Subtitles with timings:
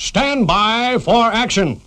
[0.00, 1.82] Stand by for action.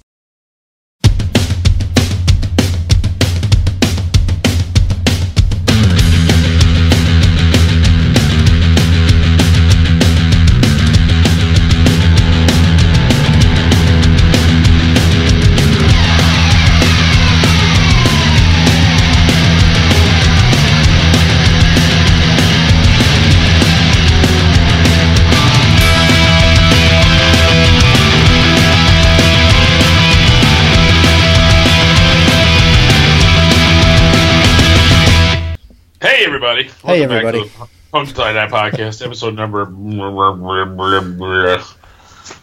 [36.53, 36.70] Hey everybody!
[36.84, 37.49] Hey, Welcome everybody.
[37.91, 39.63] Back to the Dye Podcast, episode number.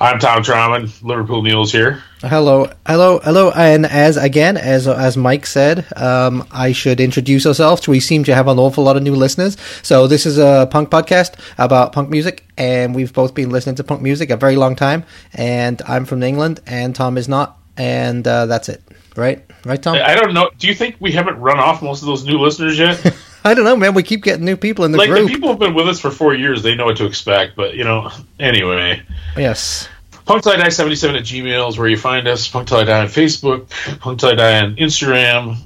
[0.01, 0.91] I'm Tom Trauman.
[1.05, 2.03] Liverpool Mules here.
[2.23, 7.87] Hello, hello, hello, and as again, as as Mike said, um, I should introduce ourselves.
[7.87, 9.57] We seem to have an awful lot of new listeners.
[9.83, 13.85] So this is a punk podcast about punk music, and we've both been listening to
[13.85, 15.05] punk music a very long time.
[15.35, 18.83] And I'm from England, and Tom is not, and uh, that's it.
[19.15, 19.95] Right, right, Tom.
[19.95, 20.51] I don't know.
[20.59, 23.15] Do you think we haven't run off most of those new listeners yet?
[23.45, 23.95] I don't know, man.
[23.95, 25.11] We keep getting new people in the group.
[25.11, 27.57] like the people who've been with us for four years, they know what to expect.
[27.57, 29.03] But you know, anyway,
[29.37, 29.89] yes.
[30.27, 32.47] Punk Tie Dye seventy seven at Gmail is where you find us.
[32.49, 33.69] Punk Tie Dye on Facebook.
[34.01, 35.57] Punk Tie Dye on Instagram.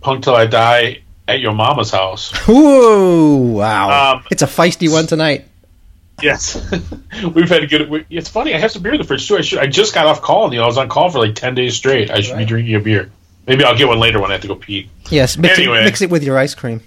[0.00, 2.32] Punk Tie Dye at your mama's house.
[2.48, 4.14] Ooh, wow!
[4.16, 5.46] Um, it's a feisty one tonight.
[6.22, 6.54] Yes,
[7.34, 7.90] we've had a good.
[7.90, 8.54] we- It's funny.
[8.54, 9.36] I have some beer in the fridge too.
[9.36, 9.58] I should.
[9.58, 10.52] I just got off call.
[10.52, 12.10] You know, I was on call for like ten days straight.
[12.10, 13.10] I should be drinking a beer.
[13.46, 14.88] Maybe I'll get one later when I have to go pee.
[15.10, 15.80] Yes, mix Anyway.
[15.80, 16.80] it, mix it with your ice cream.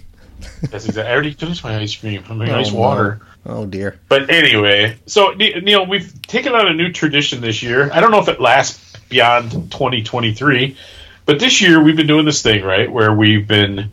[0.70, 1.02] That's exactly.
[1.02, 2.22] I already finished my ice cream.
[2.28, 2.78] I mean, Oh, ice no.
[2.78, 3.20] water.
[3.46, 3.98] Oh dear.
[4.08, 7.90] But anyway, so Neil, we've taken on a new tradition this year.
[7.92, 10.76] I don't know if it lasts beyond 2023,
[11.24, 13.90] but this year we've been doing this thing right where we've been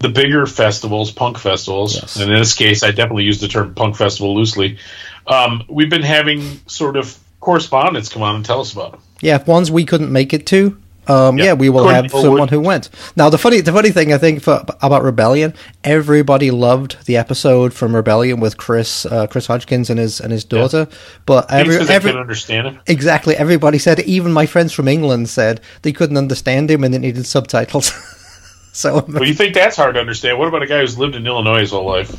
[0.00, 2.16] the bigger festivals, punk festivals, Yes.
[2.16, 4.78] and in this case, I definitely use the term punk festival loosely.
[5.26, 9.00] Um, we've been having sort of correspondents come on and tell us about them.
[9.20, 10.76] Yeah, ones we couldn't make it to.
[11.06, 11.44] Um, yeah.
[11.44, 11.52] Yeah.
[11.54, 12.90] we will have someone who went.
[13.16, 17.72] Now, the funny, the funny thing I think for, about Rebellion, everybody loved the episode
[17.74, 20.88] from Rebellion with Chris, uh, Chris Hodgkins and his and his daughter.
[21.26, 22.76] But every, I every can understand it.
[22.86, 24.00] exactly everybody said.
[24.00, 27.92] Even my friends from England said they couldn't understand him and they needed subtitles.
[28.72, 30.38] so, Well, you think that's hard to understand?
[30.38, 32.10] What about a guy who's lived in Illinois his whole life?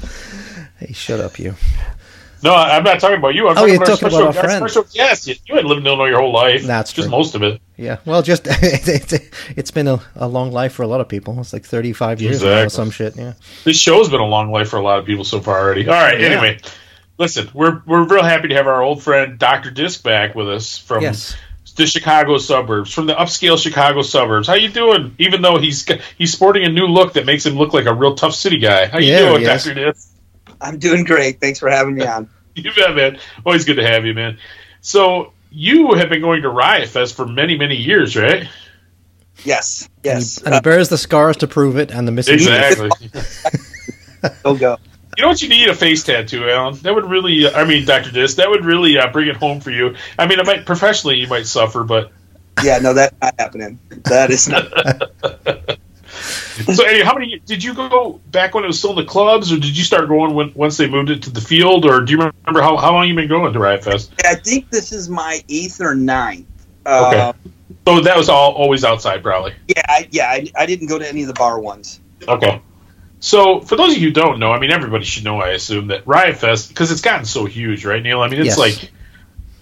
[0.80, 1.56] hey, shut up, you.
[2.44, 3.48] No, I'm not talking about you.
[3.48, 4.70] I'm Oh, talking you're about talking about our friend.
[4.70, 6.64] special- Yes, you, you had lived in Illinois your whole life.
[6.64, 7.18] That's just true.
[7.18, 7.62] most of it.
[7.78, 11.08] Yeah, well, just it, it, it's been a, a long life for a lot of
[11.10, 11.40] people.
[11.40, 13.16] It's like thirty-five years now, or some shit.
[13.16, 13.34] Yeah.
[13.64, 15.88] This show's been a long life for a lot of people so far already.
[15.88, 16.20] All right.
[16.20, 16.28] Yeah.
[16.28, 16.60] Anyway,
[17.18, 20.78] listen, we're we're real happy to have our old friend Doctor Disc back with us
[20.78, 21.36] from Yes.
[21.76, 24.48] the Chicago suburbs, from the upscale Chicago suburbs.
[24.48, 25.14] How you doing?
[25.20, 25.86] Even though he's
[26.18, 28.86] he's sporting a new look that makes him look like a real tough city guy.
[28.86, 29.44] How you Yeah, doing.
[29.44, 30.12] Doctor Disc?
[30.62, 31.40] I'm doing great.
[31.40, 32.30] Thanks for having me on.
[32.58, 33.20] You bet, man.
[33.46, 34.38] Always good to have you, man.
[34.80, 38.48] So you have been going to Riot Fest for many, many years, right?
[39.44, 40.42] Yes, yes.
[40.42, 42.36] And he bears the scars to prove it, and the missing.
[42.36, 42.90] Exactly.
[44.24, 44.78] Uh, go go.
[45.18, 45.42] You know what?
[45.42, 46.76] You need a face tattoo, Alan.
[46.80, 49.72] That would really, I mean, Doctor Disc, that would really uh, bring it home for
[49.72, 49.96] you.
[50.18, 52.12] I mean, it might professionally you might suffer, but
[52.64, 53.80] Yeah, no, that's not happening.
[54.06, 54.72] That is not.
[56.74, 59.52] so anyway, how many did you go back when it was still in the clubs,
[59.52, 62.12] or did you start going when, once they moved it to the field, or do
[62.12, 64.12] you remember how, how long you've been going to Riot Fest?
[64.24, 66.48] I think this is my eighth or ninth.
[66.86, 67.52] Uh, Okay.
[67.88, 69.54] So that was all always outside, probably.
[69.68, 70.28] Yeah, I, yeah.
[70.28, 72.00] I, I didn't go to any of the bar ones.
[72.28, 72.62] Okay.
[73.20, 75.88] So, for those of you who don't know, I mean, everybody should know, I assume,
[75.88, 78.22] that Riot Fest, because it's gotten so huge, right, Neil?
[78.22, 78.58] I mean, it's Yes.
[78.58, 78.92] like,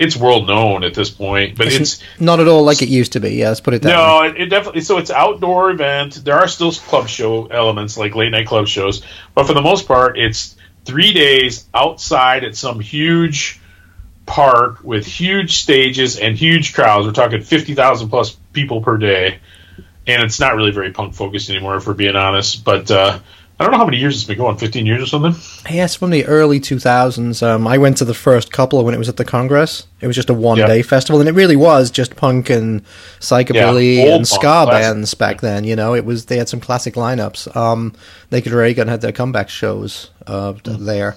[0.03, 3.19] it's world known at this point, but it's, Not at all like it used to
[3.19, 3.35] be.
[3.35, 3.93] Yeah, let's put it that way.
[3.93, 6.23] no, it, it definitely, so it's outdoor event.
[6.23, 9.03] There are still club show elements, like late night club shows,
[9.33, 10.55] but for the most part, it's
[10.85, 13.59] three days outside at some huge
[14.25, 17.05] park with huge stages and huge crowds.
[17.05, 19.39] We're talking 50,000 plus people per day.
[20.05, 22.65] And it's not really very punk focused anymore, if we're being honest.
[22.65, 23.19] But uh,
[23.59, 25.35] I don't know how many years it's been going 15 years or something.
[25.71, 27.41] Yes, from the early 2000s.
[27.45, 29.85] Um, I went to the first couple when it was at the Congress.
[30.01, 32.83] It was just a one day festival, and it really was just punk and
[33.19, 35.63] psychobilly Yeah, and ska bands back then.
[35.63, 37.55] You know, it was they had some classic lineups.
[37.55, 37.93] Um,
[38.31, 40.85] Naked Raygun had their comeback shows uh, Mm.
[40.85, 41.15] there,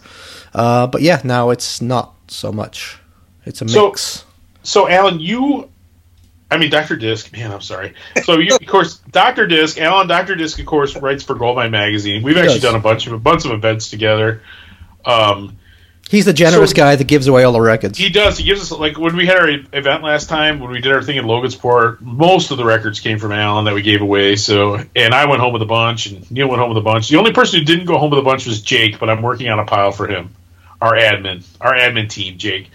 [0.55, 2.99] uh, but yeah, now it's not so much.
[3.45, 4.25] It's a So- mix.
[4.63, 5.69] So, Alan, you,
[6.51, 6.95] I mean, Dr.
[6.97, 7.95] Disc, man, I'm sorry.
[8.23, 9.47] So, you, of course, Dr.
[9.49, 10.37] Disc, Alan, Dr.
[10.37, 12.23] Disc, of course, writes for Goldmine Magazine.
[12.23, 12.63] We've actually Yes.
[12.63, 14.43] done a bunch of a bunch of events together.
[15.05, 15.57] Um,
[16.09, 17.99] He's the generous so- guy that gives away all the records.
[17.99, 18.39] he does.
[18.39, 21.03] He gives us like when we had our event last time when we did our
[21.03, 22.01] thing in Logansport.
[22.01, 24.37] Most of the records came from Alan that we gave away.
[24.37, 27.09] So, and I went home with a bunch, and Neil went home with a bunch.
[27.09, 29.49] The only person who didn't go home with a bunch was Jake, but I'm working
[29.49, 30.31] on a pile for him.
[30.81, 32.71] Our admin, our admin team, Jake.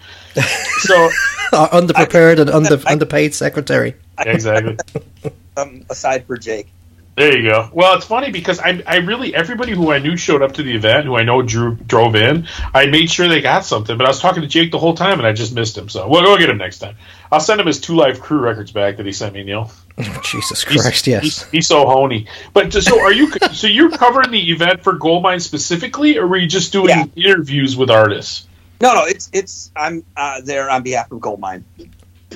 [0.80, 1.10] So,
[1.52, 3.94] Our underprepared and under, underpaid secretary.
[4.18, 4.76] exactly.
[5.54, 6.68] Um, aside for Jake.
[7.14, 7.68] There you go.
[7.74, 10.74] Well, it's funny because I, I really everybody who I knew showed up to the
[10.74, 12.48] event, who I know drew drove in.
[12.72, 15.18] I made sure they got something, but I was talking to Jake the whole time,
[15.18, 15.90] and I just missed him.
[15.90, 16.96] So we'll, we'll get him next time.
[17.30, 19.70] I'll send him his two live crew records back that he sent me, Neil.
[19.98, 21.22] Oh, Jesus He's- Christ, yes.
[21.22, 22.28] he's, he's so honey.
[22.54, 23.30] But just- so are you?
[23.52, 27.04] so you're covering the event for Goldmine specifically, or were you just doing Yeah.
[27.14, 28.46] interviews with artists?
[28.80, 31.62] No, no, it's it's I'm uh, there on behalf of Goldmine.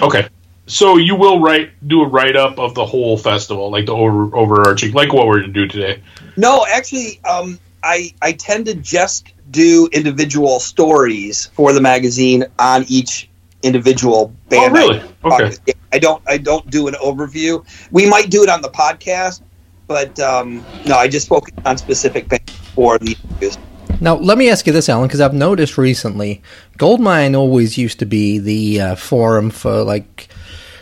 [0.03, 0.29] Okay.
[0.67, 4.35] So you will write do a write up of the whole festival, like the over,
[4.37, 6.03] overarching, like what we're gonna do today.
[6.37, 12.85] No, actually, um, I I tend to just do individual stories for the magazine on
[12.89, 13.29] each
[13.63, 14.73] individual band.
[14.73, 15.01] oh, really?
[15.01, 15.57] I, Okay.
[15.93, 17.65] I don't I don't do an overview.
[17.91, 19.43] We might do it on the podcast,
[19.87, 23.59] but um, no, I just focus on specific bands for the interviews.
[24.01, 26.43] Now, let me ask you this, Alan, because I've noticed recently,
[26.77, 30.29] Goldmine always used to be the uh, forum for like,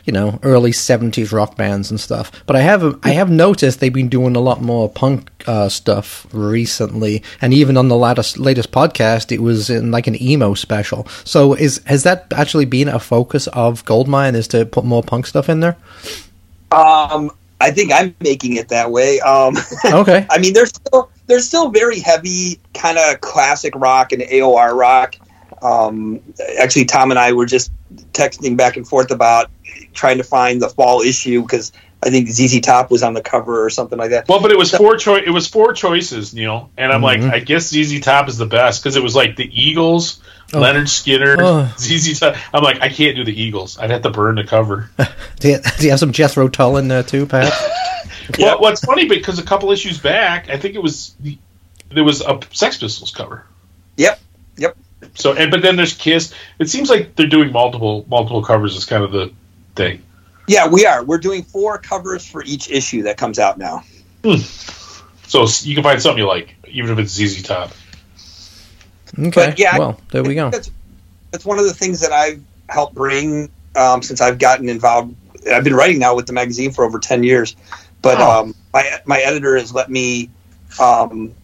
[0.04, 2.30] you know, early '70s rock bands and stuff.
[2.46, 6.26] But I have I have noticed they've been doing a lot more punk uh, stuff
[6.32, 11.06] recently, and even on the latest latest podcast, it was in like an emo special.
[11.24, 14.34] So, is has that actually been a focus of Goldmine?
[14.34, 15.76] Is to put more punk stuff in there?
[16.70, 17.30] Um,
[17.60, 19.20] I think I'm making it that way.
[19.20, 24.22] Um, Okay, I mean, there's still there's still very heavy kind of classic rock and
[24.22, 25.16] AOR rock.
[25.62, 26.20] Um,
[26.58, 27.72] actually, Tom and I were just
[28.12, 29.50] texting back and forth about
[29.94, 33.64] trying to find the fall issue because I think ZZ Top was on the cover
[33.64, 34.28] or something like that.
[34.28, 35.22] Well, but it was four choice.
[35.26, 37.04] It was four choices, Neil, and I'm Mhm.
[37.04, 40.20] like, I guess ZZ Top is the best because it was like the Eagles,
[40.52, 40.58] Oh.
[40.60, 41.72] Lynyrd Skynyrd, Oh.
[41.78, 42.36] ZZ Top.
[42.52, 43.78] I'm like, I can't do the Eagles.
[43.78, 44.90] I'd have to burn the cover.
[45.40, 47.52] do you, do you have some Jethro Tull in there too, Pat?
[48.38, 51.36] Well, what's funny because a couple issues back, I think it was the,
[51.92, 53.44] there was a Sex Pistols cover.
[53.98, 54.18] Yep,
[54.56, 54.76] yep.
[55.14, 56.32] So, and but then there's Kiss.
[56.58, 58.76] It seems like they're doing multiple multiple covers.
[58.76, 59.30] Is kind of the
[59.74, 60.02] thing.
[60.46, 61.02] Yeah, we are.
[61.04, 63.82] We're doing four covers for each issue that comes out now.
[65.26, 67.70] So you can find something you like, even if it's ZZ Top.
[69.18, 70.50] Okay, But, yeah, well, there we go.
[70.50, 70.70] That's,
[71.30, 75.14] that's one of the things that I've helped bring um, since I've gotten involved.
[75.50, 77.54] I've been writing now with the magazine for over ten years,
[78.02, 78.40] but Oh.
[78.40, 80.30] um, my my editor has let me
[80.80, 81.34] um,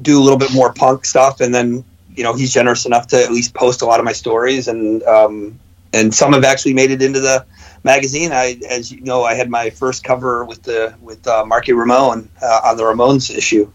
[0.00, 1.84] do a little bit more punk stuff, and then
[2.14, 5.02] you know he's generous enough to at least post a lot of my stories, and
[5.02, 5.58] um,
[5.92, 7.44] and some have actually made it into the
[7.84, 8.32] magazine.
[8.32, 12.28] I, as you know, I had my first cover with the with uh, Marky Ramone
[12.42, 13.70] uh, on the Ramones issue.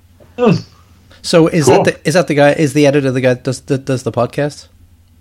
[1.22, 1.84] So is Cool.
[1.84, 2.52] that the, is that the guy?
[2.54, 4.68] Is the editor the guy that does that does the podcast?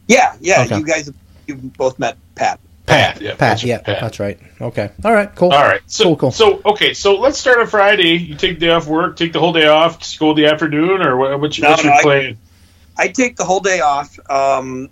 [0.08, 0.62] Yeah, yeah.
[0.64, 0.78] Okay.
[0.78, 1.10] You guys,
[1.46, 2.60] you both met Pat.
[2.86, 4.00] Pat, yeah, Pat, yeah, Pat.
[4.00, 4.38] that's right.
[4.60, 5.50] Okay, all right, cool.
[5.52, 5.80] All right.
[5.88, 6.30] So, Cool, cool.
[6.30, 6.94] so okay.
[6.94, 8.12] So let's start on Friday.
[8.14, 11.02] You take the day off work, take the whole day off, just go the afternoon,
[11.02, 12.36] or what, what's, No, what's no, your I-
[12.96, 14.16] I take the whole day off.
[14.30, 14.88] Um,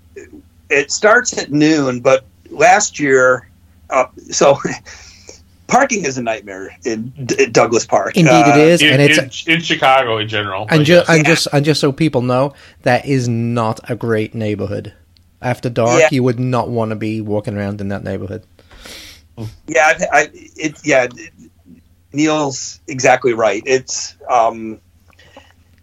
[0.75, 3.49] it starts at noon, but last year,
[3.91, 4.59] uh, so
[5.67, 8.17] parking is a nightmare in D- Douglas Park.
[8.17, 10.67] Indeed, Uh, it is, in, and it's in, in Chicago in general.
[10.71, 11.09] and, ju- yes.
[11.09, 11.35] and Yeah.
[11.35, 14.93] just and just so people know, that is not a great neighborhood.
[15.43, 16.09] After dark, Yeah.
[16.11, 18.45] you would not want to be walking around in that neighborhood.
[19.67, 21.07] Yeah, I, I, it, yeah.
[22.13, 23.63] Neil's exactly right.
[23.67, 24.81] It's um,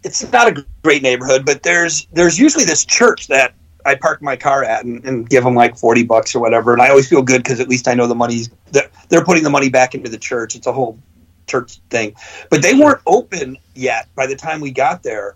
[0.04, 3.54] it's not a great neighborhood, but there's there's usually this church that
[3.86, 6.82] I park my car at and, and give them like forty bucks or whatever, and
[6.82, 9.50] I always feel good because at least I know the money's that they're putting the
[9.50, 10.56] money back into the church.
[10.56, 11.00] It's a whole
[11.48, 12.16] church thing,
[12.50, 15.36] but they weren't open yet by the time we got there,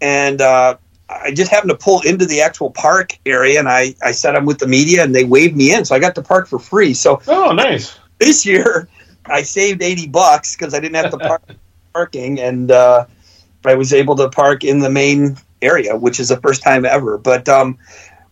[0.00, 0.76] and uh,
[1.08, 4.46] I just happened to pull into the actual park area, and I I said I'm
[4.46, 6.94] with the media, and they waved me in, so I got to park for free.
[6.94, 7.98] So oh, nice.
[8.18, 8.88] this year
[9.26, 11.42] I saved 80 bucks because I didn't have to park
[11.92, 13.06] parking and uh,
[13.64, 17.16] I was able to park in the main area, which is the first time ever.
[17.16, 17.78] But um,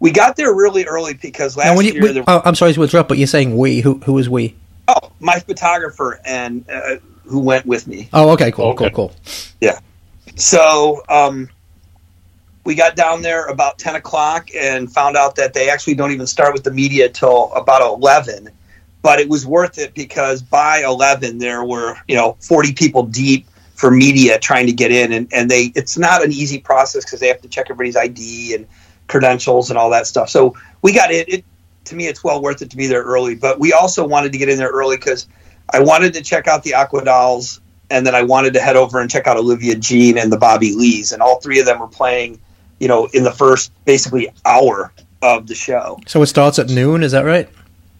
[0.01, 2.55] we got there really early because last Now, when you, year, we- there, oh, I'm
[2.55, 3.81] sorry to interrupt, but you're saying we.
[3.81, 4.55] Who who is we?
[4.89, 8.09] oh, my photographer and uh, who went with me.
[8.13, 8.91] Oh, okay, cool, Okay.
[8.91, 9.17] cool, cool.
[9.61, 9.79] Yeah.
[10.35, 11.49] So um,
[12.65, 16.27] we got down there about 10 o'clock and found out that they actually don't even
[16.27, 18.49] start with the media till about 11.
[19.03, 23.47] But it was worth it because by 11 there were you know 40 people deep
[23.81, 27.19] for media trying to get in, and, and they it's not an easy process because
[27.19, 28.67] they have to check everybody's ID and
[29.09, 30.29] credentials and all that stuff.
[30.29, 31.25] So we got in.
[31.27, 31.45] It
[31.87, 33.35] to me, it's well worth it to be there early.
[33.35, 35.27] But we also wanted to get in there early because
[35.71, 37.59] I wanted to check out the Aquadolls
[37.89, 40.75] and then I wanted to head over and check out Olivia Jean and the Bobby
[40.75, 42.39] Lees, and all three of them were playing,
[42.81, 45.99] you know, in the first basically hour of the show.
[46.07, 47.03] So it starts at noon.
[47.03, 47.49] Is that right?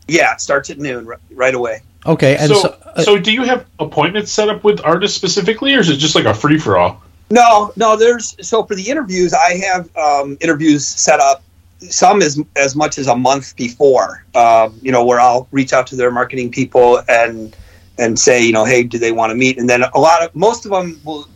[0.09, 1.81] Yeah, it starts at noon right, right away.
[2.07, 5.75] Okay, and so, so, uh, so do you have appointments set up with artists specifically,
[5.75, 7.03] or is it just like a free for all?
[7.31, 11.43] No, no, there's so for the interviews, I have um, interviews set up
[11.81, 14.25] some as as much as a month before.
[14.35, 17.55] Um, you know, where I'll reach out to their marketing people and
[17.99, 19.59] and say, you know, hey, do they want to meet?
[19.59, 21.29] And then a lot of most of them will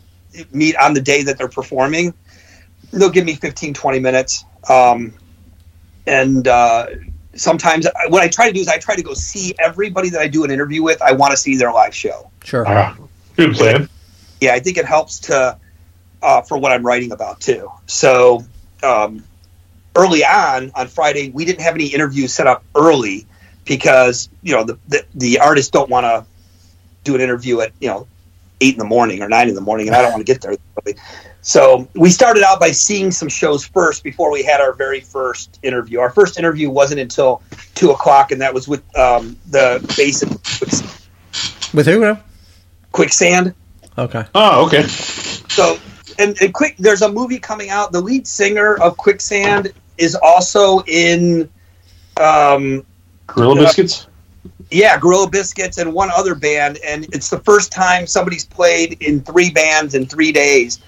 [0.51, 2.13] meet on the day that they're performing.
[2.91, 4.45] They'll give me 15, 20 minutes.
[4.67, 5.13] Um,
[6.07, 6.87] and uh,
[7.35, 10.27] sometimes what I try to do is I try to go see everybody that I
[10.27, 11.01] do an interview with.
[11.01, 12.31] I want to see their live show.
[12.43, 12.65] Sure.
[12.67, 12.97] Ah,
[13.35, 13.89] good plan.
[14.41, 15.57] Yeah, I think it helps to
[16.21, 17.71] uh, for what I'm writing about too.
[17.85, 18.43] So
[18.83, 19.23] um,
[19.95, 23.27] early on on Friday, we didn't have any interviews set up early
[23.65, 26.25] because you know the the, the artists don't want to
[27.03, 28.07] do an interview at you know
[28.61, 30.41] eight in the morning or nine in the morning, and I don't want to get
[30.41, 30.57] there.
[30.85, 30.97] Early.
[31.45, 35.59] So we started out by seeing some shows first before we had our very first
[35.61, 35.99] interview.
[35.99, 37.43] Our first interview wasn't until
[37.75, 40.27] two o'clock, and that was with um, the basic
[41.71, 42.19] With who now?
[42.93, 43.53] quicksand.
[43.95, 44.25] Okay.
[44.33, 44.81] Oh, okay.
[44.87, 45.77] So
[46.17, 47.91] and, and quick, there's a movie coming out.
[47.91, 51.47] The lead singer of Quicksand is also in,
[52.19, 52.83] um,
[53.27, 53.61] Gorilla Yeah.
[53.61, 54.07] biscuits.
[54.71, 59.21] yeah, Gorilla Biscuits and one other band, and it's the first time somebody's played in
[59.21, 60.79] three bands in three days,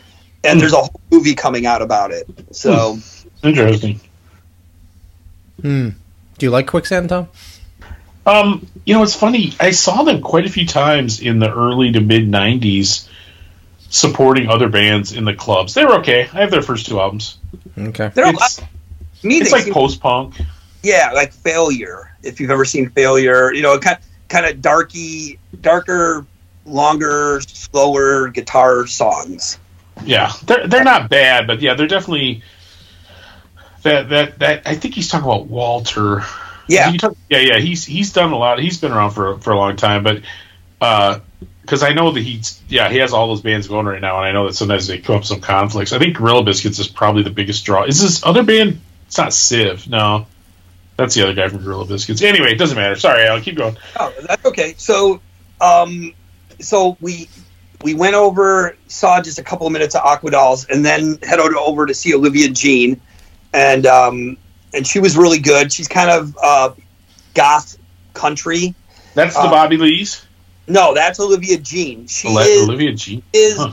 [0.44, 2.28] and there's a whole movie coming out about it.
[2.52, 2.98] So
[3.44, 4.00] Interesting.
[5.62, 5.90] Hmm.
[6.38, 7.28] Do you like Quicksand, Tom?
[8.26, 9.54] Um, you know, it's funny.
[9.60, 13.08] I saw them quite a few times in the early to mid '90s,
[13.90, 15.74] supporting other bands in the clubs.
[15.74, 16.22] They were okay.
[16.34, 17.38] I have their first two albums.
[17.78, 18.12] Okay.
[18.14, 18.68] they're a It's, lot.
[19.24, 20.36] Me, it's they like post punk.
[20.84, 22.12] yeah, like Failure.
[22.22, 23.98] If you've ever seen Failure, you know, kind
[24.30, 26.26] kind of darky, darker,
[26.66, 29.58] longer, slower guitar songs.
[30.06, 32.44] Yeah, they're they're not bad, but yeah, they're definitely
[33.84, 34.62] that that that.
[34.68, 36.24] I think he's talking about Walter.
[36.68, 37.60] Yeah, talk- yeah, yeah.
[37.60, 38.60] He's he's done a lot.
[38.60, 40.22] He's been around for for a long time, but
[40.82, 41.20] uh,
[41.62, 44.26] because I know that he's yeah he has all those bands going right now, and
[44.28, 45.94] I know that sometimes they come up some conflicts.
[45.94, 47.84] I think Gorilla Biscuits is probably the biggest draw.
[47.84, 48.80] Is this other band?
[49.08, 49.88] It's not Civ.
[49.88, 50.28] No,
[50.98, 52.22] that's the other guy from Gorilla Biscuits.
[52.22, 52.96] Anyway, it doesn't matter.
[52.96, 53.78] Sorry, I'll keep going.
[53.98, 54.76] Oh, that's okay.
[54.78, 55.22] So,
[55.62, 56.14] um,
[56.60, 57.30] so we
[57.84, 61.86] we went over, saw just a couple of minutes of Aquadolls, and then headed over
[61.86, 63.00] to see Olivia Jean,
[63.54, 64.38] and um,
[64.74, 65.72] and she was really good.
[65.72, 66.74] She's kind of uh,
[67.34, 67.78] goth
[68.14, 68.74] country.
[69.14, 70.26] That's the Uh, Bobby Lees.
[70.68, 72.08] No, that's Olivia Jean.
[72.08, 73.72] She is Olivia Jean is Huh.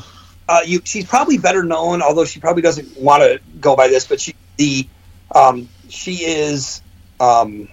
[0.48, 0.80] uh, you.
[0.84, 4.06] She's probably better known, although she probably doesn't want to go by this.
[4.06, 4.86] But she the
[5.34, 6.82] um, she is
[7.20, 7.68] um,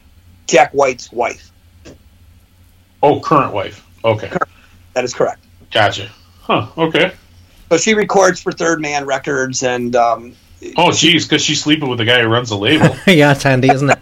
[0.47, 1.51] Jack White's wife.
[3.03, 3.85] Oh, current wife.
[4.03, 4.31] Okay,
[4.93, 5.43] That is correct.
[5.71, 6.09] gotcha.
[6.51, 6.67] Huh.
[6.77, 7.13] Okay.
[7.69, 10.35] So she records for Third Man Records, and um,
[10.75, 12.93] Oh, geez, because she's sleeping with the guy who runs the label.
[13.07, 13.99] yeah, it's handy, isn't it?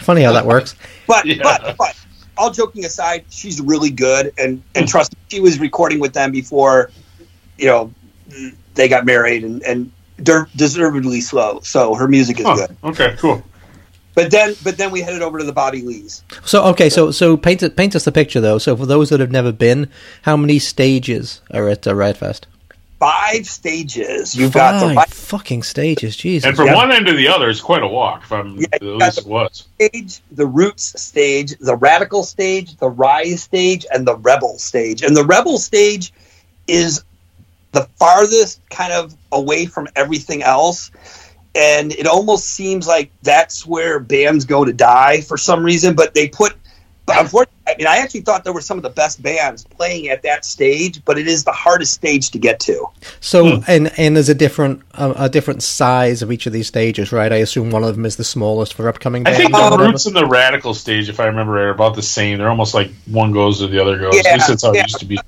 [0.00, 0.74] Funny how that works.
[1.08, 1.42] but Yeah.
[1.42, 1.96] but but
[2.36, 6.32] all joking aside, she's really good, and and trust me, she was recording with them
[6.32, 6.90] before,
[7.56, 7.94] you know,
[8.74, 9.90] they got married, and and
[10.54, 11.60] deservedly slow.
[11.60, 12.54] So her music is Huh.
[12.56, 12.76] good.
[12.84, 13.42] Okay, cool.
[14.16, 16.24] But then but then we headed over to the Bobby Lees.
[16.44, 18.56] So okay, so so paint it- paint us the picture though.
[18.58, 19.90] So for those that have never been,
[20.22, 22.46] how many stages are at uh, Riot Fest?
[22.98, 24.34] Five stages.
[24.34, 26.48] You've got the Five right fucking stages, Jesus.
[26.48, 26.76] And from Yeah.
[26.76, 28.24] one end to the other is quite a walk.
[28.24, 29.64] From I'm, Yeah, at least got it was.
[29.78, 35.02] stage, the Roots stage, the Radical stage, the Rise stage, and the Rebel stage.
[35.02, 36.10] And the Rebel stage
[36.66, 37.04] is
[37.72, 40.90] the farthest kind of away from everything else.
[41.56, 45.94] And it almost seems like that's where bands go to die for some reason.
[45.94, 46.54] But they put,
[47.06, 50.08] but unfortunately, I mean, I actually thought there were some of the best bands playing
[50.08, 52.86] at that stage, but it is the hardest stage to get to.
[53.20, 57.10] So and and there's a different uh, a different size of each of these stages,
[57.10, 57.32] right?
[57.32, 59.38] I assume one of them is the smallest for upcoming I bands.
[59.38, 59.84] think the whatever.
[59.84, 62.38] roots and the radical stage, if I remember right, are about the same.
[62.38, 64.14] They're almost like one goes to the other goes.
[64.14, 64.80] Yeah, At least that's how yeah.
[64.80, 65.18] it used to be.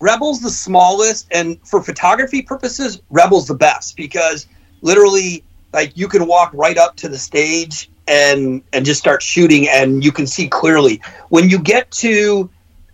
[0.00, 4.46] Rebel's the smallest, and for photography purposes, Rebel's the best because
[4.82, 5.42] literally,
[5.76, 10.02] like you can walk right up to the stage and and just start shooting, and
[10.02, 11.00] you can see clearly.
[11.28, 12.48] When you get to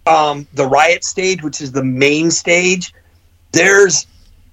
[0.06, 2.92] um, the riot stage, which is the main stage,
[3.52, 4.06] there's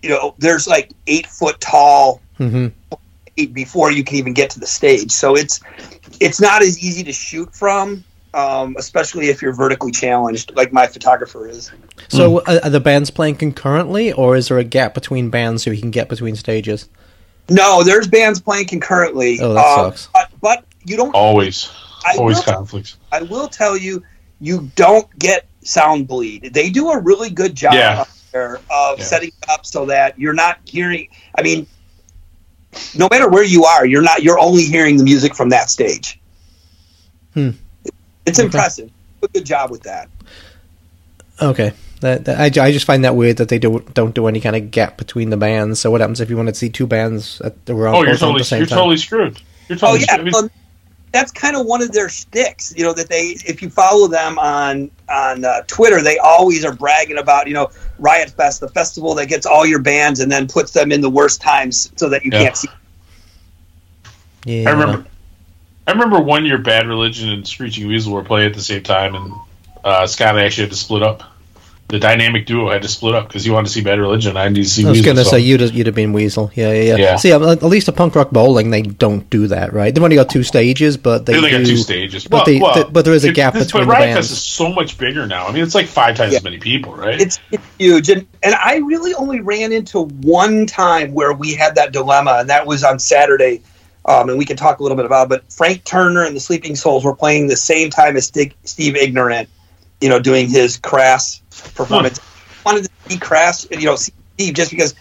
[0.03, 2.71] you know there's like eight foot tall Mhm.
[3.51, 5.11] before you can even get to the stage.
[5.11, 5.59] So it's
[6.19, 10.87] it's not as easy to shoot from, um, especially if you're vertically challenged, like my
[10.87, 11.71] photographer is.
[12.09, 15.71] So are, are the bands playing concurrently, or is there a gap between bands so
[15.71, 16.89] you can get between stages?
[17.49, 19.39] No, there's bands playing concurrently.
[19.41, 20.07] Oh, that uh, sucks.
[20.13, 21.13] But, but you don't.
[21.15, 21.69] Always,
[22.05, 22.97] I always will- conflicts.
[23.11, 24.03] I will tell you,
[24.39, 26.51] you don't get sound bleed.
[26.53, 28.05] They do a really good job Yeah.
[28.31, 29.05] there of Yeah.
[29.05, 31.09] setting up so that you're not hearing.
[31.37, 31.67] I mean,
[32.95, 34.23] no matter where you are, you're not.
[34.23, 36.19] You're only hearing the music from that stage.
[37.33, 37.51] Hmm.
[38.25, 38.45] It's Okay.
[38.45, 38.89] impressive.
[39.21, 40.07] Do a good job with that.
[41.41, 41.73] Okay.
[42.01, 44.55] That, that- I, I just find that weird that they do, don't do any kind
[44.55, 45.79] of gap between the bands.
[45.79, 48.11] So what happens if you want to see two bands at the wrong Oh, you're
[48.13, 48.77] both on totally, the same you're time?
[48.77, 49.41] totally screwed.
[49.67, 50.01] You're Oh talking.
[50.07, 50.49] yeah, I mean, well,
[51.11, 52.71] that's kind of one of their sticks.
[52.77, 56.73] You know that they, if you follow them on on uh, Twitter, they always are
[56.73, 60.47] bragging about you know Riot Fest, the festival that gets all your bands and then
[60.47, 62.43] puts them in the worst times so that you Yeah.
[62.43, 62.67] can't see.
[64.45, 65.05] Yeah, I remember.
[65.87, 69.15] I remember one year, Bad Religion and Screeching Weasel were playing at the same time,
[69.15, 69.33] and
[69.83, 71.23] uh, Scott actually had to split up.
[71.89, 74.37] The dynamic duo had to split up because he wanted to see Bad Religion.
[74.37, 74.85] I needed to see.
[74.85, 76.51] I was Weasel, going to so- say you'd have, you'd have been Weasel.
[76.53, 76.95] Yeah, yeah, yeah.
[76.97, 77.15] Yeah.
[77.15, 79.93] See, at at least at Punk Rock Bowling, they don't do that, right?
[79.93, 81.57] They've only got two stages, but they They only do.
[81.57, 83.99] got two stages, but they- th- but there is a gap this- between But the
[84.01, 84.17] bands.
[84.29, 85.47] Fest is so much bigger now.
[85.47, 86.37] I mean, it's like five times Yeah.
[86.37, 87.19] as many people, right?
[87.19, 91.73] It's, it's huge, and and I really only ran into one time where we had
[91.75, 93.61] that dilemma, and that was on Saturday.
[94.05, 95.23] Um, and we can talk a little bit about.
[95.25, 98.53] it, But Frank Turner and the Sleeping Souls were playing the same time as Steve,
[98.63, 99.49] Steve Ignorant,
[100.01, 102.19] you know, doing his crass performance.
[102.65, 104.95] Wanted to see crass, you know, see Steve just because,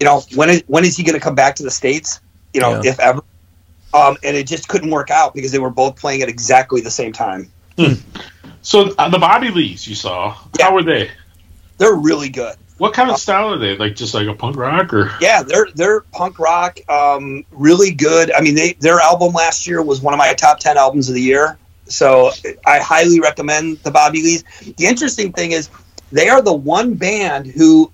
[0.00, 2.20] you know, when is when is he going to come back to the states?
[2.52, 2.90] You know, Yeah.
[2.90, 3.22] if ever.
[3.92, 6.90] Um, and it just couldn't work out because they were both playing at exactly the
[6.90, 7.50] same time.
[8.62, 10.66] so uh, the Bobby Lees you saw, Yeah.
[10.66, 11.10] how were they?
[11.78, 12.56] They're really good.
[12.78, 13.76] What kind of style are they?
[13.76, 15.12] Like just like a punk rock or?
[15.20, 18.32] Yeah, they're they're punk rock, um, really good.
[18.32, 21.14] I mean, they their album last year was one of my top ten albums of
[21.14, 21.56] the year.
[21.86, 22.32] So
[22.66, 24.42] I highly recommend the Bobby Lees.
[24.76, 25.68] The interesting thing is,
[26.14, 27.90] they are the one band who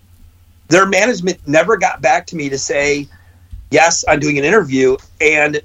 [0.69, 3.09] their management never got back to me to say,
[3.71, 5.61] yes, I'm doing an interview, and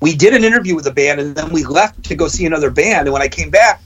[0.00, 2.70] we did an interview with the band, and then we left to go see another
[2.70, 3.08] band.
[3.08, 3.82] And when I came back,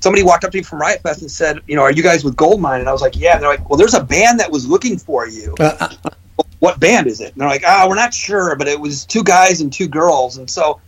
[0.00, 2.22] somebody walked up to me from Riot Fest and said, you know, are you guys
[2.22, 2.80] with Goldmine?
[2.80, 3.32] And I was like, yeah.
[3.32, 6.10] And they're like, well, there's a band that was looking for you Uh, uh,
[6.58, 7.32] what band is it?
[7.32, 10.36] And they're like, ah, we're not sure, but it was two guys and two girls.
[10.36, 10.80] And so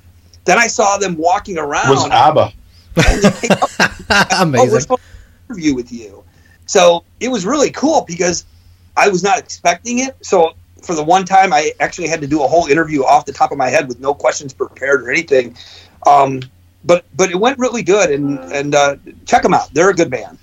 [0.45, 1.89] then I saw them walking around.
[1.89, 2.53] Was ABBA?
[4.11, 4.81] oh, we're amazing.
[4.81, 5.12] supposed to
[5.53, 6.25] interview with you.
[6.67, 8.47] So it was really cool because
[8.97, 10.17] I was not expecting it.
[10.23, 13.33] So for the one time, I actually had to do a whole interview off the
[13.33, 15.57] top of my head with no questions prepared or anything.
[16.07, 16.41] Um,
[16.85, 19.73] but but it went really good, and and uh, check them out.
[19.73, 20.39] They're a good band.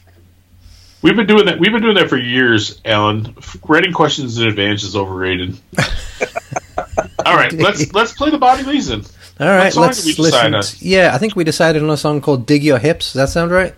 [1.02, 1.60] We've been doing that.
[1.60, 3.36] We've been doing that for years, Alan.
[3.68, 5.58] Writing questions in advance is overrated.
[7.26, 9.04] All right, let's let's play the Bobby Lees then.
[9.40, 10.56] All right, song let's did we decide listen.
[10.56, 10.64] on?
[10.64, 13.30] to- yeah, I think we decided on a song called "Dig Your Hips." Does that
[13.30, 13.74] sound right?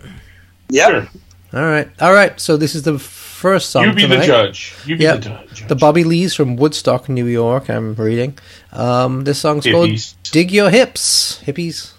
[0.68, 0.88] Yeah.
[0.88, 1.08] Sure.
[1.54, 2.40] All right, all right.
[2.40, 3.84] So this is the first song.
[3.84, 4.74] You be the judge.
[4.86, 5.68] You be Yeah, the judge.
[5.68, 7.68] the Bobby Lees from Woodstock, New York.
[7.68, 8.38] I'm reading.
[8.72, 9.90] Um, this song's called
[10.30, 11.92] "Dig Your Hips." Hippies.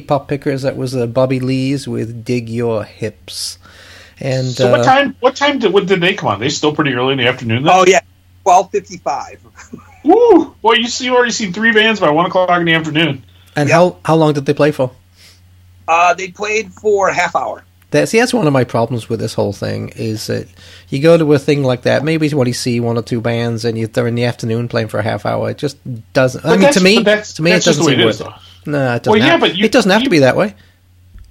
[0.00, 0.62] Okay, pop pickers.
[0.62, 3.58] That was uh, Bobby Lees with "Dig Your Hips."
[4.18, 5.16] And So uh, what time?
[5.20, 6.40] What time did, what did they come on?
[6.40, 7.64] They still pretty early in the afternoon.
[7.64, 7.72] Then?
[7.74, 8.00] Oh yeah,
[8.42, 9.40] twelve fifty five.
[10.04, 10.54] Woo!
[10.62, 13.22] Well, you see, you already seen three bands by one o'clock in the afternoon.
[13.56, 13.74] And Yep.
[13.74, 14.90] how how long did they play for?
[15.88, 17.64] Uh, they played for a half hour.
[17.90, 20.46] That, see, that's one of my problems with this whole thing is that
[20.90, 23.20] you go to a thing like that, maybe you want to see one or two
[23.20, 25.50] bands, and you, they're in the afternoon playing for a half hour.
[25.50, 25.76] It just
[26.12, 26.44] doesn't.
[26.44, 28.24] I mean, to me, that's- to me, that's it doesn't the seem worth is, it.
[28.24, 28.34] though.
[28.66, 29.10] No, it doesn't.
[29.10, 30.54] Well, yeah, have, but you- it doesn't have you- to be that way.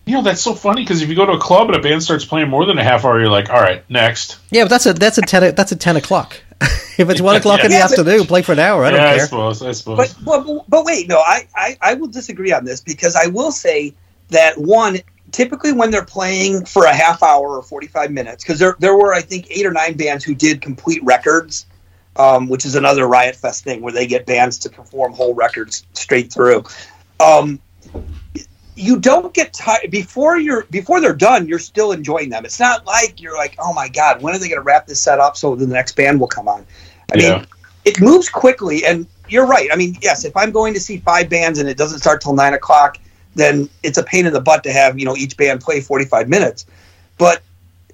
[0.05, 2.01] You know, that's so funny because if you go to a club and a band
[2.01, 4.39] starts playing more than a half hour, you're like, all right, next.
[4.49, 6.41] Yeah, but that's a that's a ten that's a ten o'clock.
[6.61, 8.83] if it's one o'clock in the Yeah, afternoon, play for an hour.
[8.85, 9.61] I don't yeah, I suppose.
[9.61, 10.13] I suppose.
[10.15, 13.51] But but, but wait, no, I, I I will disagree on this because I will
[13.51, 13.93] say
[14.29, 14.97] that one
[15.31, 18.95] typically when they're playing for a half hour or forty five minutes because there there
[18.97, 21.67] were I think eight or nine bands who did complete records,
[22.15, 25.85] um, which is another Riot Fest thing where they get bands to perform whole records
[25.93, 26.63] straight through.
[27.19, 27.60] Um,
[28.75, 31.47] you don't get tired before you're before they're done.
[31.47, 32.45] You're still enjoying them.
[32.45, 35.01] It's not like you're like, oh my god, when are they going to wrap this
[35.01, 36.65] set up so the next band will come on?
[37.13, 37.38] I Yeah.
[37.38, 37.47] mean,
[37.84, 39.69] it moves quickly, and you're right.
[39.71, 42.34] I mean, yes, if I'm going to see five bands and it doesn't start till
[42.34, 42.97] nine o'clock,
[43.36, 46.29] then it's a pain in the butt to have you know each band play 45
[46.29, 46.65] minutes.
[47.17, 47.41] But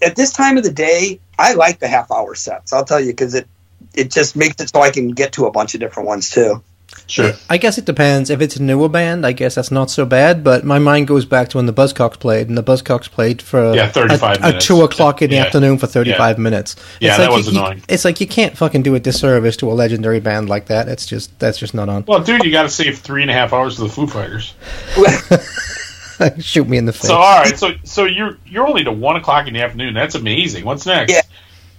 [0.04, 2.74] at this time of the day, I like the half hour sets.
[2.74, 3.48] I'll tell you because it
[3.96, 6.62] it just makes it so I can get to a bunch of different ones too.
[7.08, 7.34] Sure.
[7.50, 8.30] I guess it depends.
[8.30, 10.44] If it's a newer band, I guess that's not so bad.
[10.44, 13.74] But my mind goes back to when the Buzzcocks played, and the Buzzcocks played for
[13.76, 14.66] Yeah, 35 a, minutes.
[14.66, 15.44] a two o'clock in the Yeah.
[15.46, 16.76] afternoon for thirty-five minutes.
[17.00, 17.84] Yeah, It's that like was you- you- annoying.
[17.90, 20.88] It's like you can't fucking do a disservice to a legendary band like that.
[20.88, 22.06] It's just that's just not on.
[22.08, 24.54] Well, dude, you got to save three and a half hours for the Foo Fighters.
[26.40, 27.08] Shoot me in the face.
[27.10, 29.94] So, all right, so so you're you're only to one o'clock in the afternoon.
[29.94, 30.64] That's amazing.
[30.64, 31.12] What's next?
[31.12, 31.22] Yeah.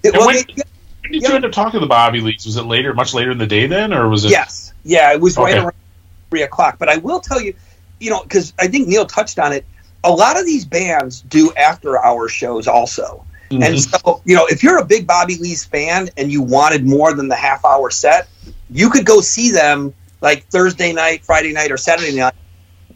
[0.04, 0.62] And Well, when, they-
[1.02, 1.28] when did yeah.
[1.30, 2.44] you end up talking to the Bobby Lees?
[2.44, 4.30] Was it later, much later in the day then, or was it?
[4.32, 4.65] Yes.
[4.86, 5.72] Yeah, it was right around
[6.30, 6.78] three o'clock.
[6.78, 7.54] But I will tell you,
[8.00, 9.64] you know, because I think Neil touched on it.
[10.04, 13.24] A lot of these bands do after hour shows also.
[13.50, 13.64] Mhm.
[13.64, 17.12] And so, you know, if you're a big Bobby Lees fan and you wanted more
[17.12, 18.28] than the half hour set,
[18.70, 22.34] you could go see them like Thursday night, Friday night, or Saturday night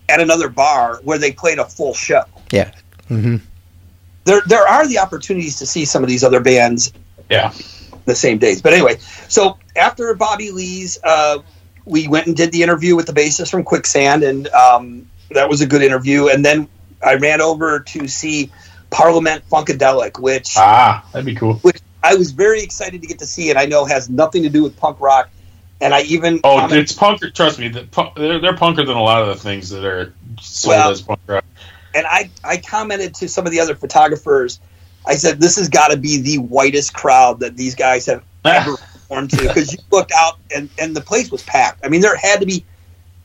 [0.08, 2.24] at another bar where they played a full show.
[2.52, 2.70] yeah.
[3.08, 3.36] hmm
[4.24, 6.92] There, there are the opportunities to see some of these other bands
[7.28, 7.52] yeah.
[8.06, 8.60] the same days.
[8.62, 8.98] But anyway,
[9.28, 11.38] so after Bobby Lees, uh,
[11.84, 15.60] we went and did the interview with the bassist from Quicksand, and um, that was
[15.60, 16.28] a good interview.
[16.28, 16.68] And then
[17.04, 18.50] I ran over to see
[18.90, 21.54] Parliament Funkadelic, which Ah, that'd be cool.
[21.56, 24.48] which I was very excited to get to see, and I know has nothing to
[24.48, 25.28] do with punk rock.
[25.82, 27.32] And I even Oh, it's punker.
[27.32, 27.84] Trust me, they're,
[28.38, 31.44] they're punker than a lot of the things that are sold Well- as punk rock.
[31.94, 34.60] and I, I commented to some of the other photographers.
[35.06, 38.76] I said, "This has got to be the whitest crowd that these guys have ever
[39.10, 41.84] performed to." Because you looked out, and and the place was packed.
[41.84, 42.64] I mean, there had to be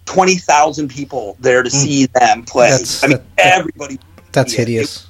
[0.06, 1.76] twenty thousand people there to hmm.
[1.76, 2.72] see them play.
[2.72, 4.00] That's- I mean, that- that- everybody.
[4.32, 5.08] That's Yeah, hideous.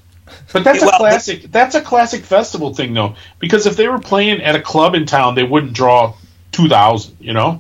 [0.54, 1.52] But that's a Well, classic.
[1.52, 5.06] That's a classic festival thing, though, because if they were playing at a club in
[5.06, 6.14] town, they wouldn't draw
[6.52, 7.18] two thousand.
[7.20, 7.58] You know,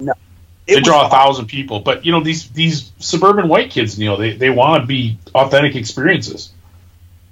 [0.67, 1.79] it they draw a thousand people.
[1.79, 5.17] But you know, these these suburban white kids, you know, they they want to be
[5.33, 6.51] authentic experiences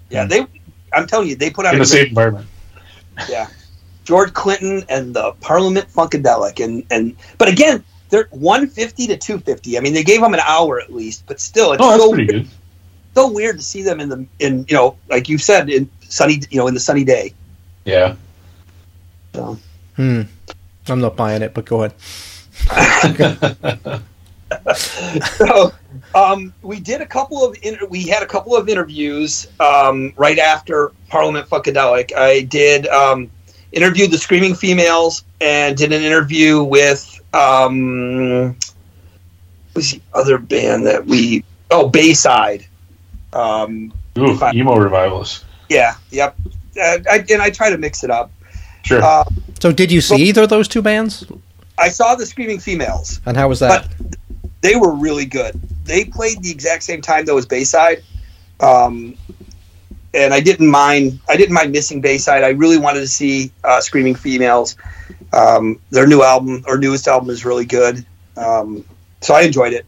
[0.09, 0.45] Yeah, they.
[0.93, 2.47] I'm telling you, they put out in a the great same environment.
[3.29, 3.47] Yeah,
[4.03, 9.77] George Clinton and the Parliament Funkadelic, and and but again, they're 150 to 250.
[9.77, 12.09] I mean, they gave them an hour at least, but still, it's Oh, that's so
[12.11, 12.47] pretty good.
[13.15, 16.41] so weird to see them in the in you know like you said in sunny
[16.49, 17.33] you know in the sunny day.
[17.85, 18.15] Yeah.
[19.33, 19.57] So
[19.95, 20.21] Hmm.
[20.87, 21.93] I'm not buying it, but go ahead.
[24.75, 25.71] so
[26.15, 30.37] um, we did a couple of inter- we had a couple of interviews um, right
[30.39, 32.13] after Parliament Funkadelic.
[32.15, 33.29] I did um,
[33.73, 38.55] interviewed the Screaming Females and did an interview with um, what
[39.75, 42.65] was the other band that we oh Bayside.
[43.33, 45.43] Um, Ooh, emo revivalist.
[45.69, 46.37] yeah, yep.
[46.79, 48.31] Uh, I, and I try to mix it up.
[48.83, 49.01] Sure.
[49.01, 49.23] Uh,
[49.59, 51.25] So, did you see either of those two bands?
[51.79, 53.19] I saw the Screaming Females.
[53.25, 53.87] And how was that?
[54.61, 55.59] they were really good.
[55.83, 58.03] They played the exact same time though as Bayside,
[58.59, 59.15] um,
[60.13, 61.19] and I didn't mind.
[61.27, 62.43] I didn't mind missing Bayside.
[62.43, 64.75] I really wanted to see uh, Screaming Females.
[65.31, 68.05] Um, their new album or newest album is really good,
[68.37, 68.85] um,
[69.21, 69.85] so I enjoyed it.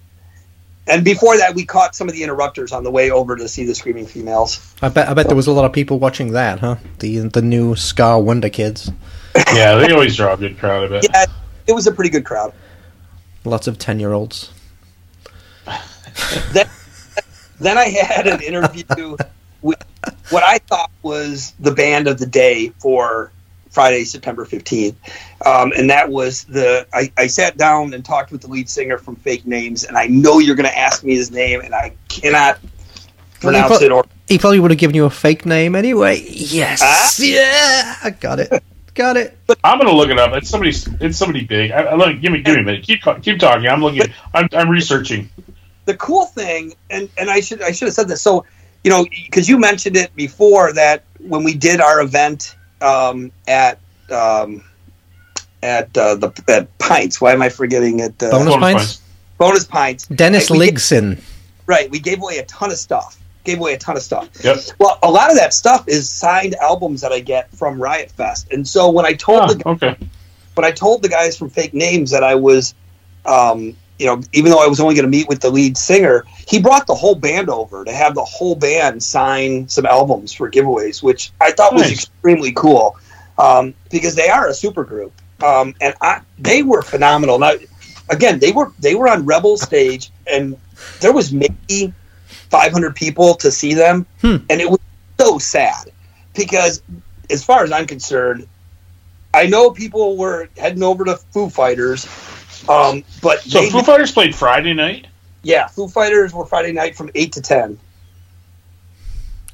[0.87, 3.65] And before that, we caught some of the interrupters on the way over to see
[3.65, 4.73] the Screaming Females.
[4.81, 5.07] I bet.
[5.07, 6.77] I bet there was a lot of people watching that, huh?
[6.99, 8.91] The the new Ska Wonder Kids.
[9.53, 10.85] yeah, they always draw a good crowd.
[10.85, 11.07] I bet.
[11.11, 11.25] Yeah,
[11.67, 12.53] it was a pretty good crowd.
[13.43, 14.51] Lots of ten year olds.
[16.51, 16.69] then,
[17.59, 19.17] then I had an interview
[19.65, 19.83] with
[20.29, 23.31] what I thought was the band of the day for
[23.69, 24.95] Friday, September 15th.
[25.45, 28.97] Um, and that was the, I, I sat down and talked with the lead singer
[28.97, 31.93] from Fake Names, and I know you're going to ask me his name, and I
[32.07, 32.71] cannot Well,
[33.41, 36.23] pronounce pro- it or He probably would have given you a fake name anyway.
[36.25, 36.81] Yes.
[36.83, 37.11] Ah.
[37.19, 37.95] Yeah.
[38.03, 38.63] I got it.
[38.93, 39.37] Got it.
[39.45, 40.33] But I'm gonna look it up.
[40.35, 40.69] It's somebody.
[41.01, 41.69] It's somebody big.
[41.71, 42.83] I, I, look, give me, give me a minute.
[42.83, 43.67] Keep keep talking.
[43.67, 44.03] I'm looking.
[44.33, 45.29] I'm, I'm researching.
[45.83, 48.21] the cool thing, and and I should I should have said this.
[48.21, 48.45] So,
[48.85, 53.79] you know, because you mentioned it before that when we did our event um, at
[54.11, 54.63] um,
[55.63, 57.19] at uh, the at Pints.
[57.19, 58.21] Why am I forgetting it?
[58.21, 58.83] Uh, Bonus Bonus Pints?
[58.83, 59.01] points.
[59.39, 60.05] bonus Pints.
[60.07, 61.21] Dennis Right, we gave- Lyxzén.
[61.65, 63.17] right, we gave away a ton of stuff.
[63.43, 64.29] Gave away a ton of stuff.
[64.43, 64.57] Yep.
[64.79, 68.51] Well, a lot of that stuff is signed albums that I get from Riot Fest,
[68.51, 69.97] and so when I told Oh, the okay.
[70.53, 72.75] when I told the guys from Fake Names that I was,
[73.25, 76.25] um, you know, even though I was only going to meet with the lead singer,
[76.47, 80.49] he brought the whole band over to have the whole band sign some albums for
[80.51, 82.97] giveaways, which I thought was extremely cool
[83.37, 87.39] um, because they are a super group, um, and I, they were phenomenal.
[87.39, 87.53] Now,
[88.09, 90.57] again, they were they were on Rebel stage, and
[90.99, 91.93] there was maybe
[92.49, 94.37] 500 people to see them, Hmm.
[94.49, 94.79] and it was
[95.19, 95.91] so sad
[96.35, 96.81] because,
[97.29, 98.47] as far as I'm concerned,
[99.33, 102.05] I know people were heading over to Foo Fighters,
[102.69, 105.07] um, but So they, Foo Fighters played Friday night.
[105.43, 107.77] yeah, Foo Fighters were Friday night from eight to ten.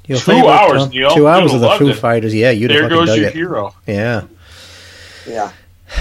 [0.08, 1.12] Your Two favorite, hours, uh, Neil.
[1.16, 1.94] Two hours of the Foo it.
[1.96, 2.34] Fighters.
[2.34, 3.34] Yeah, you'd have There fucking goes dug your it.
[3.34, 3.76] hero.
[3.88, 4.24] Yeah.
[5.28, 5.52] Yeah.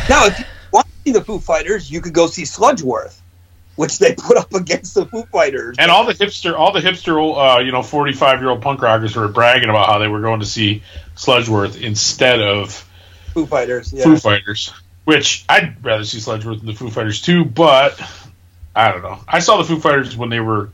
[0.08, 3.16] Now, if you want to see the Foo Fighters, you could go see Sludgeworth,
[3.76, 5.76] which they put up against the Foo Fighters.
[5.78, 9.68] And all the hipster, all the hipster, uh, you know, forty-five-year-old punk rockers were bragging
[9.68, 10.82] about how they were going to see
[11.16, 12.72] Sludgeworth instead of
[13.34, 14.04] Foo Fighters, yeah.
[14.04, 14.72] Foo Fighters.
[15.04, 18.00] Which I'd rather see Sludgeworth than the Foo Fighters too, but
[18.74, 19.18] I don't know.
[19.26, 20.70] I saw the Foo Fighters when they were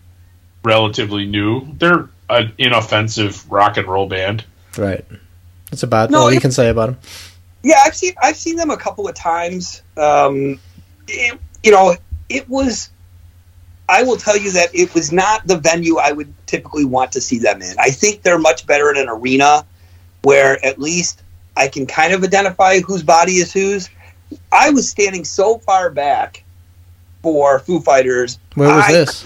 [0.63, 1.67] relatively new.
[1.75, 4.45] They're an inoffensive rock and roll band.
[4.77, 5.05] Right.
[5.71, 6.99] That's about No, all you can say about them.
[7.63, 9.83] Yeah, I've seen I've seen them a couple of times.
[9.97, 10.61] Um,
[11.09, 11.97] it, you know,
[12.29, 12.91] it was.
[13.89, 17.21] I will tell you that it was not the venue I would typically want to
[17.21, 17.77] see them in.
[17.79, 19.65] I think they're much better in an arena
[20.23, 21.23] where at least
[21.57, 23.89] I can kind of identify whose body is whose.
[24.53, 26.43] I was standing so far back
[27.23, 29.25] for Foo Fighters Where was I- this?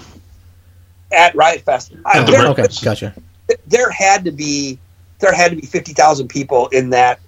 [1.13, 1.93] at Riot Fest.
[2.05, 3.13] I, there, Okay, gotcha.
[3.67, 4.79] there had to be
[5.19, 7.19] there had to be fifty thousand people in that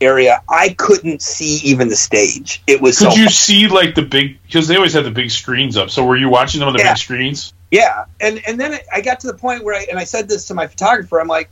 [0.00, 0.42] area.
[0.48, 2.60] I couldn't see even the stage.
[2.66, 4.38] It was Could so you see like the big?
[4.46, 5.90] Because they always had the big screens up.
[5.90, 6.92] So were you watching them on the Yeah.
[6.94, 7.52] big screens?
[7.70, 8.04] yeah.
[8.20, 10.54] And and then I got to the point where I and I said this to
[10.54, 11.20] my photographer.
[11.20, 11.48] I'm like,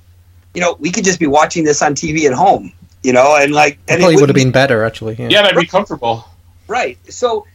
[0.55, 2.73] you know, we could just be watching this on TV at home.
[3.03, 5.15] You know, and like It and probably it would have been better, actually.
[5.19, 5.29] Yeah.
[5.31, 6.29] Yeah, that'd be comfortable.
[6.67, 6.99] Right.
[7.13, 7.47] So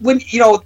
[0.00, 0.62] when you know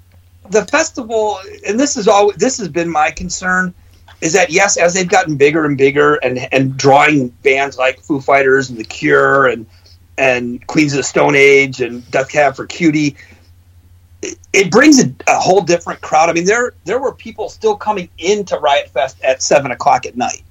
[0.50, 3.74] the festival, and this is all this has been my concern,
[4.20, 8.20] is that yes, as they've gotten bigger and bigger, and and drawing bands like Foo
[8.20, 9.66] Fighters and The Cure and
[10.18, 13.16] and Queens of the Stone Age and Death Cab for Cutie.
[14.22, 16.30] it- It brings a, a whole different crowd.
[16.30, 20.16] I mean, there there were people still coming into Riot Fest at seven o'clock at
[20.16, 20.42] night.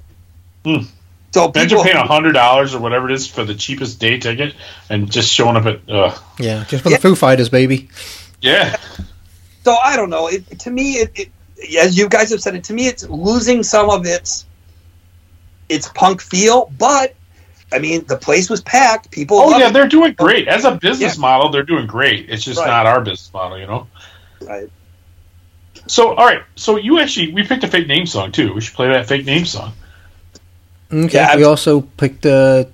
[0.65, 0.83] Hmm.
[1.33, 4.53] So Imagine people, paying hundred dollars or whatever it is for the cheapest day ticket
[4.89, 5.89] and just showing up at.
[5.89, 6.97] Uh, Yeah, just for Yeah.
[6.97, 7.89] the Foo Fighters, baby.
[8.41, 8.75] yeah,
[9.63, 10.27] So I don't know.
[10.27, 11.31] It, to me, it, it,
[11.79, 14.45] as you guys have said it, to me, it's losing some of its
[15.69, 16.69] its punk feel.
[16.77, 17.15] But
[17.71, 19.09] I mean, the place was packed.
[19.11, 19.39] People.
[19.39, 19.73] Oh yeah, it.
[19.73, 21.21] they're doing great as a business Yeah.
[21.21, 21.49] model.
[21.49, 22.29] They're doing great.
[22.29, 22.67] It's just Right.
[22.67, 23.87] not our business model, you know.
[24.41, 24.69] Right.
[25.87, 28.53] So all right, so you actually we picked a fake name song too.
[28.53, 29.71] We should play that fake name song.
[30.93, 31.13] Okay.
[31.17, 32.65] Yeah, we I'm- also picked uh,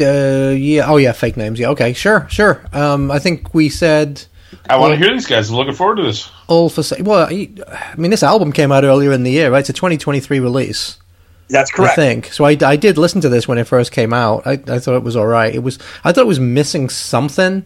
[0.00, 1.58] uh yeah oh yeah fake names.
[1.58, 2.64] Yeah okay sure sure.
[2.72, 4.24] Um I think we said
[4.70, 5.50] I want to hear these guys.
[5.50, 6.30] I'm looking forward to this.
[6.46, 9.50] all for sa- well I I mean this album came out earlier in the year
[9.50, 9.60] right?
[9.60, 10.98] It's a 2023 release.
[11.50, 11.92] That's correct.
[11.92, 12.32] I think.
[12.32, 14.46] So I, I did listen to this when it first came out.
[14.46, 15.54] I, I thought it was all right.
[15.54, 17.64] It was I thought it was missing something.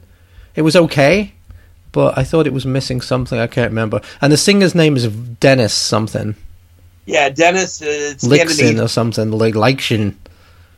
[0.54, 1.32] It was okay
[1.92, 3.38] but I thought it was missing something.
[3.38, 4.00] I can't remember.
[4.22, 6.34] And the singer's name is Dennis something
[7.06, 7.82] Yeah, Dennis.
[7.82, 8.24] Uh, it's
[8.80, 10.14] or something like Lyxzén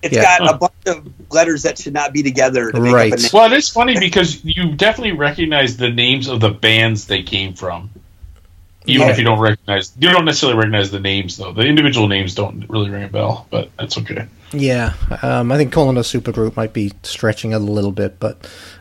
[0.03, 0.39] It's yeah.
[0.39, 3.13] got a bunch of letters that should not be together to make Right.
[3.13, 3.31] up a name.
[3.33, 7.55] Well, it is funny because you definitely recognize the names of the bands they came
[7.55, 7.91] from,
[8.87, 9.13] even Yeah.
[9.13, 9.93] if you don't recognize.
[9.99, 11.53] You don't necessarily recognize the names though.
[11.53, 14.27] The individual names don't really ring a bell, but that's okay.
[14.53, 18.21] Yeah, um, I think calling it a supergroup might be stretching it a little bit,
[18.21, 18.37] but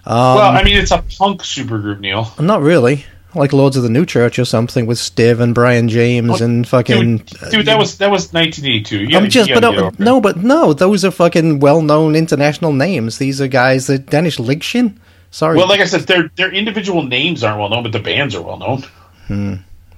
[0.05, 2.31] um, well, I mean, it's a punk supergroup, Neil.
[2.39, 3.05] not really.
[3.35, 6.67] Like Lords of the New Church or something with Stiv and Brian James Oh, and
[6.67, 7.17] fucking.
[7.17, 9.05] Dude, dude, that was that was 1982.
[9.05, 9.99] You I'm just, but no, over it.
[9.99, 13.17] no, but no, those are fucking well-known international names.
[13.17, 14.97] These are guys that Dennis Lyxzén.
[15.31, 15.57] Sorry.
[15.57, 18.41] Well, like I said, their their individual names aren't well known, but the bands are
[18.43, 18.83] well known.
[19.27, 19.53] Hmm.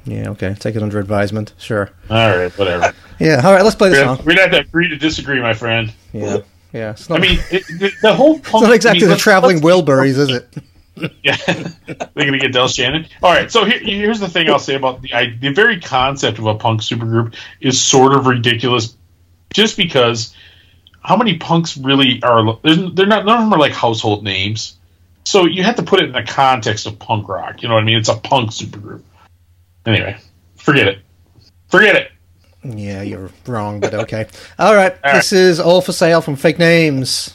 [0.05, 1.53] yeah, okay, take it under advisement.
[1.57, 1.89] Sure.
[2.09, 2.93] All right, whatever.
[3.19, 4.25] Yeah, all right, let's play the We're song.
[4.25, 5.91] gonna have to agree to disagree, my friend.
[6.13, 6.37] Yeah,
[6.71, 6.91] yeah.
[6.91, 8.45] It's I mean, it, the, the whole punk.
[8.53, 10.47] it's not exactly I mean, the let's- traveling Wilburys, is it?
[11.23, 13.05] Yeah, they're gonna get Del Shannon.
[13.21, 16.39] All right, so here, here's the thing I'll say about the I, the very concept
[16.39, 18.95] of a punk supergroup is sort of ridiculous,
[19.53, 20.33] just because
[21.01, 22.57] how many punks really are?
[22.63, 24.77] there's- They're not none of them are like household names,
[25.25, 27.61] so you have to put it in the context of punk rock.
[27.61, 27.97] You know what I mean?
[27.97, 29.01] It's a punk supergroup.
[29.85, 30.17] Anyway,
[30.55, 30.99] forget it.
[31.69, 32.11] Forget it.
[32.63, 34.27] Yeah, you're wrong, but okay.
[34.57, 37.33] All right, All this is all for sale from Fake Names.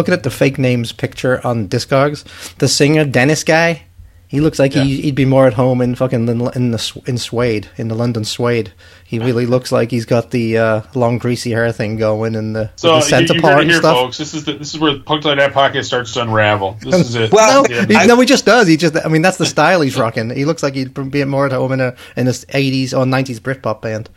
[0.00, 2.24] Looking at the Fake Names picture on Discogs,
[2.56, 3.82] the singer Dennis guy,
[4.28, 7.18] he looks like he, he'd be more at home in fucking in, in the in
[7.18, 8.72] Suede in the London Suede.
[9.04, 12.70] He really looks like he's got the uh, long greasy hair thing going and the,
[12.76, 13.96] So with the you, center you heard part and here, stuff.
[13.96, 14.18] folks.
[14.18, 16.76] This is the, this is where Punk Like That podcast starts to unravel.
[16.80, 17.32] This is it.
[17.38, 18.02] Well, No, Yeah.
[18.02, 18.68] he, no, he just does.
[18.68, 20.30] He just, I mean, that's the style he's rocking.
[20.30, 23.40] He looks like he'd be more at home in a in a '80s or '90s
[23.40, 24.08] Britpop band.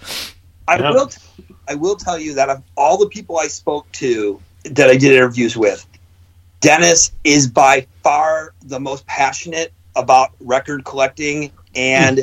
[0.68, 0.92] I Yeah.
[0.92, 1.08] will.
[1.08, 1.18] T-
[1.68, 5.12] I will tell you that of all the people I spoke to that I did
[5.12, 5.86] interviews with,
[6.62, 12.22] Dennis is by far the most passionate about record collecting and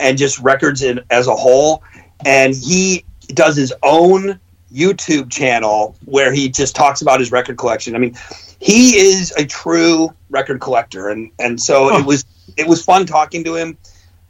[0.00, 1.82] and just records in, as a whole.
[2.24, 4.38] And he does his own
[4.72, 7.94] YouTube channel where he just talks about his record collection.
[7.94, 8.16] I mean,
[8.58, 11.98] he is a true record collector, and and so Huh.
[11.98, 12.24] it was
[12.56, 13.76] it was fun talking to him.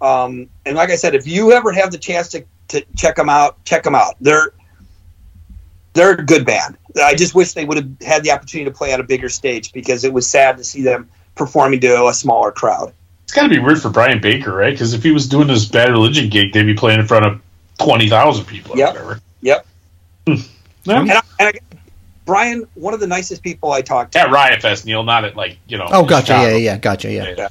[0.01, 3.29] Um, and like I said, if you ever have the chance to, to check them
[3.29, 4.17] out, check them out.
[4.21, 4.53] They're
[5.95, 6.77] they're a good band.
[7.03, 9.73] I just wish they would have had the opportunity to play on a bigger stage
[9.73, 12.93] because it was sad to see them performing to a smaller crowd.
[13.25, 14.73] It's got to be weird for Brian Baker, right?
[14.73, 17.41] Because if he was doing this Bad Religion gig, they'd be playing in front of
[17.79, 18.75] twenty thousand people.
[18.75, 18.93] or Yep.
[18.95, 19.21] whatever.
[19.41, 19.67] Yep.
[20.27, 20.35] Hmm.
[20.85, 21.01] Yeah.
[21.01, 21.53] And, I, and I,
[22.27, 24.21] Brian, one of the nicest people I talked to.
[24.21, 25.89] At Riot Fest, Neil, not at like you know.
[25.91, 26.27] Oh, gotcha.
[26.27, 26.49] Chicago.
[26.51, 27.11] Yeah, yeah, gotcha.
[27.11, 27.49] Yeah.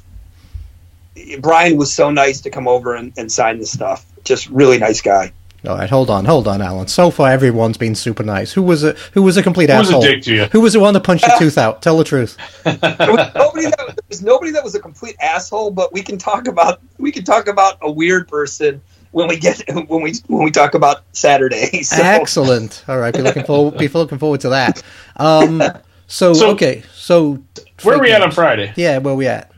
[1.16, 1.36] Yeah.
[1.40, 4.06] Brian was so nice to come over and, and sign the stuff.
[4.24, 5.32] Just really nice guy.
[5.66, 6.88] All right, hold on, hold on, Alan.
[6.88, 8.52] So far, everyone's been super nice.
[8.52, 10.02] Who was a who was a complete Who was a asshole?
[10.02, 10.44] dick to you?
[10.46, 11.82] Who was the one that punched your tooth out?
[11.82, 12.36] Tell the truth.
[12.64, 12.78] There
[13.12, 16.48] was nobody that there was nobody that was a complete asshole, but we can talk
[16.48, 18.82] about we can talk about a weird person
[19.12, 21.82] when we get when we when we talk about Saturday.
[21.84, 22.84] So, Excellent.
[22.88, 23.78] All right, be looking forward.
[23.78, 24.82] Be looking forward to that.
[25.16, 25.62] Um.
[26.08, 26.82] So, So- okay.
[26.92, 27.40] So
[27.82, 28.32] Where are we fake at on.
[28.32, 28.72] Friday?
[28.76, 29.51] Yeah, where we at?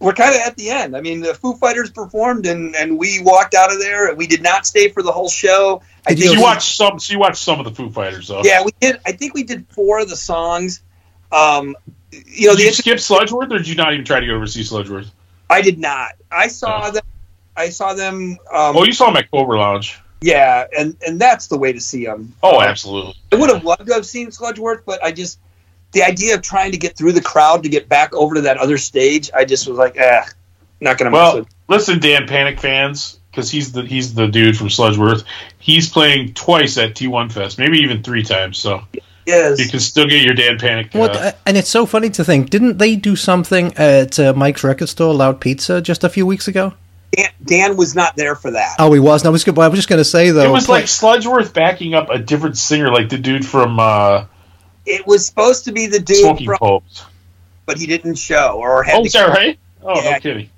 [0.00, 0.96] We're kind of at the end.
[0.96, 4.14] I mean, the Foo Fighters performed, and and we walked out of there.
[4.14, 5.82] We did not stay for the whole show.
[6.06, 6.98] I Did think you watched some.
[6.98, 8.42] So you watched some of the Foo Fighters, though.
[8.44, 8.98] Yeah, we did.
[9.06, 10.82] I think we did four of the songs.
[11.32, 11.74] Um,
[12.10, 14.34] you know, Did the you skip Sludgeworth, or did you not even try to go
[14.34, 15.10] over see Sludgeworth?
[15.50, 16.12] I did not.
[16.30, 16.90] I saw Oh.
[16.90, 17.02] them.
[17.56, 18.36] I saw them.
[18.52, 19.98] Um, Oh, you saw him at Cobra Lounge.
[20.20, 22.34] yeah, and and that's the way to see them.
[22.42, 23.14] Oh, absolutely.
[23.32, 25.38] I would have loved to have seen Sludgeworth, but I just
[25.94, 28.58] the idea of trying to get through the crowd to get back over to that
[28.58, 30.22] other stage, I just was like, eh,
[30.80, 31.48] not gonna mess Well, with.
[31.68, 35.24] listen, Dan Vapid fans, because he's the he's the dude from Sludgeworth.
[35.58, 38.58] He's playing twice at T1 Fest, maybe even three times.
[38.58, 38.82] So
[39.26, 39.58] Yes.
[39.58, 40.94] you can still get your Dan Vapid.
[40.94, 44.34] Uh, What, uh, and it's so funny to think, didn't they do something at uh,
[44.34, 46.74] Mike's record store, Loud Pizza, just a few weeks ago?
[47.16, 48.74] Dan, Dan was not there for that.
[48.78, 49.22] Oh, he was.
[49.22, 51.54] And I was, I was just going to say though, it was play- like Sludgeworth
[51.54, 54.24] backing up a different singer, like the dude from uh,
[54.86, 57.04] It was supposed to be the dude Smoking from, Popes.
[57.66, 59.58] but he didn't show or had Oh, to is that right?
[59.82, 60.10] Oh, Yeah.
[60.12, 60.50] no kidding.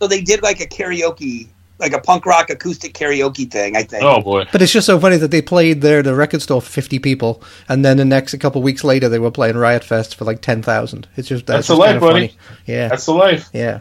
[0.00, 1.48] So they did like a karaoke,
[1.78, 3.76] like a punk rock acoustic karaoke thing.
[3.76, 4.04] I think.
[4.04, 4.46] Oh boy.
[4.52, 6.98] But it's just so funny that they played there at the record store for 50
[7.00, 10.14] people, and then the next a couple of weeks later they were playing Riot Fest
[10.16, 11.08] for like 10,000.
[11.16, 12.28] It's just That's that's, the just life, kind of buddy.
[12.28, 12.38] funny.
[12.66, 13.48] Yeah, That's the life.
[13.52, 13.80] yeah.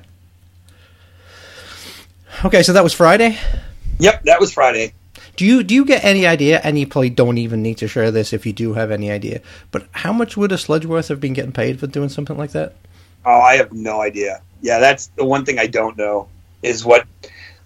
[2.45, 3.37] Okay, so that was Friday.
[3.99, 4.93] Yep, that was Friday.
[5.37, 6.59] Do you do you get any idea?
[6.63, 9.39] And you probably don't even need to share this if you do have any idea.
[9.71, 12.73] But how much would a Sludgeworth have been getting paid for doing something like that?
[13.25, 14.41] Oh, I have no idea.
[14.61, 16.27] Yeah, that's the one thing I don't know
[16.63, 17.05] is what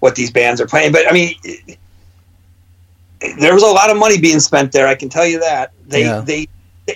[0.01, 0.91] what these bands are playing.
[0.91, 1.77] But I mean, it-
[3.39, 4.87] there was a lot of money being spent there.
[4.87, 6.21] I can tell you that they Yeah.
[6.21, 6.47] they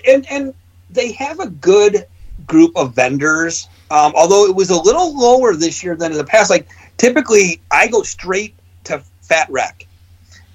[0.07, 0.53] and and
[0.89, 2.05] they have a good
[2.47, 3.67] group of vendors.
[3.91, 6.49] Um, although it was a little lower this year than in the past.
[6.49, 6.67] Like
[6.97, 8.55] typically, I go straight
[8.85, 9.87] to Fat Wreck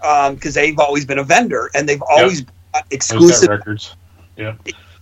[0.01, 3.96] because they've always been a vendor and they've always bought Those exclusive got records.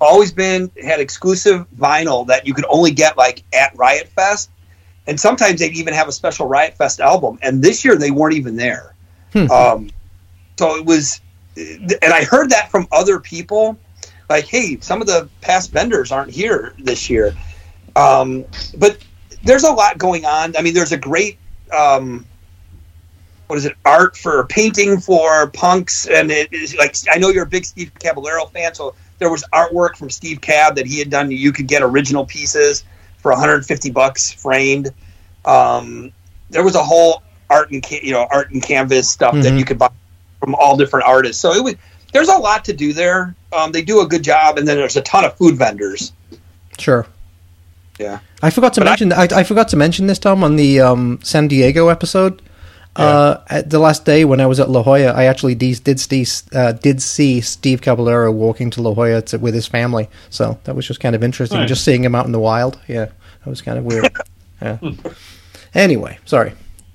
[0.01, 4.51] always been had exclusive vinyl that you could only get like at Riot Fest,
[5.07, 7.39] and sometimes they'd even have a special Riot Fest album.
[7.43, 8.95] And this year they weren't even there.
[9.33, 9.51] Hmm.
[9.51, 9.91] Um,
[10.59, 11.21] so it was,
[11.57, 13.79] and I heard that from other people,
[14.29, 17.35] like, "Hey, some of the past vendors aren't here this year."
[17.97, 18.45] Um,
[18.77, 18.99] but
[19.45, 20.57] there's a lot going on.
[20.57, 21.39] I mean, there's a great.
[21.77, 22.27] Um,
[23.49, 23.75] what is it?
[23.85, 27.91] Art for painting for punks, and it is like I know you're a big Steve
[27.99, 31.31] Caballero fan, so there was artwork from Steve Cab that he had done.
[31.31, 32.85] You could get original pieces
[33.19, 34.91] for 150 bucks framed.
[35.45, 36.13] Um,
[36.51, 39.59] there was a whole art and you know art and canvas stuff that Mhm.
[39.59, 39.89] you could buy
[40.41, 41.41] from all different artists.
[41.43, 41.75] So it was
[42.13, 43.35] there's a lot to do there.
[43.53, 46.13] Um, they do a good job, and then there's a ton of food vendors.
[46.79, 47.07] Sure.
[47.99, 48.21] Yeah.
[48.43, 49.13] I forgot to But I- mention.
[49.13, 52.41] I, I forgot to mention this, Tom, on the um, San Diego episode.
[52.99, 56.01] Uh, at the last day when I was at La Jolla, I actually de- did
[56.01, 60.09] see uh, did see Steve Caballero walking to La Jolla to, with his family.
[60.31, 61.69] So that was just kind of interesting, Nice.
[61.69, 62.79] just seeing him out in the wild.
[62.89, 64.11] Yeah, that was kind of weird.
[64.63, 64.79] yeah.
[65.75, 66.53] Anyway, sorry.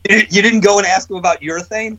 [0.09, 1.97] You you didn't go and ask him about urethane.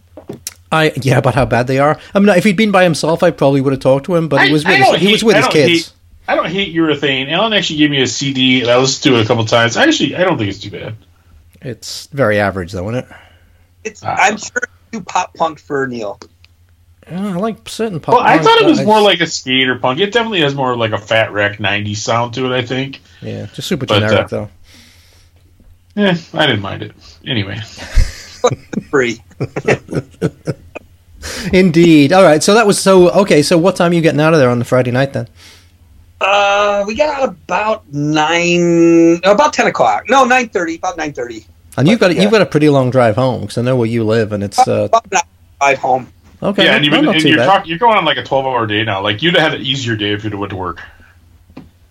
[0.70, 1.98] I yeah, about how bad they are.
[2.14, 4.28] I mean, if he'd been by himself, I probably would have talked to him.
[4.28, 5.68] But I- he was with don't his, he was with his kids.
[5.70, 5.92] hate-
[6.26, 7.30] I don't hate urethane.
[7.30, 9.76] Alan actually gave me a CD, and I listened to it a couple times.
[9.76, 10.96] I actually, I don't think it's too bad.
[11.60, 13.16] It's very average, though, isn't it?
[13.84, 14.16] It's Ah.
[14.18, 16.18] I'm sure it's too pop punk for Neil.
[17.10, 18.14] Yeah, I like certain pop.
[18.14, 18.24] Punk.
[18.24, 20.00] Well, I thought it was more like a skater punk.
[20.00, 22.56] It definitely has more like a Fat Wreck '90s sound to it.
[22.56, 23.00] I think.
[23.20, 24.48] yeah, just super But, generic uh, though.
[25.94, 26.92] Yeah, I didn't mind it.
[27.26, 27.60] Anyway,
[28.90, 29.20] Free.
[31.52, 32.12] Indeed.
[32.12, 32.42] All right.
[32.42, 33.42] So that was so okay.
[33.42, 35.28] So what time are you getting out of there on the Friday night then?
[36.20, 40.04] Uh, we got out about nine, about ten o'clock.
[40.08, 40.76] No, nine thirty.
[40.76, 41.46] About nine thirty.
[41.76, 42.22] And you've got Yeah.
[42.22, 44.58] you've got a pretty long drive home because I know where you live, and it's
[44.66, 45.22] uh, About an hour
[45.60, 46.08] drive home.
[46.42, 46.64] okay.
[46.64, 47.46] yeah, not- and, even, not and you're bad.
[47.46, 49.02] talking, you're going on like a 12 hour day now.
[49.02, 50.82] Like you'd have had an easier day if you'd have went to work.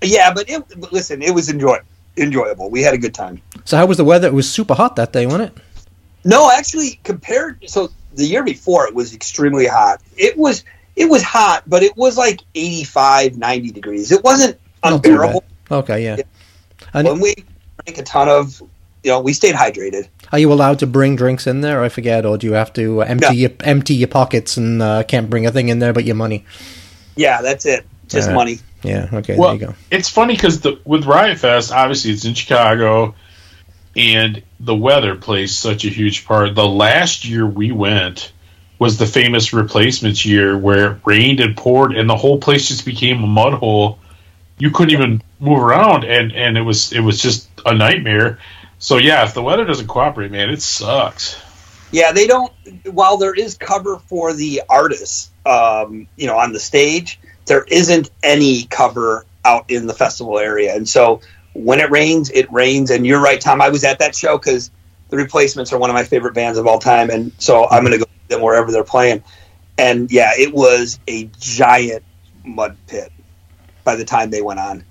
[0.02, 1.78] Yeah, but it, but listen, it was enjoy
[2.18, 2.70] enjoyable.
[2.70, 3.42] We had a good time.
[3.66, 4.28] So how was the weather?
[4.28, 5.64] It was super hot that day, wasn't it?
[6.26, 10.02] No, actually, compared so the year before, it was extremely hot.
[10.18, 10.64] It was
[10.96, 14.12] it was hot, but it was like 85, 90 degrees.
[14.12, 15.44] It wasn't unbearable.
[15.70, 15.76] bad.
[15.78, 16.18] Okay, yeah.
[16.94, 17.34] And When we
[17.84, 18.62] drank a ton of,
[19.04, 20.08] you know, we stayed hydrated.
[20.32, 21.84] are you allowed to bring drinks in there?
[21.84, 23.32] I forget, or do you have to uh, empty No.
[23.34, 26.45] your empty your pockets and uh, can't bring a thing in there but your money?
[27.16, 27.86] Yeah, that's it.
[28.08, 28.36] Just Alright.
[28.36, 28.60] money.
[28.84, 29.10] Yeah.
[29.14, 29.38] Okay.
[29.38, 29.76] Well, there you go.
[29.91, 33.16] it's funny because with Riot Fest, obviously it's in Chicago,
[33.95, 36.56] and the weather plays such a huge part.
[36.56, 38.32] The last year we went
[38.80, 42.86] was the famous replacements year where it rained and poured, and the whole place just
[42.86, 43.99] became a mud hole.
[44.58, 48.39] You couldn't even move around, and and it was it was just a nightmare.
[48.84, 51.42] So yeah, if the weather doesn't cooperate, man, it sucks.
[51.94, 52.52] Yeah, they don't.
[52.86, 58.12] While there is cover for the artists, um, you know, on the stage, there isn't
[58.24, 61.22] any cover out in the festival area, and so
[61.54, 62.92] when it rains, it rains.
[62.92, 63.62] And you're right, Tom.
[63.62, 64.70] I was at that show because
[65.08, 67.98] the Replacements are one of my favorite bands of all time, and so I'm going
[67.98, 69.24] to go them wherever they're playing.
[69.78, 72.04] And yeah, it was a giant
[72.44, 73.14] mud pit
[73.86, 74.84] by the time they went on.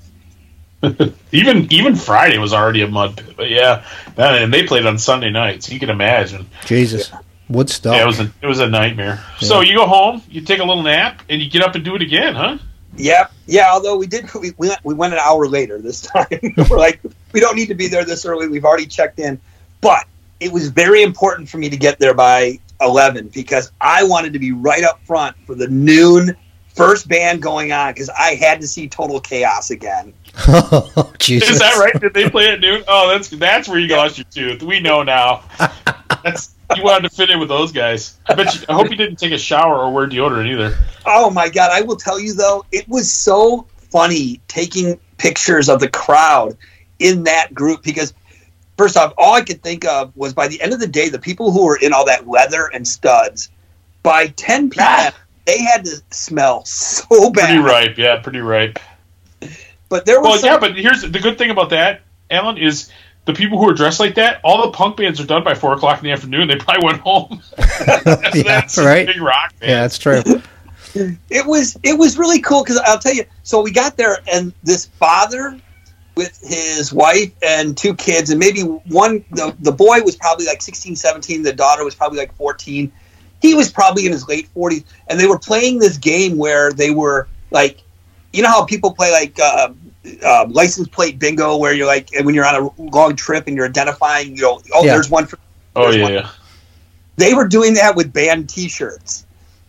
[1.33, 3.37] Even even Friday was already a mud pit.
[3.37, 3.85] But yeah,
[4.17, 5.71] man, and they played on Sunday nights.
[5.71, 6.47] You can imagine.
[6.65, 7.13] Jesus,
[7.49, 7.95] Woodstock.
[7.95, 9.25] Yeah, it was a it was a nightmare.
[9.41, 11.95] So you go home, you take a little nap, and you get up and do
[11.95, 12.59] it again, huh?
[12.97, 13.33] Yep.
[13.47, 13.69] Yeah.
[13.71, 16.27] Although we did, we, we, went, we went an hour later this time.
[16.69, 17.01] We're like,
[17.33, 18.49] we don't need to be there this early.
[18.49, 19.41] We've already checked in.
[19.81, 20.07] But
[20.41, 24.39] it was very important for me to get there by 11 because I wanted to
[24.39, 26.37] be right up front for the noon
[26.75, 30.13] first band going on because I had to see Total Chaos again.
[30.49, 31.51] Oh, Jesus.
[31.51, 32.01] Is that right?
[32.01, 32.83] Did they play at noon?
[32.89, 34.63] Oh, that's that's where you lost your tooth.
[34.63, 35.45] We know now.
[36.23, 38.17] That's you wanted to fit in with those guys.
[38.27, 38.55] I bet.
[38.55, 40.79] You, I hope you didn't take a shower or wear deodorant either.
[41.05, 41.71] Oh my god!
[41.73, 46.57] I will tell you though, it was so funny taking pictures of the crowd
[46.99, 48.15] in that group because
[48.77, 51.19] first off, all I could think of was by the end of the day, the
[51.19, 53.51] people who were in all that leather and studs,
[54.03, 55.15] by 10 p.m., ah.
[55.45, 57.47] they had to smell so bad.
[57.47, 58.79] Pretty ripe, yeah, pretty ripe.
[59.93, 62.91] But there was Well, some, yeah, but here's the good thing about that, Alan, is
[63.27, 64.41] the people who are dressed like that.
[64.43, 66.49] All the punk bands are done by four o'clock in the afternoon.
[66.49, 67.43] They probably went home.
[67.59, 69.07] Yeah, That's right.
[69.07, 69.71] Big rock band.
[69.71, 70.23] Yeah, that's true.
[71.29, 73.25] it was it was really cool because I'll tell you.
[73.43, 75.61] So we got there, and this father
[76.15, 80.63] with his wife and two kids, and maybe one the, the boy was probably like
[80.63, 82.91] 16, 17, the daughter was probably like 14.
[83.43, 86.93] He was probably in his late 40s, and they were playing this game where they
[86.93, 87.83] were like,
[88.33, 89.69] you know how people play like uh,
[90.25, 93.67] uh, license plate bingo, where you're like when you're on a long trip and you're
[93.67, 94.95] identifying, you know, oh, Yeah.
[94.95, 95.39] there's one for
[95.75, 96.13] Oh There's yeah, one.
[96.15, 96.29] yeah.
[97.17, 99.25] they were doing that with band T-shirts,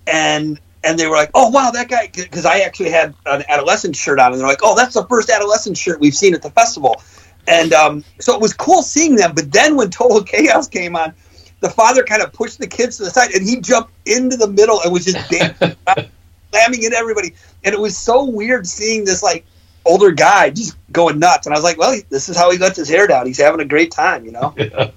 [0.07, 3.95] and and they were like, "Oh wow, that guy!" Because I actually had an adolescent
[3.95, 6.49] shirt on, and they're like, "Oh, that's the first adolescent shirt we've seen at the
[6.49, 7.01] festival,"
[7.47, 9.33] and um, so it was cool seeing them.
[9.33, 11.13] But then when Total Chaos came on,
[11.61, 14.47] the father kind of pushed the kids to the side, and he jumped into the
[14.49, 15.75] middle and was just dancing,
[16.53, 17.33] slamming into everybody,
[17.63, 19.45] and it was so weird seeing this like
[19.85, 21.47] older guy just going nuts.
[21.47, 23.25] And I was like, "Well, this is how he lets his hair down.
[23.25, 24.55] He's having a great time," you know.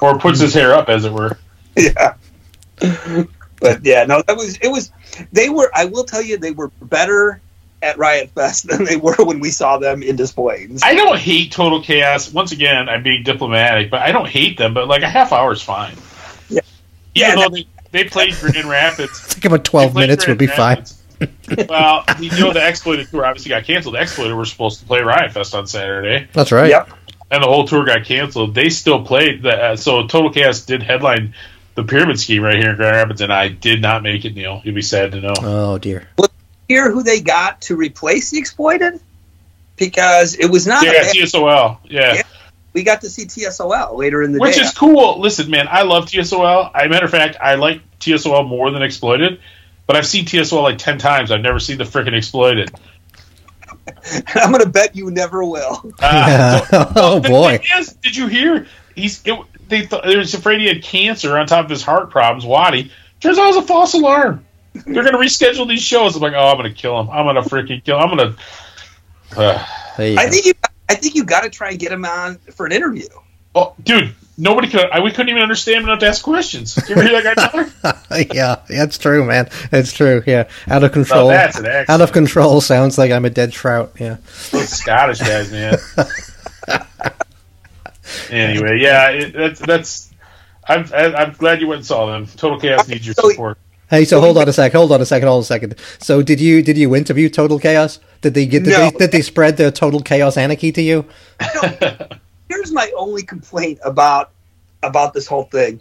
[0.00, 1.38] Or puts his hair up, as it were.
[1.76, 2.14] yeah.
[3.60, 4.92] But yeah, no, that was it was
[5.32, 7.40] they were I will tell you they were better
[7.82, 10.82] at Riot Fest than they were when we saw them in Des Plaines.
[10.84, 12.32] I don't hate Total Chaos.
[12.32, 14.74] Once again, I'm being diplomatic, but I don't hate them.
[14.74, 15.96] But like a half hour is fine.
[16.48, 16.60] Yeah.
[17.14, 19.10] Even Yeah, though they, they played Grand Rapids.
[19.24, 20.84] I think about 12 They played minutes would Grand be fine.
[21.68, 23.94] Well, you know the Exploited tour obviously got canceled.
[23.96, 26.68] The Exploited were supposed to play Riot Fest on Saturday, That's right.
[26.70, 26.90] Yep.
[27.30, 28.54] and the whole tour got canceled.
[28.54, 29.42] They still played.
[29.42, 31.34] The, uh, so Total Chaos did headline
[31.74, 34.34] the Pyramid Scheme right here in Grand Rapids, and I did not make it.
[34.34, 35.34] Neil, you'd be sad to know.
[35.38, 36.08] Oh, dear.
[36.16, 36.28] Well,
[36.68, 39.00] Hear who they got to replace the Exploited?
[39.76, 41.78] Because it was not a yeah, bad- TSOL.
[41.84, 42.14] Yeah.
[42.14, 42.22] Yeah.
[42.72, 44.60] We got to see TSOL later in the Which day.
[44.60, 45.20] Which is cool.
[45.20, 46.70] Listen, man, I love TSOL.
[46.74, 49.40] I matter of fact, I like TSOL more than Exploited,
[49.86, 51.30] but I've seen TSOL like ten times.
[51.30, 52.70] I've never seen the freaking Exploited.
[54.34, 55.92] I'm going to bet you never will.
[56.00, 57.60] Uh, so- oh, boy.
[57.78, 58.66] is, did you hear?
[58.94, 59.38] He's it,
[59.68, 62.44] they thought they was afraid he had cancer on top of his heart problems.
[62.44, 62.90] Wattie
[63.20, 64.44] turns out it was a false alarm.
[64.72, 66.16] They're gonna reschedule these shows.
[66.16, 67.10] I'm like, oh, I'm gonna kill him.
[67.10, 67.98] I'm gonna freaking kill.
[67.98, 68.10] Him.
[68.10, 68.36] I'm gonna.
[69.36, 69.66] Uh,
[69.98, 70.30] I go.
[70.30, 70.54] think you
[70.88, 73.06] I think you got to try and get him on for an interview.
[73.54, 74.88] oh, dude, nobody could.
[74.90, 76.76] I, we couldn't even understand him enough to ask questions.
[76.88, 77.98] You ever hear that guy talk?
[78.34, 79.48] yeah, that's true, man.
[79.72, 80.22] It's true.
[80.26, 81.26] Yeah, out of control.
[81.26, 81.90] Oh, that's an accent.
[81.90, 83.92] out of control sounds like I'm a dead trout.
[83.98, 84.16] Yeah.
[84.50, 85.76] Those Scottish guys, man.
[88.30, 90.10] anyway, yeah, it, that's that's.
[90.66, 92.26] I'm I- I'm glad you went and saw them.
[92.26, 93.58] Total Chaos needs your So- support.
[93.90, 94.72] Hey, so hold on a sec.
[94.72, 95.28] Hold on a second.
[95.28, 95.74] Hold on a second.
[95.98, 98.00] So, did you did you interview Total Chaos?
[98.20, 98.90] Did they get did, No.
[98.90, 101.04] they, did they spread their Total Chaos anarchy to you?
[102.48, 104.30] here's my only complaint about
[104.82, 105.80] about this whole thing.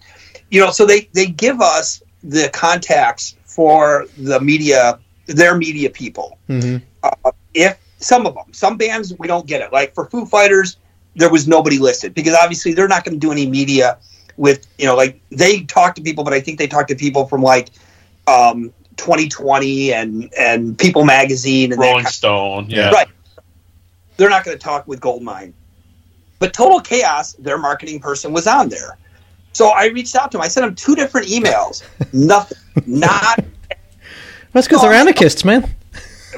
[0.50, 6.38] You know, so they they give us the contacts for the media, their media people.
[6.50, 6.82] Mhm.
[7.04, 9.74] Uh, if some of them, some bands we don't get it.
[9.74, 10.78] Like for Foo Fighters,
[11.16, 13.98] there was nobody listed because obviously they're not going to do any media
[14.38, 17.26] with you know like they talk to people, but I think they talk to people
[17.26, 17.70] from like
[18.28, 22.90] um, 2020 and and People Magazine and Rolling kind Stone, yeah.
[22.90, 23.08] Right.
[24.18, 25.54] They're not going to talk with Goldmine.
[26.40, 28.98] But Total Chaos, their marketing person, was on there.
[29.54, 30.42] So I reached out to him.
[30.44, 31.84] I sent him two different emails.
[32.14, 32.58] Nothing.
[32.86, 33.40] Not.
[34.54, 35.70] That's because they're anarchists, man.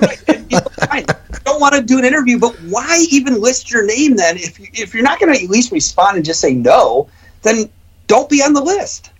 [0.01, 0.21] Right.
[0.29, 1.05] And, you know, fine.
[1.43, 4.37] Don't want to do an interview, but why even list your name then?
[4.37, 7.09] If, you, if you're not going to at least respond and just say no,
[7.41, 7.69] then
[8.07, 9.11] don't be on the list.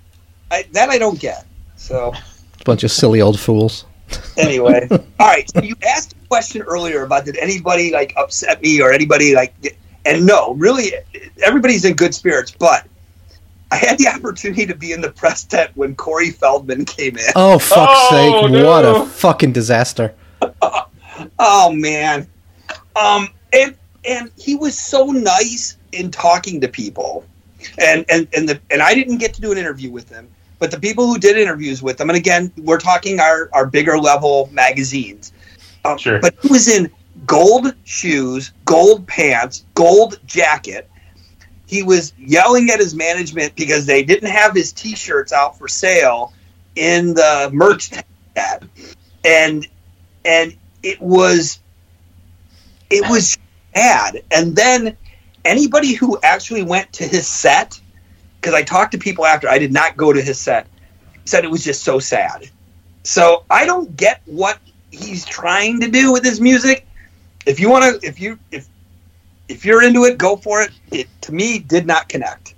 [0.51, 1.45] I, that I don't get.
[1.76, 2.13] So
[2.66, 3.86] Bunch of silly old fools.
[4.38, 5.49] anyway, all right.
[5.51, 9.53] So you asked a question earlier about did anybody like upset me or anybody like,
[10.05, 10.91] and no, really,
[11.43, 12.51] everybody's in good spirits.
[12.51, 12.86] But
[13.72, 17.26] I had the opportunity to be in the press tent when Corey Feldman came in.
[17.36, 18.51] Oh fuck's Oh, sake!
[18.51, 18.66] no.
[18.66, 20.14] What a fucking disaster.
[21.38, 22.28] Oh man,
[22.95, 27.26] um, and and he was so nice in talking to people,
[27.78, 30.30] and and and the and I didn't get to do an interview with him,
[30.60, 33.97] but the people who did interviews with him, and again, we're talking our our bigger
[33.97, 35.34] level magazines.
[35.86, 36.20] Um, Sure.
[36.20, 36.91] But he was in
[37.26, 40.89] gold shoes, gold pants, gold jacket.
[41.66, 46.34] He was yelling at his management because they didn't have his T-shirts out for sale
[46.76, 47.91] in the merch
[48.36, 48.70] tab,
[49.24, 49.68] and
[50.26, 51.60] and it was
[52.89, 53.38] it was
[53.74, 54.24] bad.
[54.32, 54.97] And then
[55.45, 57.80] anybody who actually went to his set,
[58.40, 60.68] because I talked to people after, I did not go to his set,
[61.26, 62.50] said it was just so sad.
[63.04, 64.60] So I don't get what
[64.92, 66.86] he's trying to do with his music.
[67.46, 68.68] If you want to, if you if
[69.48, 70.72] if you're into it, go for it.
[70.92, 72.54] It to me did not connect.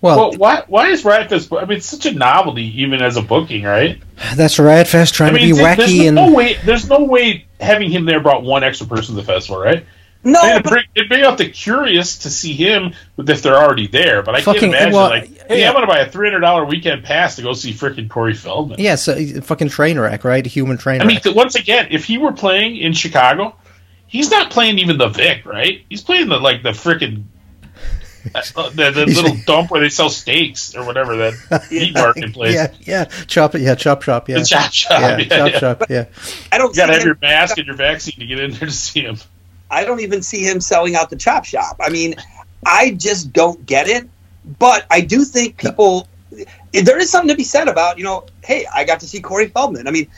[0.00, 1.52] Well, Well, why why is Riot Fest?
[1.52, 4.00] I mean, it's such a novelty, even as a booking, right?
[4.34, 6.54] that's Riot Fest trying I mean, to be there- wacky there's and no way.
[6.64, 9.84] There's no way having him there brought one extra person to the festival, right?
[10.24, 13.88] No, It'd but bring, it'd bring out the curious to see him if they're already
[13.88, 14.22] there.
[14.22, 15.66] But I Fucking- can't imagine well, like, hey, yeah.
[15.68, 18.34] I'm going to buy a three hundred dollar weekend pass to go see freaking Corey
[18.34, 18.78] Feldman.
[18.78, 20.46] yeah, so fucking train wreck, right?
[20.46, 21.24] A human train I mean, wreck.
[21.24, 23.56] th- once again, if he were playing in Chicago,
[24.06, 25.84] he's not playing even the Vic, right?
[25.88, 27.24] He's playing the like the frickin'
[28.34, 32.54] uh, the, the little dump where they sell steaks or whatever that meat market place.
[32.54, 35.00] yeah, yeah, chop it, yeah, chop shop, yeah, The chop shop.
[35.00, 35.58] yeah, Yeah, chop yeah.
[35.58, 36.04] shop, yeah.
[36.52, 36.68] I don't.
[36.70, 39.00] You gotta have him- your mask and your vaccine to get in there to see
[39.00, 39.16] him.
[39.72, 41.76] I don't even see him selling out the chop shop.
[41.80, 42.14] I mean,
[42.64, 44.08] I just don't get it.
[44.58, 46.06] But I do think people
[46.72, 49.48] there is something to be said about, you know, hey, I got to see Corey
[49.48, 49.86] Feldman.
[49.86, 50.08] I mean,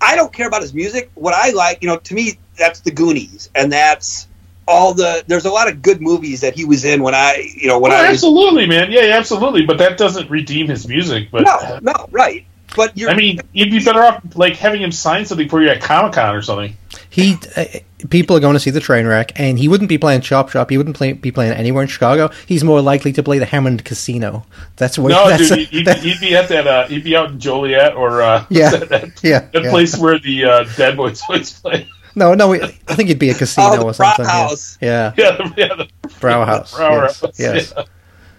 [0.00, 1.10] I don't care about his music.
[1.14, 4.26] What I like, you know, to me, that's the Goonies, and that's
[4.66, 5.24] all the.
[5.26, 7.92] There's a lot of good movies that he was in when I, you know, when
[7.92, 8.10] Oh, I was.
[8.12, 8.90] absolutely, man.
[8.90, 9.64] Yeah, yeah, absolutely.
[9.66, 11.30] But that doesn't redeem his music.
[11.30, 12.44] But No, no, right.
[12.76, 13.10] But you're.
[13.10, 16.12] I mean, you'd be better off like having him sign something for you at Comic
[16.12, 16.76] Con or something.
[17.08, 17.64] He, uh,
[18.08, 20.70] people are going to see the train wreck, and he wouldn't be playing Chop Shop.
[20.70, 22.30] He wouldn't play, be playing anywhere in Chicago.
[22.46, 24.46] He's more likely to play the Hammond Casino.
[24.76, 25.10] That's where.
[25.10, 26.66] No, that's dude, he'd, he'd be at that.
[26.66, 28.70] Uh, he'd be out in Joliet or uh, Yeah.
[28.76, 29.70] that, that, yeah, that yeah.
[29.70, 31.88] place where the uh, Dead Boys always play.
[32.14, 34.24] No, no, I think it'd be a casino Oh, the or something.
[34.24, 34.48] Brow yeah.
[34.48, 34.78] House.
[34.80, 35.88] Yeah, Yeah, the, yeah, the
[36.20, 36.74] Brauer House.
[36.74, 37.72] Brauer yes, House, yes.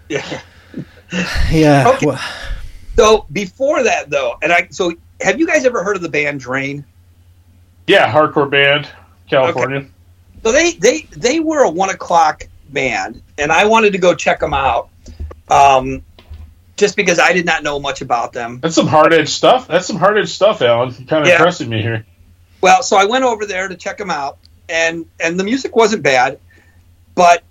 [0.09, 0.25] yeah.
[0.29, 0.41] yeah.
[1.51, 1.89] Yeah.
[1.95, 2.05] Okay.
[2.05, 2.19] well,
[2.95, 6.39] So before that, though, and I so have you guys ever heard of the band
[6.39, 6.85] Drain?
[7.87, 8.87] Yeah, hardcore band,
[9.29, 9.87] California.
[10.43, 14.39] So they they they were a one o'clock band, and I wanted to go check
[14.39, 14.89] them out,
[15.49, 16.03] um,
[16.77, 18.59] just because I did not know much about them.
[18.59, 19.67] That's some hard edge stuff.
[19.67, 20.93] That's some hard edge stuff, Alan.
[20.97, 21.35] You're kind of Yeah.
[21.35, 22.05] impressing me here.
[22.61, 24.37] Well, so I went over there to check them out,
[24.69, 26.39] and and the music wasn't bad,
[27.15, 27.43] but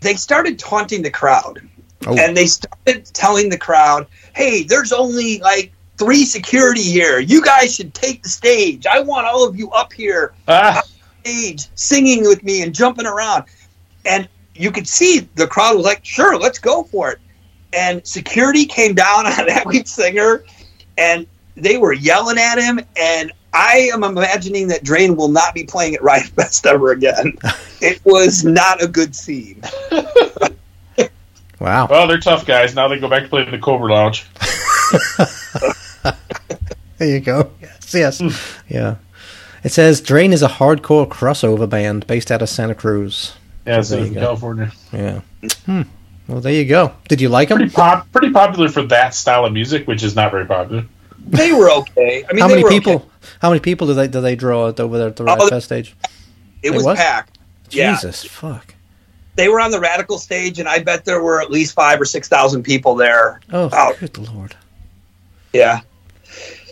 [0.00, 1.60] they started taunting the crowd,
[2.06, 2.16] Oh.
[2.16, 7.18] and they started telling the crowd, "Hey, there's only like." Three security here.
[7.18, 8.86] You guys should take the stage.
[8.86, 10.80] I want all of you up here Ah,
[11.22, 13.46] stage singing with me and jumping around.
[14.04, 17.18] And you could see the crowd was like, sure, let's go for it.
[17.72, 20.44] And security came down on that lead singer
[20.96, 21.26] and
[21.56, 22.80] they were yelling at him.
[22.96, 27.36] And I am imagining that Drain will not be playing at Riot Fest ever again.
[27.80, 29.60] it was not a good scene.
[31.60, 31.86] Wow.
[31.88, 32.74] well, they're tough guys.
[32.74, 34.26] Now they go back to playing the Cobra Lounge.
[36.98, 37.52] There you go.
[37.62, 38.62] Yes, yes.
[38.68, 38.96] Yeah.
[39.62, 43.34] It says Drain is a hardcore crossover band based out of Santa Cruz.
[43.64, 44.20] Yeah, So there you go.
[44.20, 44.72] California.
[44.92, 45.20] Yeah.
[45.64, 45.82] Hmm.
[46.26, 46.92] Well, there you go.
[47.08, 47.72] Did you like Pretty them?
[47.72, 50.86] pop, pretty popular for that style of music, which is not very popular.
[51.24, 52.24] They were okay.
[52.28, 52.94] I mean, How they many were people?
[52.94, 53.04] okay.
[53.40, 55.66] How many people do they do they draw over there at the Oh, Red Fest
[55.66, 55.94] stage?
[56.64, 56.98] It It was was?
[56.98, 57.38] packed.
[57.70, 57.92] Yeah.
[57.94, 58.74] Jesus, fuck.
[59.38, 62.04] They were on the Radical stage, and I bet there were at least five or
[62.04, 63.40] 6,000 people there.
[63.52, 63.96] Oh, Out.
[64.00, 64.56] good lord.
[65.52, 65.82] Yeah.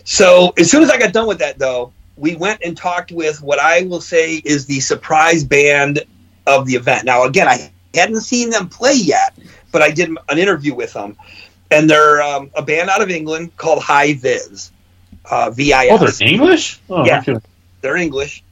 [0.03, 3.41] So as soon as I got done with that, though, we went and talked with
[3.41, 6.03] what I will say is the surprise band
[6.45, 7.05] of the event.
[7.05, 9.33] Now, again, I hadn't seen them play yet,
[9.71, 11.15] but I did an interview with them,
[11.71, 14.73] and they're um, a band out of England called High Vis,
[15.31, 16.81] uh, V I Oh, they're English.
[16.89, 17.23] Oh, Yeah.
[17.79, 18.43] They're English.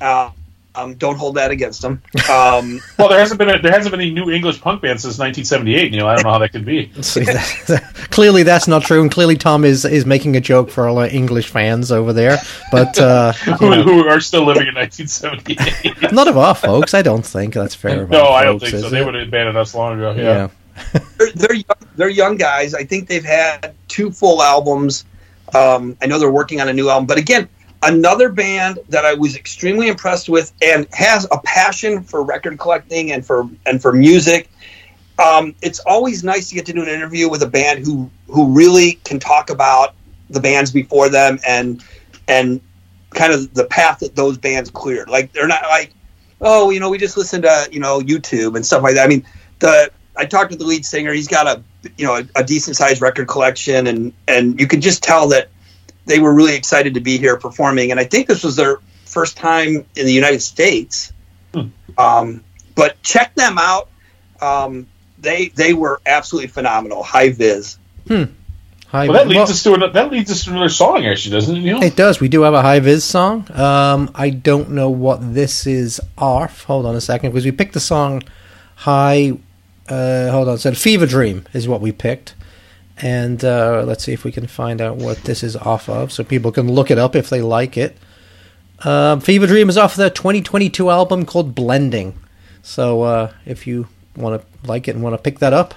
[0.00, 0.30] Uh,
[0.78, 2.02] um, don't hold that against them.
[2.28, 5.18] Um, Well, there hasn't been a, there hasn't been any new English punk band since
[5.18, 5.92] 1978.
[5.92, 6.92] Neil, I don't know how that could be.
[7.02, 10.86] See, that, clearly that's not true, and clearly Tom is is making a joke for
[10.86, 12.36] all our English fans over there.
[12.70, 16.12] But uh, who, who are still living in 1978.
[16.12, 16.92] none of our folks.
[16.92, 18.06] I don't think that's fair.
[18.06, 18.90] no, I don't folks, think so.
[18.90, 20.12] They would have abandoned us long ago.
[20.12, 20.48] Yeah.
[20.92, 21.00] Yeah.
[21.16, 22.74] they're they're young, they're young guys.
[22.74, 25.06] I think they've had two full albums.
[25.54, 27.48] Um, I know they're working on a new album, but again,
[27.82, 33.12] another band that I was extremely impressed with and has a passion for record collecting
[33.12, 34.50] and for and for music.
[35.18, 38.52] Um, it's always nice to get to do an interview with a band who who
[38.52, 39.94] really can talk about
[40.30, 41.82] the bands before them and
[42.26, 42.60] and
[43.10, 45.08] kind of the path that those bands cleared.
[45.08, 45.92] Like they're not like,
[46.40, 49.04] oh, you know, we just listened to you know YouTube and stuff like that.
[49.04, 49.24] I mean,
[49.58, 51.12] the I talked to the lead singer.
[51.12, 51.62] He's got a
[51.96, 55.48] you know a, a decent sized record collection, and and you can just tell that
[56.08, 57.90] they were really excited to be here performing.
[57.92, 61.12] And I think this was their first time in the United States.
[61.96, 62.42] Um,
[62.74, 63.88] but check them out.
[64.40, 64.86] Um,
[65.18, 67.02] they they were absolutely phenomenal.
[67.02, 67.78] High vis.
[68.88, 71.56] Hi, Well, that leads us to an, that leads us to another song, actually, doesn't
[71.56, 71.60] it?
[71.60, 71.82] Neil?
[71.82, 72.20] It does.
[72.20, 73.46] We do have a high Vis song.
[73.52, 76.64] Um, I don't know what this is off.
[76.64, 78.22] Hold on a second, because we picked the song
[78.76, 79.32] high.
[79.88, 82.34] Uh, hold on, so Fever Dream is what we picked,
[83.02, 86.24] and uh, let's see if we can find out what this is off of, so
[86.24, 87.96] people can look it up if they like it.
[88.84, 92.18] Um, Fever Dream is off the 2022 album called Blending.
[92.62, 95.74] So uh, if you want to like it and want to pick that up,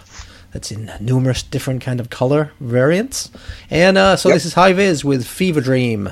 [0.51, 3.31] that's in numerous different kind of color variants.
[3.69, 4.35] And uh, so Yep.
[4.35, 6.11] this is High Vis with Fever Dream.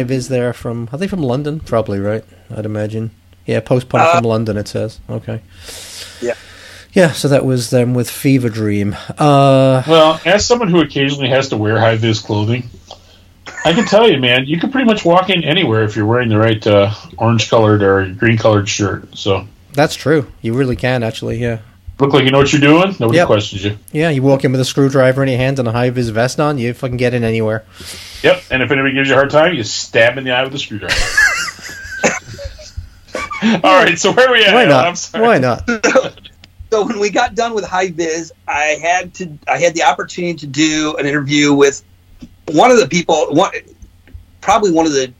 [0.00, 0.88] High vis there from?
[0.92, 1.60] Are they from London?
[1.60, 2.24] Probably right.
[2.54, 3.10] I'd imagine.
[3.46, 4.56] Yeah, post punk Uh, from London.
[4.56, 5.00] It says.
[5.08, 5.40] Okay.
[6.22, 6.34] Yeah.
[6.92, 7.12] Yeah.
[7.12, 8.96] So that was them with Fever Dream.
[9.18, 12.68] Uh, Well, as someone who occasionally has to wear high vis clothing,
[13.64, 16.28] I can tell you, man, you can pretty much walk in anywhere if you're wearing
[16.30, 19.16] the right uh, orange colored or green colored shirt.
[19.16, 20.26] So that's true.
[20.40, 21.38] You really can actually.
[21.38, 21.58] Yeah.
[22.00, 22.94] Look like you know what you're doing.
[22.98, 23.26] Nobody Yep.
[23.26, 23.78] questions you.
[23.92, 24.10] Yeah.
[24.10, 26.58] You walk in with a screwdriver in your hand and a high vis vest on.
[26.58, 27.64] You fucking get in anywhere.
[28.22, 28.42] Yep.
[28.50, 30.54] And if anybody gives you a hard time, you stab 'em in the eye with
[30.54, 30.94] a screwdriver.
[33.64, 33.98] All right.
[33.98, 34.54] So where are we at?
[34.54, 34.86] Why not?
[34.86, 35.26] I'm sorry.
[35.26, 35.68] Why not?
[36.72, 40.34] So when we got done with high vis, I had to I had the opportunity
[40.34, 41.82] to do an interview with
[42.46, 43.50] one of the people, one
[44.40, 45.12] probably one of the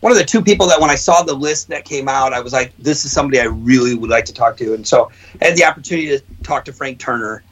[0.00, 2.40] one of the two people that when I saw the list that came out, I
[2.40, 5.46] was like, this is somebody I really would like to talk to, and so I
[5.46, 7.42] had the opportunity to talk to Frank Turner.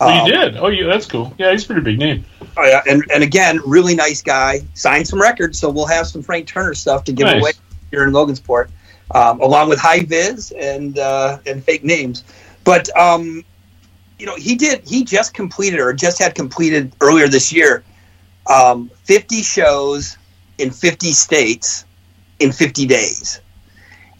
[0.00, 0.56] Oh, Um, you did.
[0.56, 0.86] Oh, yeah.
[0.88, 1.32] That's cool.
[1.38, 2.24] Yeah, he's a pretty big name.
[2.56, 4.60] Oh, yeah, and and again, really nice guy.
[4.74, 7.40] Signed some records, so we'll have some Frank Turner stuff to give Nice.
[7.40, 7.52] away
[7.90, 8.70] here in Logansport,
[9.12, 12.24] um, along with High Vis and uh, and fake names.
[12.64, 13.44] But um,
[14.18, 14.86] you know, he did.
[14.86, 17.84] He just completed or just had completed earlier this year,
[18.48, 20.16] um, fifty shows
[20.58, 21.84] in fifty states
[22.40, 23.40] in fifty days,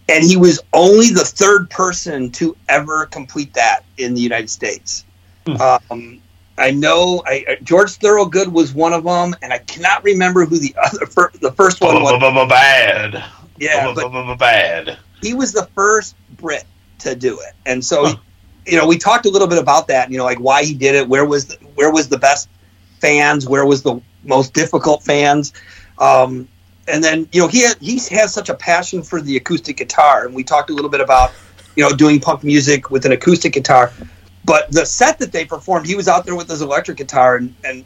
[0.08, 5.04] and he was only the third person to ever complete that in the United States.
[5.46, 6.20] Um,
[6.56, 10.58] I know I, I- George Thorogood was one of them, and I cannot remember who
[10.58, 12.48] the other fir- the first one was.
[12.48, 13.24] Bad.
[13.58, 14.98] Yeah, but Bad.
[15.22, 16.64] he was the first Brit
[17.00, 18.16] to do it, and so Huh.
[18.66, 20.10] you know we talked a little bit about that.
[20.10, 22.48] You know, like why he did it, where was the, where was the best
[23.00, 25.52] fans, where was the most difficult fans,
[25.98, 26.48] um,
[26.86, 30.26] and then you know he had, he has such a passion for the acoustic guitar,
[30.26, 31.32] and we talked a little bit about
[31.76, 33.92] you know doing punk music with an acoustic guitar.
[34.44, 37.54] But the set that they performed, he was out there with his electric guitar, and,
[37.64, 37.84] and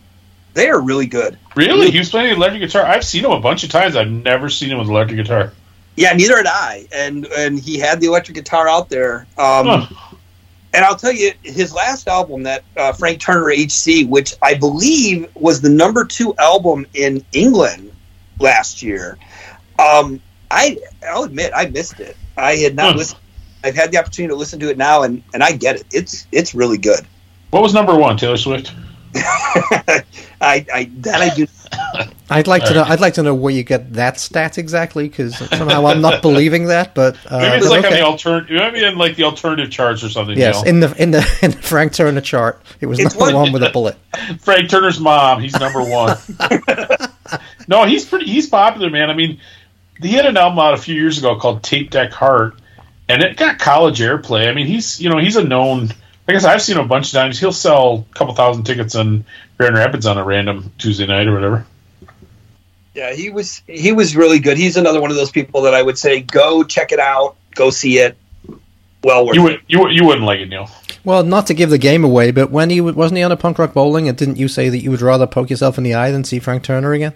[0.54, 1.38] they are really good.
[1.54, 1.92] Really?
[1.92, 2.84] He was playing electric guitar.
[2.84, 3.94] I've seen him a bunch of times.
[3.94, 5.52] I've never seen him with electric guitar.
[5.94, 6.88] Yeah, neither had I.
[6.92, 9.26] And and he had the electric guitar out there.
[9.36, 10.16] Um, Huh.
[10.74, 15.26] And I'll tell you, his last album, that uh, Frank Turner HC, which I believe
[15.34, 17.90] was the number two album in England
[18.40, 19.18] last year.
[19.78, 20.20] Um,
[20.50, 22.16] I I'll admit I missed it.
[22.36, 22.98] I had not Hmm.
[22.98, 23.20] listened.
[23.64, 25.84] I've had the opportunity to listen to it now, and, and I get it.
[25.92, 27.00] It's it's really good.
[27.50, 28.16] What was number one?
[28.16, 28.72] Taylor Swift.
[29.14, 30.04] I,
[30.72, 31.46] I that I do.
[32.30, 32.82] I'd like to know.
[32.82, 36.66] I'd like to know where you get that stat exactly, because somehow I'm not believing
[36.66, 36.94] that.
[36.94, 37.96] But uh, Maybe it's like on okay.
[37.96, 38.56] the alternative.
[38.56, 40.36] Maybe in like the alternative charts or something.
[40.36, 40.68] yes, you know?
[40.68, 43.52] in the in the in the Frank Turner chart, it was It's number one- one
[43.52, 43.96] with a bullet.
[44.40, 45.40] Frank Turner's mom.
[45.40, 46.16] He's number one.
[47.68, 48.26] no, he's pretty.
[48.26, 49.10] He's popular, man.
[49.10, 49.40] I mean,
[50.00, 52.54] he had an album out a few years ago called Tape Deck Heart,
[53.08, 54.48] and it got college airplay.
[54.48, 55.90] I mean, he's you know he's a known.
[56.28, 57.38] I guess I've seen him a bunch of times.
[57.38, 59.24] He'll sell a couple thousand tickets in
[59.56, 61.66] Grand Rapids on a random Tuesday night or whatever.
[62.94, 64.56] Yeah, he was he was really good.
[64.58, 67.70] He's another one of those people that I would say go check it out, go
[67.70, 68.16] see it.
[69.04, 69.44] Well worth You it.
[69.44, 70.68] would you would- you wouldn't like it, Neil.
[71.04, 73.58] Well, not to give the game away, but when he wasn't he on a punk
[73.58, 76.10] rock bowling, and didn't you say that you would rather poke yourself in the eye
[76.10, 77.14] than see Frank Turner again?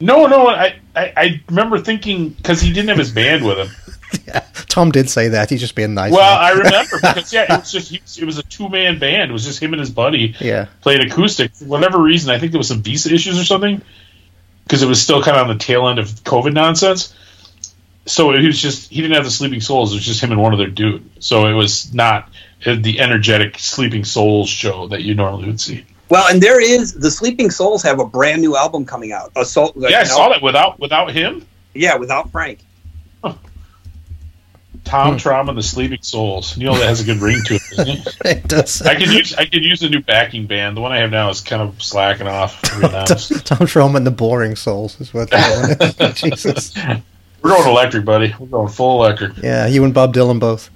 [0.00, 0.48] No, no.
[0.48, 3.68] I I, I remember thinking because he didn't have his band with him.
[4.68, 5.50] Tom did say that.
[5.50, 6.12] He's just being nice.
[6.12, 9.30] Well, I remember because yeah, it was just he, it was a two man band.
[9.30, 10.66] It was just him and his buddy yeah.
[10.80, 11.54] playing acoustic.
[11.54, 13.82] For whatever reason, I think there was some visa issues or something
[14.64, 17.14] because it was still kind of on the tail end of COVID nonsense.
[18.06, 19.92] So it was just he didn't have the Sleeping Souls.
[19.92, 21.08] It was just him and one other dude.
[21.22, 22.30] So it was not
[22.64, 25.84] the energetic Sleeping Souls show that you normally would see.
[26.08, 29.30] Well, and there is the Sleeping Souls have a brand new album coming out.
[29.36, 31.46] A soul, like, Yeah, I an saw album- that without without him.
[31.74, 32.60] Yeah, without Frank.
[34.84, 36.56] Tom Traum and the Sleeping Souls.
[36.56, 37.62] Neil, that has a good ring to it.
[37.76, 38.16] Doesn't it?
[38.24, 38.82] It does.
[38.82, 40.76] I could use I could use a new backing band.
[40.76, 42.60] The one I have now is kind of slacking off.
[42.62, 43.40] To be.
[43.44, 46.14] Tom Schromm and the Boring Souls is what they're calling it.
[46.16, 46.74] Jesus.
[47.42, 48.34] We're going electric, buddy.
[48.38, 49.38] We're going full electric.
[49.38, 50.70] Yeah, you and Bob Dylan both.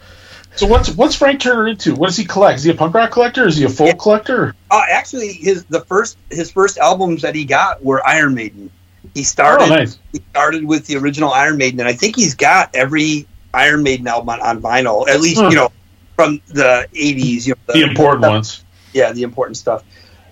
[0.56, 1.94] So what's what's Frank Turner into?
[1.94, 2.58] What does he collect?
[2.58, 3.46] Is he a punk rock collector?
[3.46, 4.54] Is he a folk collector?
[4.70, 8.70] Uh, actually, his the first his first albums that he got were Iron Maiden.
[9.14, 9.98] He started Oh, nice.
[10.12, 14.06] he started with the original Iron Maiden, and I think he's got every Iron Maiden
[14.06, 15.48] album on, on vinyl, at least Huh.
[15.48, 15.72] you know
[16.14, 17.46] from the '80s.
[17.48, 18.64] You know, The important ones.
[18.92, 19.82] yeah, the important stuff.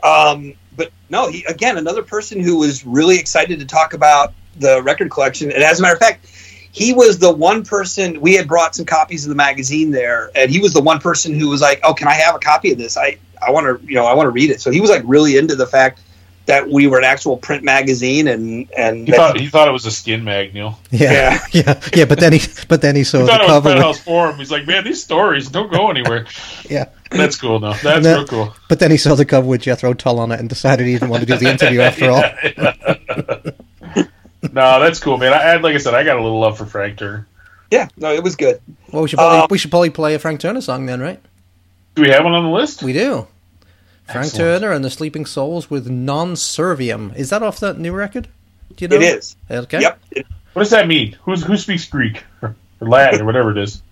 [0.05, 4.83] Um, but no, he again another person who was really excited to talk about the
[4.83, 5.51] record collection.
[5.53, 6.27] And as a matter of fact,
[6.71, 10.51] he was the one person we had brought some copies of the magazine there, and
[10.51, 12.79] he was the one person who was like, "Oh, can I have a copy of
[12.79, 12.97] this?
[12.97, 15.03] I I want to you know I want to read it." So he was like
[15.05, 16.01] really into the fact
[16.47, 19.85] that we were an actual print magazine, and and He thought he thought it was
[19.87, 20.79] a skin mag, Neil.
[20.91, 22.05] Yeah, yeah, yeah.
[22.07, 23.69] But then he, but then he saw He the it cover.
[23.69, 24.39] with- Penthouse Forum.
[24.39, 26.27] He's like, man, these stories don't go anywhere.
[26.71, 27.59] yeah, That's cool.
[27.61, 27.75] though.
[27.75, 28.55] That's then- real cool.
[28.69, 31.11] but then he saw the cover with Jethro Tull on it and decided he didn't
[31.11, 33.53] want to do the interview after all.
[34.43, 35.33] No, that's cool, man.
[35.33, 37.27] I, I like I said, I got a little love for Frank Turner.
[37.71, 38.61] Yeah, no, it was good.
[38.93, 41.21] Well, we should probably Um, we should probably play a Frank Turner song then, right?
[41.95, 42.83] Do we have one on the list?
[42.83, 43.29] We do.
[44.07, 44.63] Frank Excellent.
[44.63, 47.15] Turner and the Sleeping Souls with Non Serviam.
[47.17, 48.29] Is that off that new record?
[48.77, 48.97] Do you know?
[48.97, 49.37] It is.
[49.51, 49.81] Okay.
[49.81, 50.01] Yep.
[50.53, 51.17] What does that mean?
[51.23, 53.83] Who's who speaks Greek or Latin or whatever it is?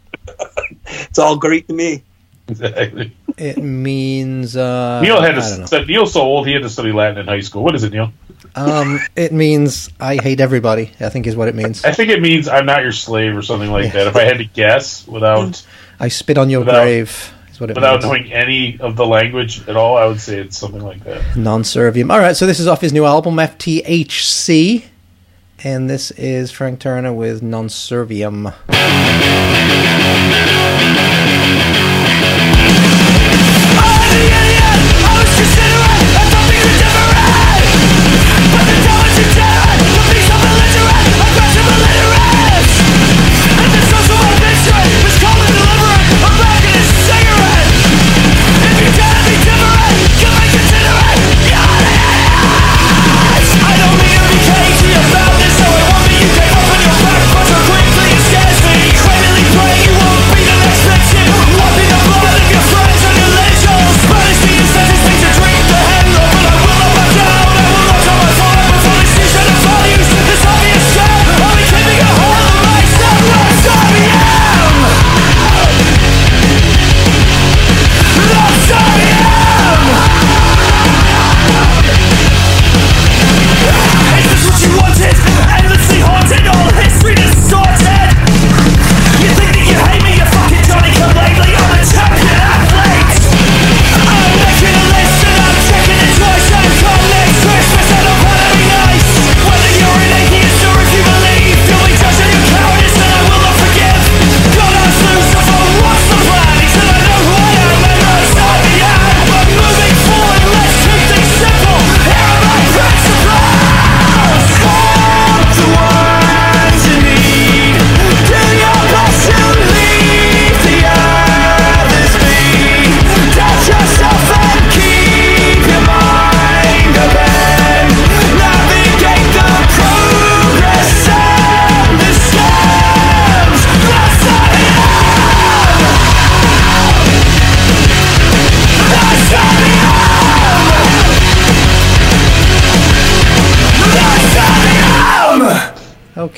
[0.87, 2.03] it's all Greek to me.
[2.49, 3.17] Exactly.
[3.39, 5.87] It means uh, Neil had to.
[5.87, 7.63] Neil's so old he had to study Latin in high school.
[7.63, 8.13] What is it, Neil?
[8.57, 10.91] Um, it means I hate everybody.
[11.01, 11.85] I think is what it means.
[11.85, 13.91] I think it means I'm not your slave or something like Yeah.
[14.05, 14.07] that.
[14.09, 15.63] If I had to guess without
[15.99, 17.33] I spit on your Without- grave.
[17.53, 18.05] Is what it without means.
[18.05, 21.37] knowing any of the language at all, I would say it's something like that.
[21.37, 22.11] Non-serviam.
[22.11, 24.85] All right, so this is off his new album FTHC,
[25.63, 28.55] and this is Frank Turner with Non-serviam.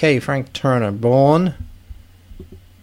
[0.02, 1.54] Okay, Frank Turner, born.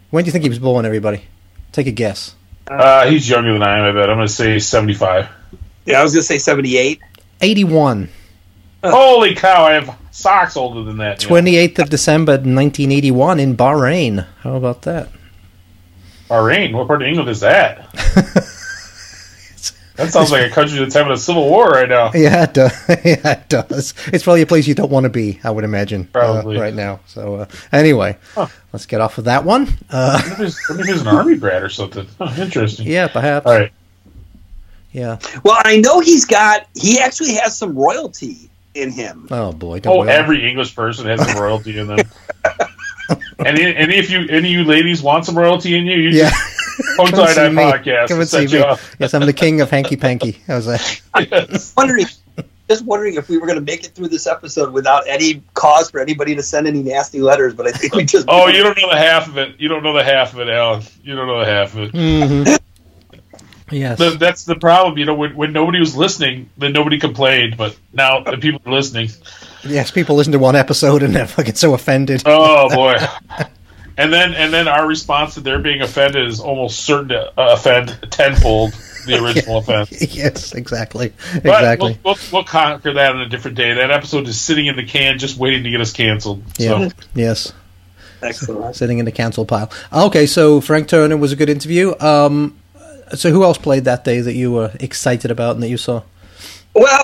[0.09, 0.85] When do you think he was born?
[0.85, 1.25] Everybody,
[1.73, 2.33] take a guess.
[2.65, 3.83] Uh, he's younger than I am.
[3.83, 5.27] I bet I'm going to say 75.
[5.83, 7.01] Yeah, I was gonna say seventy-eight.
[7.41, 8.07] Eighty-one.
[8.85, 9.65] Holy cow!
[9.65, 11.19] I have socks older than that.
[11.19, 11.41] Neil.
[11.41, 14.25] 28th of December, 1981, in Bahrain.
[14.39, 15.09] How about that?
[16.29, 16.71] Bahrain.
[16.71, 17.89] What part of England is that?
[19.99, 22.11] that sounds like a country that's having a civil war right now.
[22.13, 22.71] Yeah, it does.
[22.89, 23.93] yeah, it does.
[24.07, 26.99] It's probably a place you don't want to be, I would imagine, uh, right now.
[27.07, 28.47] So, uh, anyway, Huh.
[28.73, 29.77] let's get off of that one.
[29.89, 32.07] Uh, What if he's, what if he's an army brat or something?
[32.19, 32.87] Oh, interesting.
[32.87, 33.45] yeah, perhaps.
[33.45, 33.71] All right.
[34.91, 35.19] Yeah.
[35.43, 36.67] Well, I know he's got.
[36.75, 39.27] He actually has some royalty in him.
[39.29, 39.79] Oh boy.
[39.79, 41.99] Don't Oh, we every English person has some royalty in them.
[43.39, 46.09] and i- any if you any of you ladies want some royalty in you, you
[46.09, 46.29] Yeah.
[46.29, 46.58] just
[46.95, 47.63] Come Hotel and see me.
[47.63, 48.75] podcast Come and see me.
[48.99, 50.39] Yes, I'm the king of hanky panky.
[50.47, 51.01] How's that?
[51.31, 51.73] Yes.
[51.75, 52.05] Wondering,
[52.69, 55.89] just wondering if we were going to make it through this episode without any cause
[55.89, 57.53] for anybody to send any nasty letters.
[57.53, 58.25] But I think we just.
[58.29, 59.59] Oh, you don't know the half of it.
[59.59, 60.83] You don't know the half of it, Alan.
[61.03, 61.91] You don't know the half of it.
[61.91, 62.55] hmm
[63.71, 63.99] Yes.
[63.99, 64.97] The, that's the problem.
[64.97, 67.55] You know, when, when nobody was listening, then nobody complained.
[67.55, 69.09] But now the people are listening.
[69.63, 72.23] Yes, people listen to one episode and they're fucking so offended.
[72.25, 72.95] Oh boy.
[73.99, 77.53] And then and then our response to their being offended is almost certain to uh,
[77.53, 78.71] offend tenfold
[79.05, 80.15] the original offense.
[80.15, 81.13] yes, exactly.
[81.33, 81.99] But Exactly.
[82.03, 83.73] we'll, we'll, we'll conquer that on a different day.
[83.73, 86.43] That episode is sitting in the can, just waiting to get us canceled.
[86.57, 86.87] yeah.
[86.87, 87.53] So Yes.
[88.21, 88.75] Excellent.
[88.75, 89.71] Sitting in the cancel pile.
[89.93, 91.93] Okay, so Frank Turner was a good interview.
[91.99, 92.57] Um,
[93.15, 96.03] so who else played that day that you were excited about and that you saw?
[96.73, 97.03] Well,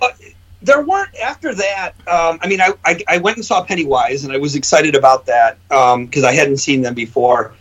[0.65, 1.91] there weren't after that.
[2.07, 5.25] Um, I mean, I, I I went and saw Pennywise, and I was excited about
[5.27, 7.53] that because I hadn't seen them before.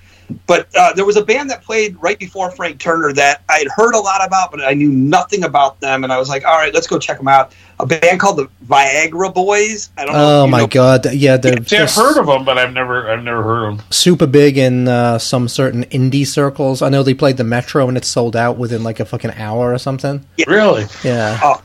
[0.46, 3.68] But uh, there was a band that played right before Frank Turner that I had
[3.76, 6.02] heard a lot about, but I knew nothing about them.
[6.02, 7.54] And I was like, all right, let's go check them out.
[7.78, 9.90] A band called the Viagra Boys.
[9.98, 10.40] I don't know.
[10.40, 11.12] Oh if my know- god!
[11.12, 13.76] Yeah, they're, See, they're I've heard of them, but I've never I've never heard of
[13.78, 13.86] them.
[13.90, 16.80] super big in uh, some certain indie circles.
[16.80, 19.74] I know they played the Metro and it sold out within like a fucking hour
[19.74, 20.24] or something.
[20.46, 20.86] Really?
[21.04, 21.38] Yeah.
[21.42, 21.62] Oh,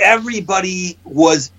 [0.00, 1.50] everybody was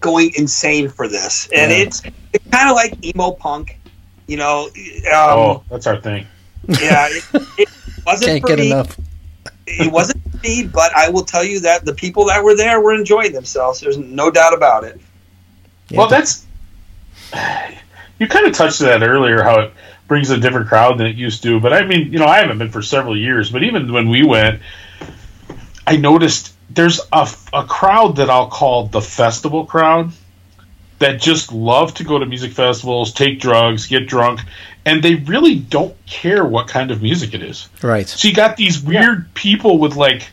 [0.00, 1.78] going insane for this, and Yeah.
[1.78, 3.78] it's it's kind of like emo punk,
[4.26, 4.66] you know.
[4.66, 6.26] Um, oh, that's our thing.
[6.68, 7.24] Yeah, it,
[7.58, 7.68] it
[8.06, 8.70] wasn't Can't for get me.
[8.72, 8.96] enough.
[9.66, 12.80] It wasn't for me, but I will tell you that the people that were there
[12.80, 13.80] were enjoying themselves.
[13.80, 15.00] There's no doubt about it.
[15.88, 16.44] Yeah, well, that's
[18.18, 19.72] you kind of touched that earlier how it
[20.08, 21.58] brings a different crowd than it used to.
[21.60, 24.24] But I mean, you know, I haven't been for several years, but even when we
[24.24, 24.60] went,
[25.86, 30.12] I noticed there's a, a crowd that I'll call the festival crowd
[30.98, 34.40] that just love to go to music festivals, take drugs, get drunk,
[34.84, 37.68] and they really don't care what kind of music it is.
[37.82, 38.08] right.
[38.08, 40.28] So you got these weird people with like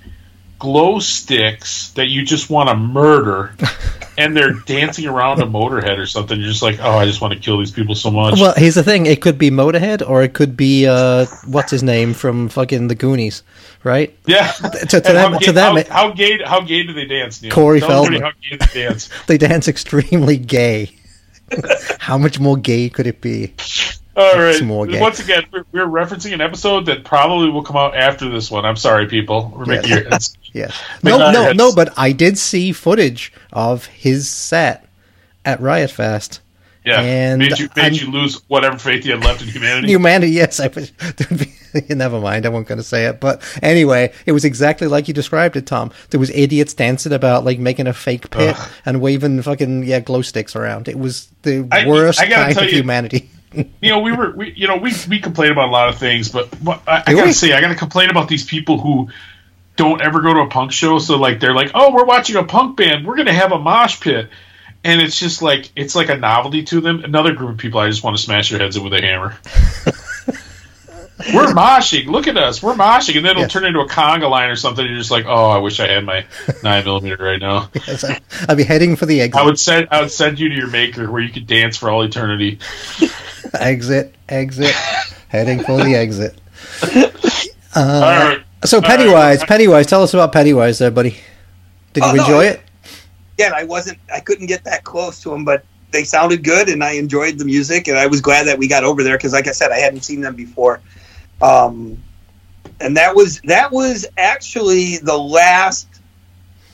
[0.64, 3.54] glow sticks that you just want to murder,
[4.18, 6.40] and they're dancing around a motorhead or something.
[6.40, 8.40] You're just like, oh, I just want to kill these people so much.
[8.40, 11.84] Well, here's the thing: it could be Motorhead, or it could be uh, what's his
[11.84, 13.44] name from fucking the Goonies,
[13.84, 14.18] right?
[14.26, 14.52] yeah.
[14.54, 16.42] to- to them- how to gay, them how, it- how gay?
[16.42, 17.42] How gay do they dance?
[17.42, 17.52] Neil?
[17.52, 18.22] Corey Tell Feldman.
[18.22, 19.10] How gay they dance?
[19.28, 20.96] They dance extremely gay.
[22.00, 23.54] How much more gay could it be?
[24.16, 24.62] All right.
[24.64, 28.64] Once again, we're, we're referencing an episode that probably will come out after this one.
[28.66, 29.52] I'm sorry, people.
[29.56, 30.00] We're making Yeah.
[30.00, 30.38] your heads.
[30.54, 30.80] Yes.
[31.02, 31.74] Make No, no, heads- no.
[31.74, 34.86] But I did see footage of his set
[35.44, 36.42] at Riot Fest.
[36.86, 39.88] Yeah, And made you made I'm- you lose whatever faith you had left in humanity.
[39.88, 40.60] Humanity, yes.
[40.60, 40.92] I was,
[41.90, 42.46] never mind.
[42.46, 45.66] I wasn't going to say it, but anyway, it was exactly like you described it,
[45.66, 45.92] Tom.
[46.12, 48.70] There was idiots dancing about like making a fake pit Ugh.
[48.86, 50.88] and waving fucking yeah glow sticks around.
[50.88, 53.28] It was the I- worst I kind of you- humanity.
[53.54, 56.30] You know, we were, we, you know, we we complain about a lot of things,
[56.30, 57.34] but what, I, I gotta we?
[57.34, 59.10] say, I gotta complain about these people who
[59.76, 61.00] don't ever go to a punk show.
[61.00, 64.00] So like, they're like, oh, we're watching a punk band, we're gonna have a mosh
[64.02, 64.30] pit,
[64.84, 67.04] and it's just like it's like a novelty to them.
[67.04, 69.36] Another group of people, I just want to smash their heads in with a hammer.
[71.34, 72.08] we're moshing.
[72.08, 72.62] Look at us.
[72.62, 73.52] We're moshing, and then it'll Yes.
[73.52, 74.86] turn into a conga line or something.
[74.86, 76.26] You're just like, oh, I wish I had my
[76.64, 77.70] nine millimeter right now.
[77.88, 79.40] Yes, I- I'd be heading for the exit.
[79.42, 81.90] I would send I would send you to your maker where you could dance for
[81.90, 82.60] all eternity.
[83.60, 84.72] exit, exit,
[85.30, 86.40] heading for the exit.
[87.76, 88.44] all right.
[88.66, 88.90] So All right.
[88.90, 91.18] Pennywise, Pennywise, tell us about Pennywise, there, buddy.
[91.94, 92.62] Did you Oh, no, enjoy I- it?
[93.38, 96.84] Yeah, I wasn't, I couldn't get that close to them, but they sounded good, and
[96.84, 99.48] I enjoyed the music, and I was glad that we got over there because, like
[99.48, 100.82] I said, I hadn't seen them before.
[101.42, 102.02] Um,
[102.80, 105.88] and that was that was actually the last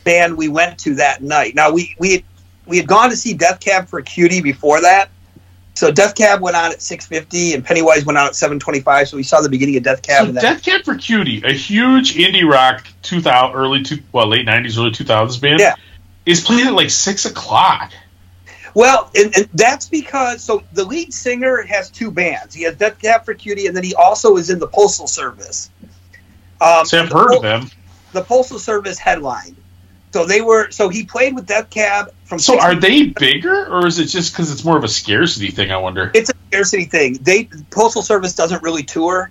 [0.03, 1.55] band we went to that night.
[1.55, 2.23] Now we we had,
[2.65, 5.09] we had gone to see Death Cab for Cutie before that.
[5.79, 9.07] So Death Cab went on at 6:50 and Pennywise went on at 7:25.
[9.07, 10.25] So we saw the beginning of Death Cab.
[10.27, 14.77] So Death Cab for Cutie, a huge indie rock 2000 early two well late 90s
[14.77, 15.75] early 2000s band, Yeah.
[16.25, 17.93] is playing at like six o'clock.
[18.73, 22.53] Well, and, and that's because so the lead singer has two bands.
[22.53, 25.69] He has Death Cab for Cutie, and then he also is in the Postal Service.
[26.59, 27.71] Um, So I've the heard Pol- of them.
[28.11, 29.55] The Postal Service headlined.
[30.11, 30.71] So they were.
[30.71, 32.39] So he played with Death Cab from.
[32.39, 35.51] So 60 are they bigger, or is it just because it's more of a scarcity
[35.51, 35.71] thing?
[35.71, 36.11] I wonder.
[36.15, 37.19] It's a scarcity thing.
[37.21, 39.29] They Postal Service doesn't really tour,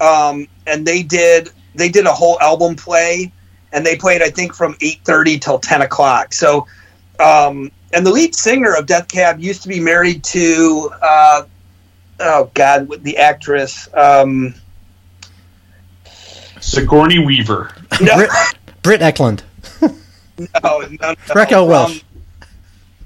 [0.00, 1.50] um, and they did.
[1.74, 3.32] They did a whole album play,
[3.72, 6.32] and they played I think from eight thirty till ten o'clock.
[6.32, 6.66] So,
[7.20, 11.42] um, and the lead singer of Death Cab used to be married to, uh,
[12.20, 13.90] oh God, the actress.
[13.92, 14.54] Um,
[16.60, 17.74] Sigourney Weaver.
[18.00, 18.30] no, Brit,
[18.82, 19.42] Britt Ekland.
[19.82, 19.88] No,
[20.58, 22.04] no, no, Raquel from- Welch.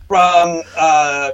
[0.08, 1.30] From uh,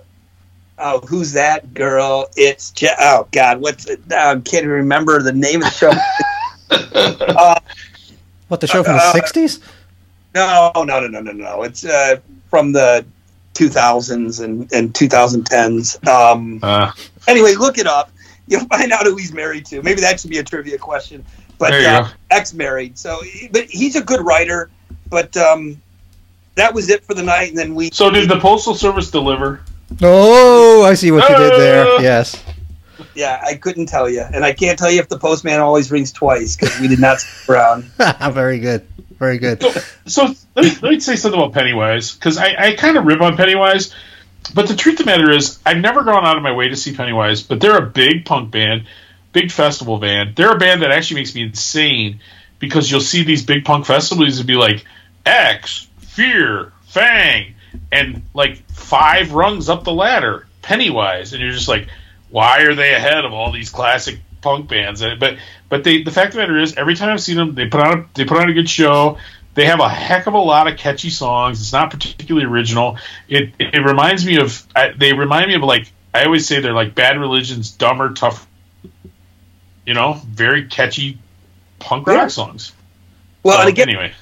[0.79, 2.29] oh, who's that girl?
[2.37, 4.01] It's Je- oh God, what's it?
[4.13, 5.93] I can't even remember the name of the show.
[6.71, 7.59] uh,
[8.49, 9.61] What the show from the Uh, sixties?
[10.35, 11.63] No, no, no, no, no, no.
[11.63, 12.17] It's uh,
[12.51, 13.07] from the
[13.55, 16.07] 2000s and, and 2010s.
[16.07, 16.93] Um, Uh,
[17.27, 18.11] anyway, look it up.
[18.47, 19.83] You'll find out who he's married to.
[19.83, 21.25] Maybe that should be a trivia question.
[21.59, 22.99] But There uh, ex-married.
[22.99, 23.19] So,
[23.51, 24.69] but he's a good writer.
[25.09, 25.81] But um,
[26.57, 27.51] that was it for the night.
[27.51, 27.91] And then we.
[27.91, 29.61] so did the Postal Service deliver?
[30.03, 31.87] Oh, I see what you did there.
[31.87, 32.01] Uh.
[32.01, 32.43] Yes.
[33.15, 36.13] Yeah, I couldn't tell you, and I can't tell you if the postman always rings
[36.13, 37.85] twice because we did not stick around.
[38.33, 38.87] Very good.
[39.19, 39.63] Very good.
[39.63, 39.71] So,
[40.07, 43.23] so let, me, let me say something about Pennywise because I, I kind of rib
[43.23, 43.95] on Pennywise,
[44.55, 46.77] but the truth of the matter is I've never gone out of my way to
[46.77, 47.43] see Pennywise.
[47.43, 48.87] But they're a big punk band,
[49.33, 50.37] big festival band.
[50.37, 52.21] They're a band that actually makes me insane
[52.59, 54.85] because you'll see these big punk festivals and be like
[55.25, 57.55] X, Fear, Fang,
[57.93, 61.89] and like five rungs up the ladder, Pennywise, and you're just like,
[62.31, 65.03] why are they ahead of all these classic punk bands?
[65.03, 65.39] But
[65.69, 67.81] but they the fact of the matter is, every time I've seen them, they put
[67.81, 69.19] on a, they put on a good show.
[69.55, 71.61] They have a heck of a lot of catchy songs.
[71.61, 72.99] It's not particularly original.
[73.29, 76.75] It it, reminds me of I, they remind me of like I always say they're
[76.75, 78.47] like Bad Religion's dumber, tough,
[79.87, 81.19] you know, very catchy
[81.87, 82.29] punk rock Yeah.
[82.29, 82.73] songs.
[83.43, 84.13] Well, So, and again, anyway,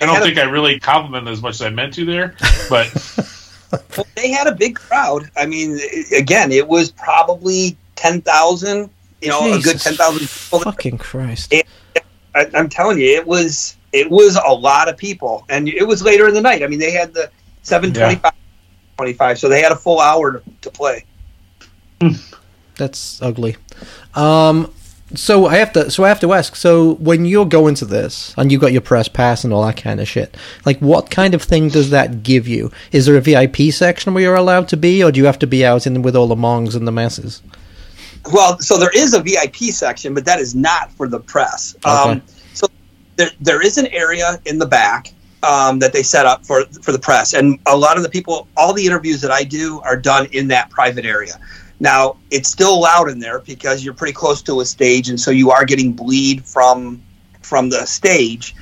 [0.00, 2.34] I don't think I really complimented as much as I meant to there,
[2.68, 2.88] but
[3.96, 5.30] Well, they had a big crowd.
[5.36, 5.78] I mean,
[6.16, 8.90] again, it was probably ten thousand.
[9.20, 10.60] You know, a good Jesus ten thousand people.
[10.60, 11.54] Fucking Christ.
[12.34, 16.02] I, I'm telling you, it was it was a lot of people, and it was
[16.02, 16.62] later in the night.
[16.62, 17.30] I mean, they had the
[17.62, 18.32] seven twenty-five,
[18.98, 21.04] twenty-five, so they had a full hour to, to play.
[22.76, 23.56] That's ugly.
[24.14, 24.72] Um,
[25.14, 25.90] so I have to.
[25.90, 26.56] So I have to ask.
[26.56, 29.76] So when you're going to this and you got your press pass and all that
[29.76, 32.70] kind of shit, like what kind of thing does that give you?
[32.92, 35.46] Is there a VIP section where you're allowed to be, or do you have to
[35.46, 37.42] be out in with all the mongs and the masses?
[38.32, 41.74] Well, so there is a VIP section, but that is not for the press.
[41.84, 42.22] Um,
[42.54, 42.66] so
[43.16, 45.12] there, there is an area in the back
[45.42, 48.46] um, that they set up for for the press, and a lot of the people,
[48.56, 51.34] all the interviews that I do are done in that private area.
[51.80, 55.30] Now it's still loud in there because you're pretty close to a stage, and so
[55.30, 57.02] you are getting bleed from
[57.42, 58.54] from the stage.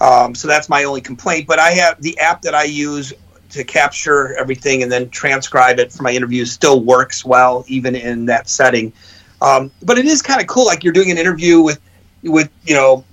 [0.00, 1.46] Um, so that's my only complaint.
[1.46, 3.12] But I have the app that I use
[3.50, 8.26] to capture everything and then transcribe it for my interviews still works well even in
[8.26, 8.92] that setting.
[9.40, 11.80] Um, but it is kind of cool, like you're doing an interview with
[12.22, 13.04] with you know,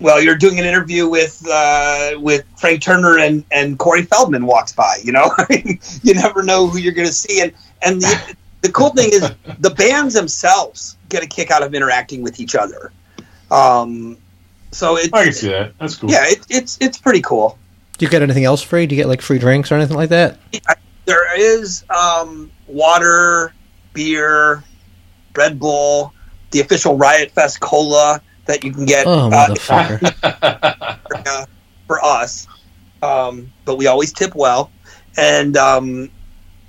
[0.00, 4.72] well, you're doing an interview with uh, with Frank Turner and and Corey Feldman walks
[4.72, 4.98] by.
[5.02, 5.30] You know,
[6.02, 7.52] you never know who you're going to see, and
[7.86, 12.22] and the the cool thing is the bands themselves get a kick out of interacting
[12.22, 12.92] with each other.
[13.50, 14.18] Um,
[14.72, 15.78] so it, I can see that.
[15.78, 16.10] That's cool.
[16.10, 17.58] yeah, it, it's it's pretty cool.
[17.98, 18.86] Do you get anything else free?
[18.86, 20.38] Do you get like free drinks or anything like that?
[21.06, 23.54] There is um, water,
[23.94, 24.64] beer,
[25.36, 26.12] Red Bull,
[26.50, 30.14] the official Riot Fest cola that you can get Oh uh, motherfucker!
[31.26, 31.46] uh,
[31.86, 32.46] for us.
[33.02, 34.70] Um, but we always tip well,
[35.16, 36.10] and um,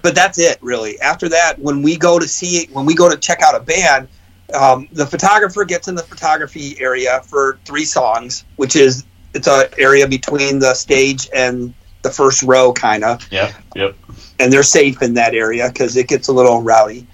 [0.07, 0.97] but that's it really.
[1.01, 4.07] After that, when we go to see, when we go to check out a band,
[4.53, 9.03] um, the photographer gets in the photography area for three songs, which is
[9.33, 11.73] it's an area between the stage and
[12.03, 13.51] the first row, kind of Yeah.
[13.75, 13.97] Yep.
[14.39, 17.05] and they're safe in that area because it gets a little rowdy.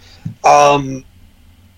[0.43, 1.03] Um,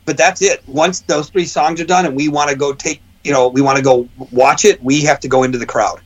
[0.03, 0.67] but that's it.
[0.67, 3.61] Once those three songs are done, and we want to go take, you know, we
[3.61, 6.01] want to go watch it, we have to go into the crowd.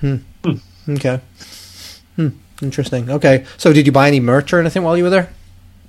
[0.00, 0.16] Hmm.
[0.88, 1.20] Okay.
[2.16, 2.28] Hmm.
[2.68, 3.10] Interesting.
[3.10, 3.44] Okay.
[3.58, 5.30] So did you buy any merch or anything while you were there?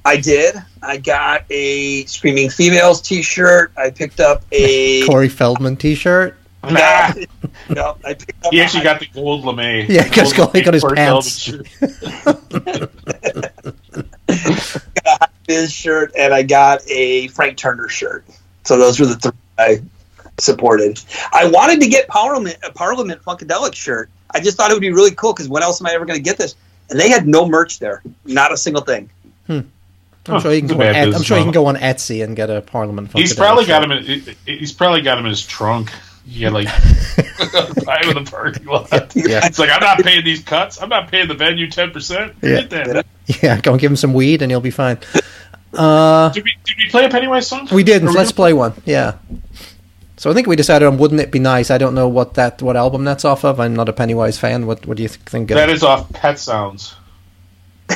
[0.04, 0.56] I did.
[0.84, 3.72] I got a Screaming Females T-shirt.
[3.78, 5.04] I picked up a.
[5.08, 6.38] Corey Feldman T-shirt.
[6.64, 7.14] Nah.
[7.70, 9.86] no, I picked up He a- actually got the gold lame.
[9.90, 11.52] Yeah, 'cause he got his pants.
[15.04, 18.26] got his shirt and I got a Frank Turner shirt.
[18.64, 19.82] So those were the three I
[20.40, 21.00] supported.
[21.32, 24.10] I wanted to get Parliament a Parliament Funkadelic shirt.
[24.32, 26.18] I just thought it would be really cool because when else am I ever going
[26.18, 26.56] to get this?
[26.90, 29.10] And they had no merch there, not a single thing.
[30.28, 30.74] I'm sure you can go.
[30.76, 33.12] On bad I'm sure you can go on Etsy and get a Parliament.
[33.14, 34.36] He's Funkadelic probably got him in.
[34.46, 35.92] He's probably got him in his trunk.
[36.28, 36.66] Yeah, like
[37.86, 38.90] buy him in the parking lot.
[39.16, 39.46] Yeah.
[39.46, 40.82] It's like I'm not paying these cuts.
[40.82, 42.34] I'm not paying the venue ten percent.
[42.42, 43.02] Yeah.
[43.42, 44.98] Yeah, go and give him some weed and he'll be fine.
[45.74, 47.68] Uh, Did we did we play a Pennywise song?
[47.72, 48.14] we didn't.
[48.14, 48.74] Let's play one.
[48.86, 49.18] Yeah.
[50.18, 52.62] So I think we decided on "Wouldn't It Be Nice." I don't know what that
[52.62, 53.60] what album that's off of.
[53.60, 54.66] I'm not a Pennywise fan.
[54.66, 55.50] What what do you think?
[55.50, 56.96] That off Pet Sounds.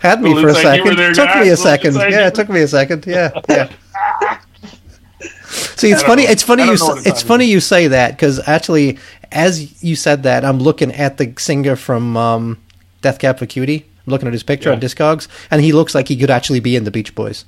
[0.00, 0.96] Had me for a like second.
[1.14, 1.94] took me a second.
[1.94, 3.04] like Yeah, it took me a second.
[3.06, 3.70] Yeah, yeah.
[5.50, 6.24] See, it's funny.
[6.24, 6.30] know.
[6.30, 6.68] It's funny you.
[6.76, 8.98] don't know what s- it's funny you say that because actually,
[9.32, 12.58] as you said that, I'm looking at the singer from um,
[13.02, 13.86] Death Cab for Cutie.
[14.06, 14.74] I'm looking at his picture Yeah.
[14.76, 17.44] on Discogs, and he looks like he could actually be in the Beach Boys.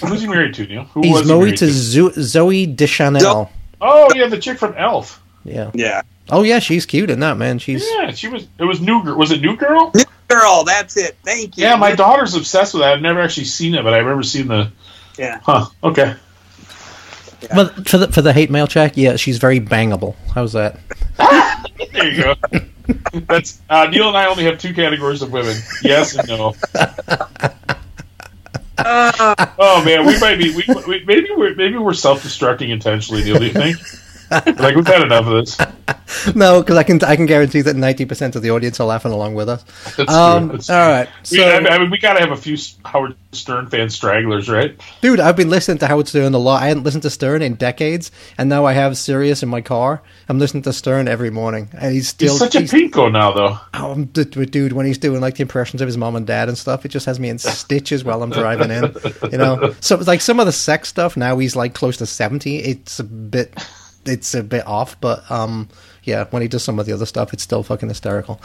[0.00, 0.84] Who's he married to, Neil?
[0.84, 3.50] Who He's was he married married to Zo- Zooey Deschanel.
[3.80, 5.22] Oh yeah, the chick from Elf.
[5.44, 5.70] Yeah.
[5.74, 6.02] Yeah.
[6.30, 7.58] Oh yeah, she's cute in that man.
[7.58, 8.46] She's Yeah, she was.
[8.58, 9.16] It was New Girl.
[9.16, 9.90] Was it New Girl?
[9.94, 11.16] New Girl, that's it.
[11.22, 11.64] Thank you.
[11.64, 12.94] Yeah, my daughter's obsessed with that.
[12.94, 14.72] I've never actually seen it, but I remember seeing the.
[15.18, 15.40] Yeah.
[15.42, 15.66] Huh.
[15.82, 16.14] Okay.
[17.54, 20.16] but for the for the hate mail check, yeah, she's very bangable.
[20.34, 20.78] How's that?
[21.92, 22.34] There you go.
[23.28, 26.54] That's uh, Neil and I only have two categories of women: yes and no.
[28.84, 30.54] oh man, we might be.
[30.54, 33.22] We, we, maybe we're maybe we're self-destructing intentionally.
[33.22, 33.78] Neil, do you think?
[34.30, 35.58] like we've had enough of this.
[36.34, 39.10] No, because I can I can guarantee that ninety percent of the audience are laughing
[39.12, 39.64] along with us.
[39.96, 40.56] That's Um, true.
[40.58, 43.16] That's all right, We, so- I, mean, I mean, we gotta have a few Howard
[43.32, 44.78] Stern fan stragglers, right?
[45.02, 46.62] Dude, I've been listening to Howard Stern a lot.
[46.62, 50.02] I hadn't listened to Stern in decades, and now I have Sirius in my car.
[50.28, 53.58] I'm listening to Stern every morning, and he's still He's such a pinko now, though.
[53.74, 56.26] Oh, I'm d- d- dude, when he's doing like the impressions of his mom and
[56.26, 58.94] dad and stuff, it just has me in stitches while I'm driving in.
[59.32, 62.58] You know, so like some of the sex stuff now he's like close to seventy.
[62.58, 63.52] It's a bit,
[64.06, 65.68] it's a bit off, but um,
[66.02, 68.40] yeah, when he does some of the other stuff, it's still fucking hysterical.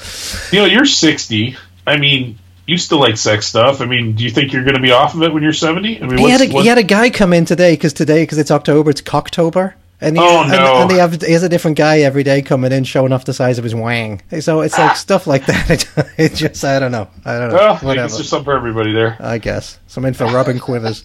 [0.51, 1.55] You know, you're 60.
[1.87, 3.81] I mean, you still like sex stuff.
[3.81, 6.01] I mean, do you think you're going to be off of it when you're 70?
[6.01, 8.37] I mean, He had a he had a guy come in today because today because
[8.37, 9.73] it's October, it's Cocktober.
[10.01, 10.81] And, he, Oh, no.
[10.83, 13.33] and they have he has a different guy every day coming in showing off the
[13.33, 14.21] size of his wang.
[14.39, 14.93] So it's like ah.
[14.93, 15.69] stuff like that.
[15.69, 17.09] It, it just I don't know.
[17.25, 17.57] I don't know.
[17.57, 18.07] Ah, well, I Whatever.
[18.07, 19.17] guess there's something for everybody there.
[19.19, 21.03] I guess some in for Robin Quivers.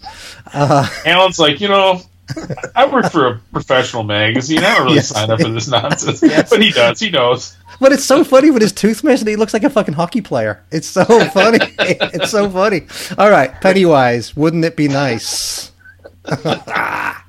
[0.53, 2.01] Uh, Alan's like, you know,
[2.75, 4.59] I work for a professional magazine.
[4.59, 5.09] I don't really Yes.
[5.09, 6.21] sign up for this nonsense.
[6.49, 6.99] But he does.
[6.99, 7.55] He knows.
[7.79, 9.27] But it's so funny with his tooth missing.
[9.27, 10.63] He looks like a fucking hockey player.
[10.71, 11.59] It's so funny.
[11.79, 12.87] it's so funny.
[13.17, 14.35] All right, Pennywise.
[14.35, 15.71] Wouldn't it be nice?
[16.67, 17.23] Ah.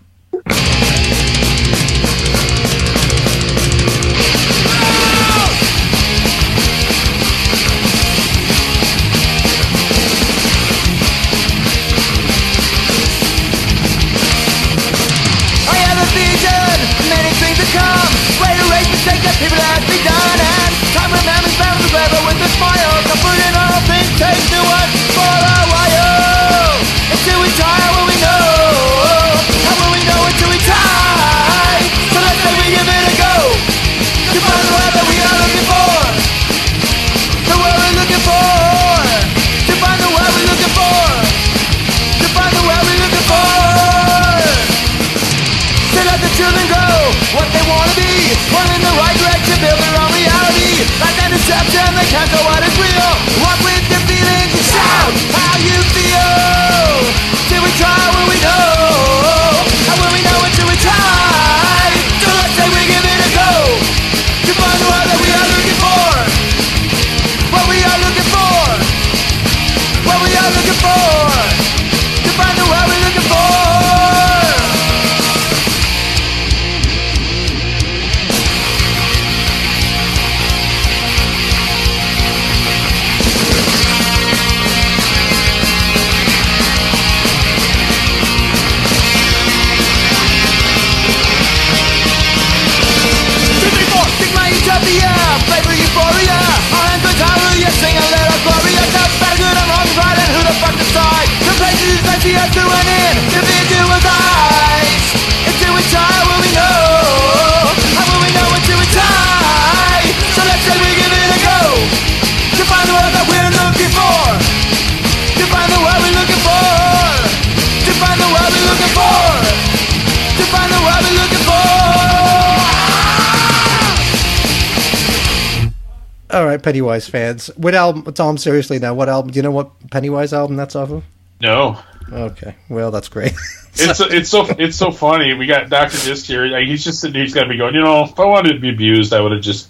[126.66, 127.46] Pennywise fans.
[127.56, 128.12] What album?
[128.12, 128.92] Tom, seriously now.
[128.92, 129.30] What album?
[129.30, 131.04] Do you know what Pennywise album that's off of?
[131.40, 131.78] No.
[132.12, 133.32] Okay, well that's great.
[133.78, 135.34] It's it's so it's so funny.
[135.34, 136.46] We got Doctor Disc here.
[136.46, 137.14] Like, he's just sitting.
[137.14, 137.74] here, He's got to be going.
[137.74, 139.68] You know, if I wanted to be abused, I would have just.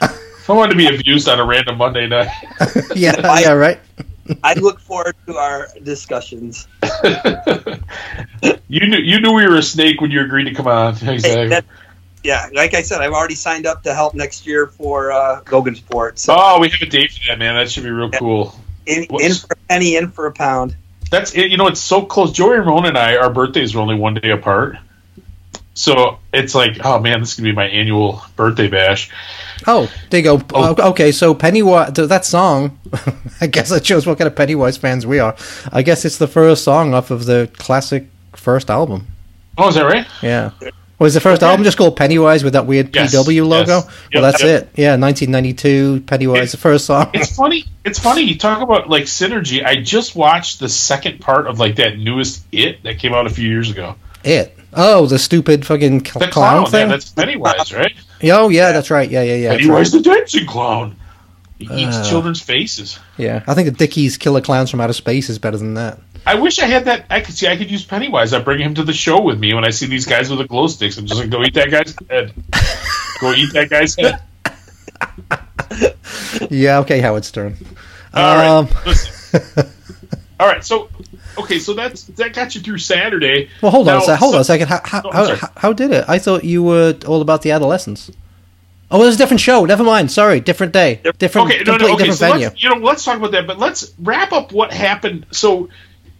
[0.00, 2.28] If I wanted to be abused on a random Monday night,
[2.94, 3.80] yeah, yeah, right.
[4.44, 6.68] I look forward to our discussions.
[8.68, 10.94] you knew you knew we were a snake when you agreed to come on.
[10.94, 11.48] Hey, Exactly.
[11.48, 11.64] that-
[12.24, 15.74] yeah, like I said, I've already signed up to help next year for uh, Logan
[15.74, 16.18] Sport.
[16.18, 17.54] So Oh, we have a date for that, man.
[17.54, 18.58] That should be real cool.
[18.86, 20.76] in, in what's- for a penny, in for a pound.
[21.10, 21.50] That's it.
[21.50, 22.32] You know, it's so close.
[22.32, 24.76] Joey Ramone and I, our birthdays are only one day apart.
[25.72, 29.10] So it's like, oh man, this is gonna be my annual birthday bash.
[29.66, 30.42] Oh, there you go.
[30.52, 30.90] Oh.
[30.90, 32.78] Okay, so Pennywise, that song,
[33.40, 35.36] I guess that shows what kind of Pennywise fans we are.
[35.72, 39.06] I guess it's the first song off of the classic first album.
[39.56, 40.06] Oh, is that right?
[40.20, 40.50] Yeah.
[40.98, 41.50] Was the first Okay.
[41.50, 43.76] album just called Pennywise with that weird Yes, PW logo?
[43.76, 43.86] yes.
[44.12, 44.62] Well, that's yep.
[44.64, 44.68] it.
[44.80, 47.10] Yeah, 1992, Pennywise, It's- the first song.
[47.14, 47.64] It's funny.
[47.84, 48.22] It's funny.
[48.22, 49.64] You talk about like synergy.
[49.64, 53.30] I just watched the second part of like that newest It that came out a
[53.30, 53.94] few years ago.
[54.24, 54.56] It.
[54.74, 56.80] Oh, the stupid fucking cl- The clown, clown, thing?
[56.80, 57.92] yeah, that's Pennywise, right?
[58.24, 59.08] oh, yeah, that's right.
[59.10, 59.50] Yeah, yeah, yeah.
[59.56, 60.96] Pennywise the dancing clown.
[61.58, 62.08] He eats Uh.
[62.08, 62.98] children's faces.
[63.16, 65.98] Yeah, I think the Dickies Killer Clowns from Outer Space is better than that.
[66.26, 67.06] I wish I had that.
[67.10, 67.46] I could see.
[67.46, 68.32] I could use Pennywise.
[68.32, 70.46] I bring him to the show with me when I see these guys with the
[70.46, 70.98] glow sticks.
[70.98, 72.32] I'm just like, go eat that guy's head.
[73.20, 74.20] go eat that guy's head.
[76.50, 77.56] Yeah, okay, Howard Stern.
[78.14, 78.46] All right.
[78.46, 78.68] Um.
[80.40, 80.64] All right.
[80.64, 80.88] So,
[81.38, 81.58] okay.
[81.58, 83.50] So that's that got you through Saturday.
[83.62, 84.18] Well, hold on a sec.
[84.18, 84.68] Hold so- on a second.
[84.68, 86.04] How, how, how, how, did it?
[86.08, 88.10] I thought you were all about the adolescents.
[88.90, 89.64] Oh, it was a different show.
[89.66, 90.10] Never mind.
[90.10, 91.96] Sorry, different day, different, Okay, no, no, okay.
[92.04, 92.46] different So venue.
[92.46, 93.46] let's, you know, let's talk about that.
[93.46, 95.26] But let's wrap up what happened.
[95.30, 95.68] So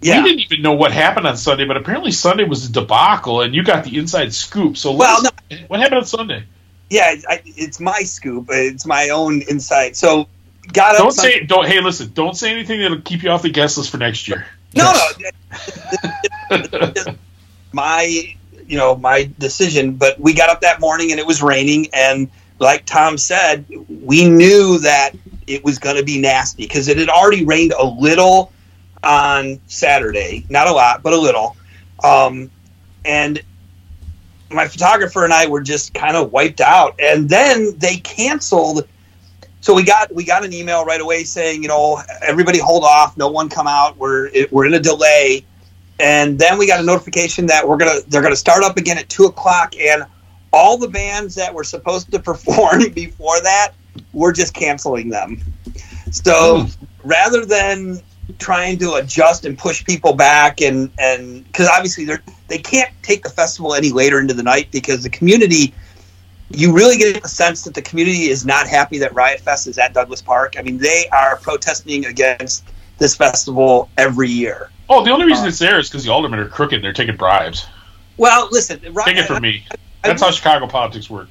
[0.01, 0.23] Yeah.
[0.23, 3.55] we didn't even know what happened on Sunday, but apparently Sunday was a debacle, and
[3.55, 4.77] you got the inside scoop.
[4.77, 6.45] So Well, let's- what happened on Sunday?
[6.91, 8.47] Yeah, I, it's my scoop.
[8.51, 9.97] It's my own insight.
[9.97, 10.29] So,
[10.73, 10.99] got up.
[11.03, 11.45] Don't Sunday- say.
[11.47, 11.67] Don't.
[11.67, 12.13] Hey, listen.
[12.15, 14.47] Don't say anything that'll keep you off the guest list for next year.
[14.75, 14.93] No,
[16.51, 16.59] no.
[17.73, 18.03] my,
[18.67, 19.95] you know, my decision.
[19.95, 24.29] But we got up that morning and it was raining, and like Tom said, we
[24.29, 25.11] knew that
[25.47, 28.53] it was going to be nasty because it had already rained a little
[29.03, 31.57] on Saturday, not a lot, but a little.
[32.03, 32.51] Um,
[33.05, 33.43] and
[34.51, 36.99] my photographer and I were just kind of wiped out.
[36.99, 38.87] And then they canceled.
[39.61, 43.17] So we got we got an email right away saying, you know, everybody hold off,
[43.17, 43.97] no one come out.
[43.97, 45.45] We're we're in a delay.
[46.01, 49.09] And then we got a notification that we're gonna they're gonna start up again at
[49.09, 50.05] two o'clock, and
[50.53, 53.73] all the bands that were supposed to perform before that,
[54.13, 55.43] we're just canceling them.
[56.13, 56.67] So
[57.03, 58.01] rather than
[58.39, 63.23] trying to adjust and push people back and and because obviously they're they can't take
[63.23, 65.75] the festival any later into the night because the community
[66.51, 69.77] you really get the sense that the community is not happy that riot fest is
[69.79, 72.65] at douglas park i mean they are protesting against
[72.99, 76.41] this festival every year Oh, the only reason uh, it's there is because the aldermen
[76.41, 77.67] are crooked and they're taking bribes.
[78.17, 79.65] well listen Take it from me.
[80.03, 81.29] I That's how Chicago politics work.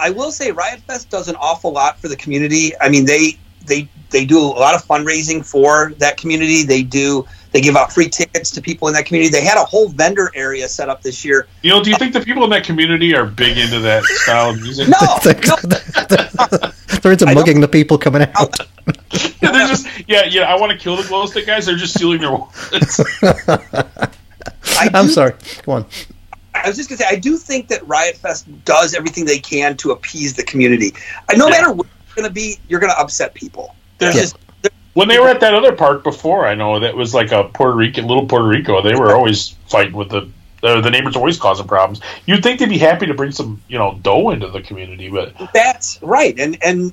[0.00, 2.72] I will say Riot Fest does an awful lot for the community.
[2.80, 6.62] I mean, they they they do a lot of fundraising for that community.
[6.62, 9.30] They do they give out free tickets to people in that community.
[9.30, 11.46] They had a whole vendor area set up this year.
[11.62, 14.50] You know, do you think the people in that community are big into that style
[14.50, 14.88] of music?
[14.88, 16.70] No, no,
[17.02, 18.56] They're into I don't- mugging the people coming out.
[19.40, 20.42] they're just yeah, yeah.
[20.52, 21.66] I want to kill the glow stick guys.
[21.66, 23.00] They're just stealing their wallets.
[24.78, 25.34] I I'm do- sorry.
[25.64, 25.86] Go on.
[26.54, 29.76] I was just gonna say I do think that Riot Fest does everything they can
[29.78, 30.92] to appease the community.
[31.36, 31.50] No Yeah.
[31.50, 33.74] matter what you're going to be, you're going to upset people.
[33.98, 34.20] There's Yeah.
[34.22, 34.36] just
[34.94, 37.76] when they were at that other park before, I know that was like a Puerto
[37.76, 38.80] Rican, little Puerto Rico.
[38.80, 40.28] They were always fighting with the.
[40.62, 42.00] The, the neighbors always causing problems.
[42.24, 45.34] You'd think they'd be happy to bring some, you know, dough into the community, but
[45.52, 46.90] That's right, and and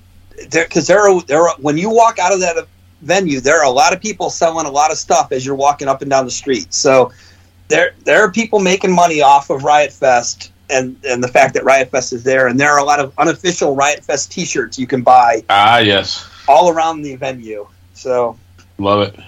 [0.50, 2.68] there because there are there are, when you walk out of that
[3.02, 5.88] venue, there are a lot of people selling a lot of stuff as you're walking
[5.88, 6.74] up and down the street.
[6.74, 7.14] So
[7.70, 11.64] there there are people making money off of Riot Fest and and the fact that
[11.64, 14.88] Riot Fest is there, and there are a lot of unofficial Riot Fest T-shirts you
[14.88, 17.68] can buy ah, yes, all around the venue.
[17.94, 18.38] So
[18.78, 19.20] love it.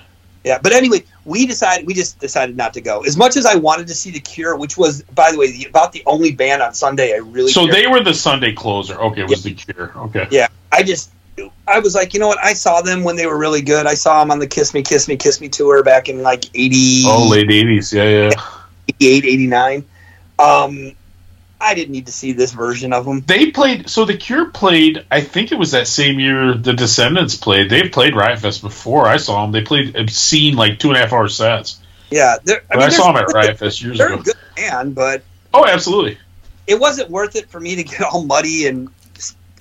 [0.44, 3.04] yeah, but anyway, we decided we just decided not to go.
[3.04, 5.66] As much as I wanted to see the Cure, which was by the way the,
[5.66, 9.00] about the only band on Sunday I really So they were the Sunday closer.
[9.00, 9.92] Okay, it was the Cure.
[9.96, 11.12] Okay, Yeah, I just
[11.68, 12.44] I was like, you know what?
[12.44, 13.88] I saw them when they were really good.
[13.88, 16.46] I saw them on the Kiss Me, Kiss Me, Kiss Me tour back in like
[16.54, 17.92] 80, oh, late eighties.
[17.92, 18.32] Yeah, yeah.
[19.00, 19.86] 88, 89.
[20.40, 20.92] Um,
[21.64, 23.22] I didn't need to see this version of them.
[23.22, 23.90] They played.
[23.90, 25.06] So the Cure played.
[25.10, 27.70] I think it was that same year the Descendents played.
[27.70, 29.08] They've played Riot Fest before.
[29.08, 29.52] I saw them.
[29.52, 31.80] They played obscene like two and a half hour sets.
[32.12, 34.24] Yeah, I mean, I, saw them at Riot Fest years they're a ago.
[34.24, 35.24] good band, but
[35.54, 36.18] Oh, absolutely.
[36.68, 38.90] it wasn't worth it for me to get all muddy and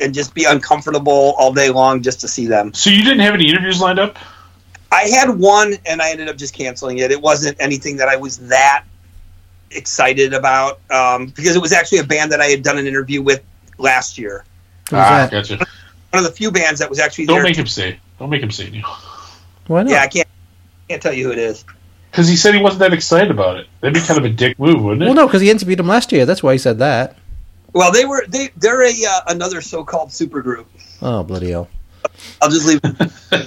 [0.00, 2.74] and just be uncomfortable all day long just to see them.
[2.74, 4.18] So you didn't have any interviews lined up?
[4.90, 7.10] I had one and I ended up just canceling it.
[7.10, 8.84] It wasn't anything that I was that
[9.74, 13.22] excited about um, because it was actually a band that I had done an interview
[13.22, 13.42] with
[13.78, 14.44] last year.
[14.90, 15.30] Was ah, that?
[15.30, 15.56] gotcha.
[16.10, 17.44] One of the few bands that was actually Don't there.
[17.44, 17.98] make him say.
[18.18, 18.82] Don't make him say.
[19.66, 19.90] Why not?
[19.90, 20.28] yeah, I can't
[20.88, 21.64] can't tell you who it is.
[22.10, 23.66] Because he said he wasn't that excited about it.
[23.80, 25.06] That'd be kind of a dick move, wouldn't it?
[25.06, 26.26] Well, no, because he interviewed him last year.
[26.26, 27.16] That's why he said that.
[27.72, 30.66] Well, they were they they're a uh, another so-called supergroup.
[31.00, 31.68] Oh bloody hell!
[32.40, 32.80] I'll just leave.
[32.82, 32.92] it.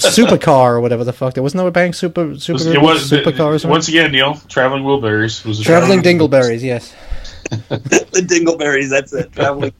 [0.01, 1.33] Supercar or whatever the fuck.
[1.33, 4.35] There wasn't no bang super super It was supercar or once again, Neil.
[4.47, 6.61] Traveling Wilburys was a Traveling dingleberries.
[6.61, 6.93] Yes.
[7.49, 8.89] the Dingleberries.
[8.89, 9.31] That's it.
[9.33, 9.73] Traveling.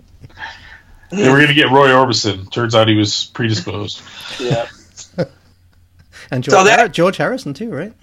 [1.12, 2.52] They were going to get Roy Orbison.
[2.52, 4.02] Turns out he was predisposed.
[4.40, 4.68] Yeah,
[6.32, 7.94] And George, So that- Har- George Harrison too, right?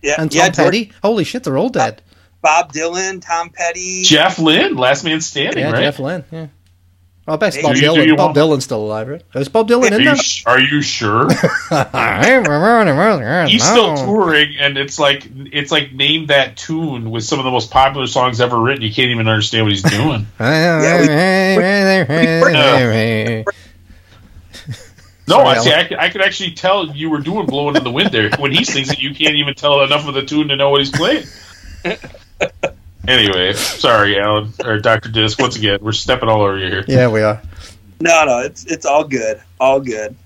[0.00, 0.44] yeah, And Tom yeah.
[0.48, 0.92] George- Petty.
[1.02, 2.02] Holy shit, they're all dead.
[2.40, 4.02] Bob Dylan, Tom Petty.
[4.04, 5.80] Jeff Lynne, last man standing, Yeah, right?
[5.82, 6.24] Jeff Lynne.
[6.32, 6.46] Yeah.
[7.28, 8.16] Oh, I bet Bob do you- do Dylan.
[8.16, 9.22] Bob want- Dylan's still alive, right?
[9.36, 10.16] Is Bob Dylan Are in you, there?
[10.16, 11.28] sh- are you sure?
[13.48, 17.52] He's still touring, and it's like it's like name that tune with some of the
[17.52, 18.82] most popular songs ever written.
[18.82, 20.26] You can't even understand what he's doing.
[25.28, 25.72] No, Sorry, I see.
[25.72, 28.30] I could, I could actually tell you were doing "Blowing in the Wind" there.
[28.38, 30.80] When he sings it, you can't even tell enough of the tune to know what
[30.80, 31.22] he's playing.
[33.08, 35.38] anyway, sorry, Alan or Doctor Disc.
[35.38, 36.84] Once again, we're stepping all over you here.
[36.88, 37.40] yeah, we are.
[38.00, 40.16] No, no, it's it's all good, all good.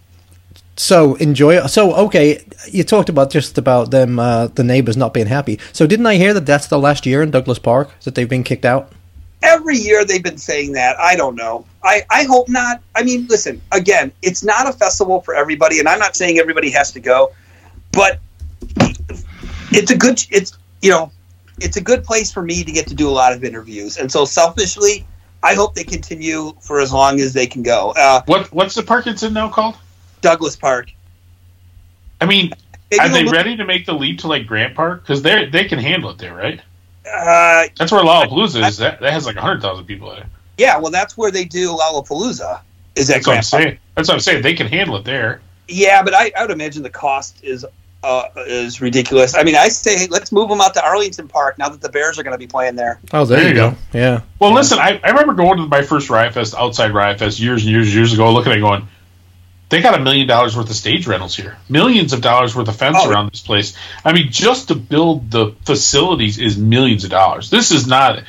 [0.76, 1.66] So enjoy.
[1.66, 5.58] So okay, you talked about just about them, uh, the neighbors not being happy.
[5.72, 8.44] So didn't I hear that that's the last year in Douglas Park that they've been
[8.44, 8.92] kicked out?
[9.42, 10.98] Every year they've been saying that.
[10.98, 11.66] I don't know.
[11.82, 12.82] I I hope not.
[12.94, 13.60] I mean, listen.
[13.72, 17.32] Again, it's not a festival for everybody, and I'm not saying everybody has to go,
[17.92, 18.18] but
[19.70, 20.22] it's a good.
[20.30, 21.10] It's you know,
[21.60, 24.10] it's a good place for me to get to do a lot of interviews, and
[24.10, 25.06] so selfishly,
[25.42, 27.92] I hope they continue for as long as they can go.
[27.96, 29.76] Uh, What What's the Parkinson now called?
[30.20, 30.92] Douglas Park.
[32.20, 32.52] I mean,
[32.90, 35.02] Maybe are they ready to make the leap to like Grant Park?
[35.02, 36.60] Because they they can handle it there, right?
[37.04, 38.76] Uh, That's where Lollapalooza is.
[38.78, 40.26] That that has like hundred thousand people there.
[40.58, 42.60] yeah, well, that's where they do Lollapalooza.
[42.96, 43.44] Is that That's what I'm Park.
[43.44, 43.78] saying.
[43.94, 44.42] That's what I'm saying.
[44.42, 45.40] They can handle it there.
[45.68, 47.66] Yeah, but I, I would imagine the cost is
[48.02, 49.34] uh, is ridiculous.
[49.34, 51.88] I mean, I say hey, let's move them out to Arlington Park now that the
[51.88, 53.00] Bears are going to be playing there.
[53.12, 53.70] Oh, there, There you you go.
[53.70, 53.76] go.
[53.98, 54.20] Yeah.
[54.38, 57.62] Well, listen, I, I remember going to my first Riot Fest, outside Riot Fest, years
[57.64, 58.86] and years and years ago, looking at it going,
[59.68, 62.76] they got a million dollars worth of stage rentals here, millions of dollars worth of
[62.76, 63.10] fence Oh.
[63.10, 63.76] around this place.
[64.04, 67.50] I mean, just to build the facilities is millions of dollars.
[67.50, 68.22] This is not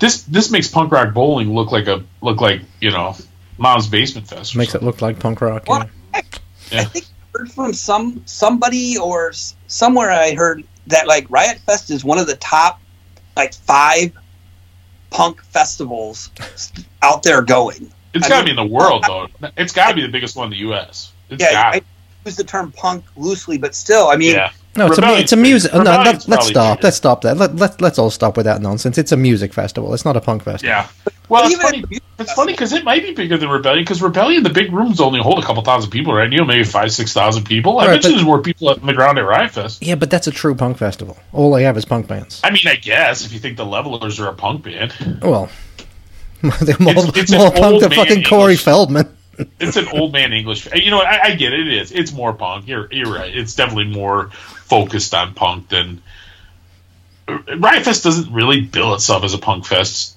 [0.00, 0.22] this.
[0.22, 3.14] This makes punk rock bowling look like a look like you know
[3.56, 4.56] mom's basement fest.
[4.56, 5.64] or Makes it look like punk rock.
[5.68, 6.20] Well, Yeah.
[6.20, 6.22] I
[6.72, 6.84] Yeah.
[6.84, 9.32] think I heard from some somebody or
[9.68, 12.80] somewhere I heard that like Riot Fest is one of the top
[13.36, 14.12] like five
[15.10, 16.30] punk festivals
[17.02, 17.92] out there going.
[18.14, 19.28] It's got to be in the world though.
[19.56, 21.12] It's got to be the biggest one in the U.S.
[21.30, 21.70] It's Yeah.
[21.74, 21.82] I
[22.24, 24.50] use the term punk loosely, but still, I mean, yeah.
[24.78, 25.72] No, it's a, it's a music.
[25.74, 26.78] No, let, let's stop.
[26.78, 26.86] bigger.
[26.86, 27.36] Let's stop that.
[27.36, 28.96] Let, let, let's all stop with that nonsense.
[28.98, 29.92] It's a music festival.
[29.94, 30.68] It's not a punk festival.
[30.74, 30.88] Yeah.
[31.28, 31.84] Well, it's funny.
[32.18, 35.20] It's funny because it might be bigger than Rebellion because Rebellion, the big rooms only
[35.20, 36.30] hold a couple thousand people, right?
[36.32, 37.78] You know, maybe five, six thousand people.
[37.78, 39.82] I Right, bet but- there's more people on the ground at Riot Fest.
[39.82, 41.18] Yeah, but that's a true punk festival.
[41.32, 42.40] All they have is punk bands.
[42.42, 45.50] I mean, I guess if you think the Levellers are a punk band, Well,
[46.62, 49.14] they're more, It's- it's more punk old than man fucking Corey Feldman.
[49.60, 50.66] it's an old man English.
[50.74, 51.00] You know.
[51.00, 51.60] I, I get it.
[51.66, 51.92] It is.
[51.92, 52.66] It's more punk.
[52.66, 53.36] You're you're right.
[53.36, 54.30] It's definitely more
[54.68, 56.02] focused on punk than
[57.28, 60.16] Riot Fest doesn't really bill itself as a punk fest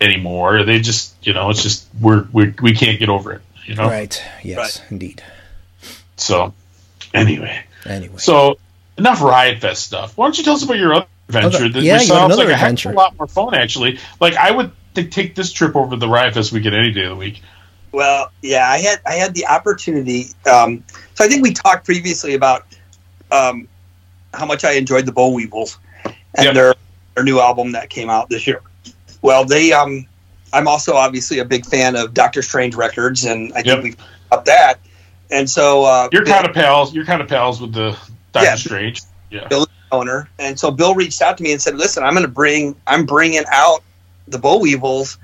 [0.00, 0.64] anymore.
[0.64, 3.42] They just, you know, it's just we're we're we can't get over it.
[3.64, 3.86] You know.
[3.86, 4.22] Right.
[4.42, 5.22] Yes, indeed.
[6.16, 6.54] So,
[7.14, 7.64] anyway.
[7.84, 8.18] Anyway.
[8.18, 8.58] So
[8.96, 10.16] enough Riot Fest stuff.
[10.16, 11.56] Why don't you tell us about your other adventure?
[11.58, 12.88] Other- that yeah, which you got sounds another like a heck adventure.
[12.90, 13.98] of a lot more fun, actually.
[14.20, 17.10] Like I would th- take this trip over the Riot Fest weekend any day of
[17.10, 17.42] the week.
[17.92, 20.26] Well, yeah, I had I had the opportunity.
[20.50, 20.84] Um,
[21.14, 22.66] so I think we talked previously about
[23.30, 23.68] um,
[24.34, 26.54] how much I enjoyed the Boll Weevils and Yep.
[26.54, 26.74] their
[27.14, 28.60] their new album that came out this year.
[29.22, 30.06] Well, they um,
[30.52, 33.96] I'm also obviously a big fan of Doctor Strange Records, and I think we've
[34.30, 34.76] up that.
[35.30, 36.94] And so uh, You're kind of pals.
[36.94, 37.96] You're kind of pals with the
[38.32, 38.54] Doctor Yeah.
[38.56, 39.02] Strange.
[39.30, 39.46] Yeah.
[39.48, 42.32] Bill owner, and so Bill reached out to me and said, "Listen, I'm going to
[42.32, 43.82] bring I'm bringing out
[44.26, 45.18] the Boll Weevils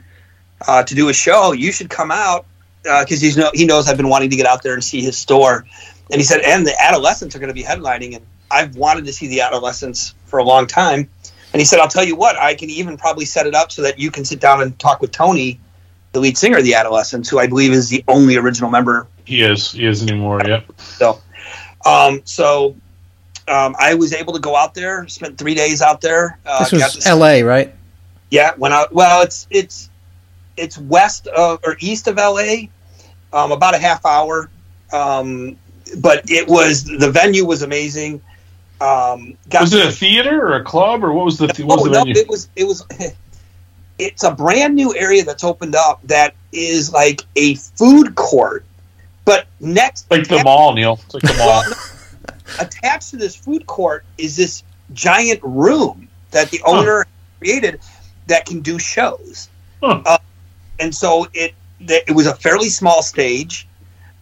[0.66, 1.52] uh, to do a show.
[1.52, 2.46] You should come out
[2.82, 5.16] because he's know he knows I've been wanting to get out there and see his
[5.16, 5.64] store."
[6.10, 9.12] And he said, "And the Adolescents are going to be headlining, and I've wanted to
[9.12, 11.08] see the Adolescents for a long time."
[11.52, 13.82] And he said, "I'll tell you what, I can even probably set it up so
[13.82, 15.60] that you can sit down and talk with Tony."
[16.12, 19.42] The lead singer of the Adolescents, who I believe is the only original member He
[19.42, 19.72] is.
[19.72, 20.40] He is anymore.
[20.46, 20.66] Yep.
[20.78, 21.20] so,
[21.84, 22.76] um, so
[23.48, 26.38] um, I was able to go out there, spent three days out there.
[26.46, 27.74] Uh, this was to- L.A., right?
[28.30, 28.92] Yeah, went out.
[28.92, 29.90] Well, it's it's
[30.56, 32.68] it's west of or east of LA,
[33.32, 34.50] um, about a half hour.
[34.92, 35.56] Um,
[35.98, 38.22] but it was the venue was amazing.
[38.80, 41.80] Um, got Was it a theater or a club or what was the what was
[41.80, 42.14] Oh, the no, venue?
[42.16, 42.84] it was it was
[43.98, 48.64] it's a brand new area that's opened up that is like a food court,
[49.24, 50.98] but next like the mall, Neil.
[51.04, 51.62] It's like the mall.
[51.64, 51.74] well,
[52.60, 57.06] attached to this food court is this giant room that the owner
[57.38, 57.80] created
[58.26, 59.48] that can do shows.
[59.82, 60.02] Huh.
[60.04, 60.18] Uh,
[60.80, 63.68] and so it it was a fairly small stage,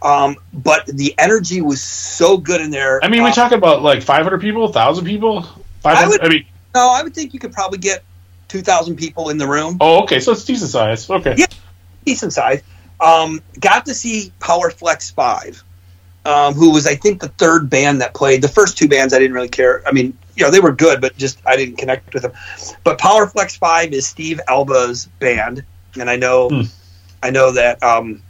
[0.05, 3.03] um, but the energy was so good in there.
[3.05, 5.43] I mean, we're Uh, talking about like 500 people, 1,000 people.
[5.83, 5.97] 500.
[5.97, 8.03] I, would- mean, no, I would think you could probably get
[8.49, 9.79] two thousand people in the room.
[9.81, 11.09] oh, okay, so it's decent size.
[11.09, 11.35] Okay.
[11.39, 11.47] Yeah.
[12.05, 12.63] decent size.
[13.01, 15.63] Um, got to see Powerflex Five,
[16.25, 18.43] um, who was I think the third band that played.
[18.43, 19.83] The first two bands I didn't really care.
[19.87, 22.33] I mean, you know, they were good, but just I didn't connect with them.
[22.85, 25.65] But Powerflex Five is Steve Alba's band,
[25.99, 26.63] and I know, Hmm.
[27.23, 28.23] I know that um,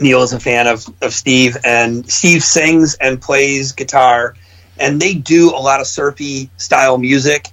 [0.00, 4.34] Neil is a fan of of Steve, and Steve sings and plays guitar,
[4.78, 7.48] and they do a lot of surfy style music.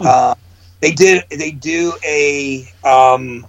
[0.00, 0.06] Hmm.
[0.06, 0.34] Uh,
[0.80, 1.24] they did.
[1.30, 2.66] They do a.
[2.84, 3.46] Um,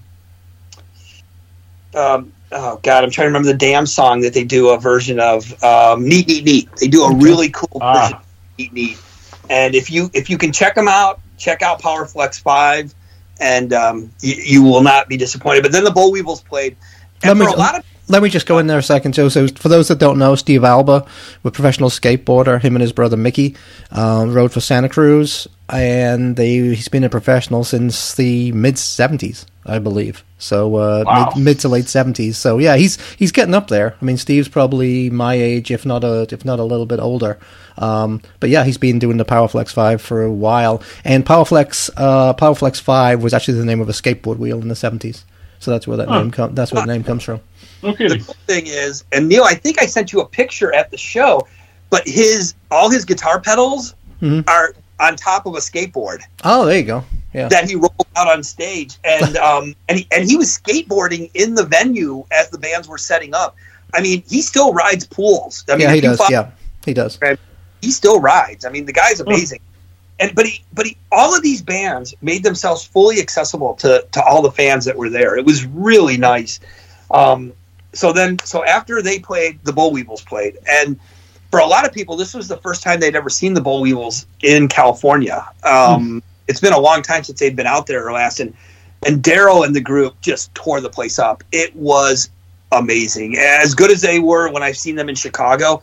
[1.96, 5.20] um, oh God, I'm trying to remember the damn song that they do a version
[5.20, 5.64] of.
[5.64, 6.70] Um, neat, neat, neat.
[6.78, 8.02] They do a really cool Ah.
[8.04, 8.18] version.
[8.18, 8.26] Of
[8.58, 8.98] neat, neat.
[9.50, 12.94] And if you if you can check them out, check out Powerflex Five,
[13.40, 15.64] and um, you, you will not be disappointed.
[15.64, 16.76] But then the Boll Weevils played,
[17.24, 19.14] and Let for me- a lot of Let me just go in there a second.
[19.16, 21.06] So, so for those that don't know, Steve Alba,
[21.46, 23.56] a professional skateboarder, him and his brother Micke,
[23.92, 29.46] um, rode for Santa Cruz, and they he's been a professional since the mid '70s,
[29.66, 30.26] I believe.
[30.40, 31.32] So uh, Wow.
[31.36, 32.34] mid, mid to late '70s.
[32.36, 33.96] So yeah, he's he's getting up there.
[34.02, 37.40] I mean, Steve's probably my age, if not a if not a little bit older.
[37.78, 42.34] Um, but yeah, he's been doing the Powerflex Five for a while, and Powerflex uh,
[42.34, 45.24] Powerflex Five was actually the name of a skateboard wheel in the '70s.
[45.60, 46.18] So that's where that Huh.
[46.24, 47.40] name com- that's where the name comes from.
[47.84, 48.08] Okay.
[48.08, 50.98] the cool thing is, and Neil, I think I sent you a picture at the
[50.98, 51.48] show,
[51.90, 54.48] but his all his guitar pedals Mhm.
[54.48, 56.20] are on top of a skateboard.
[56.44, 57.04] Oh, there you go.
[57.34, 57.48] Yeah.
[57.48, 61.56] that he rolled out on stage, and um, and he, and he was skateboarding in
[61.56, 63.56] the venue as the bands were setting up.
[63.94, 65.64] I mean, he still rides pools.
[65.70, 66.18] I mean, yeah, he does.
[66.18, 66.50] follow- Yeah,
[66.86, 67.18] he does.
[67.82, 68.64] he still rides.
[68.66, 69.60] I mean, the guy's amazing.
[70.20, 74.24] And but he but he all of these bands made themselves fully accessible to to
[74.24, 75.36] all the fans that were there.
[75.36, 76.60] It was really nice.
[77.10, 77.54] Um,
[77.94, 81.00] so then so after they played, the Bollweevils played, and
[81.52, 84.26] for a lot of people, this was the first time they'd ever seen the Bollweevils
[84.42, 85.46] in California.
[85.64, 88.54] Um, It's been a long time since they'd been out there last, and
[89.06, 91.44] and Daryl and the group just tore the place up.
[91.52, 92.30] It was
[92.72, 95.82] amazing, as good as they were when I've seen them in Chicago.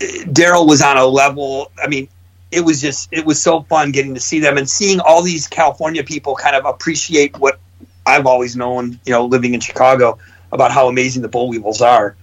[0.00, 1.70] Daryl was on a level.
[1.82, 2.08] I mean,
[2.50, 5.46] it was just it was so fun getting to see them and seeing all these
[5.46, 7.58] California people kind of appreciate what
[8.06, 8.98] I've always known.
[9.04, 10.18] You know, living in Chicago
[10.54, 12.16] about how amazing the Bollweevils are.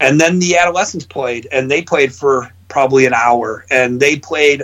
[0.00, 4.62] And then the Adolescents played, and they played for probably an hour, and they played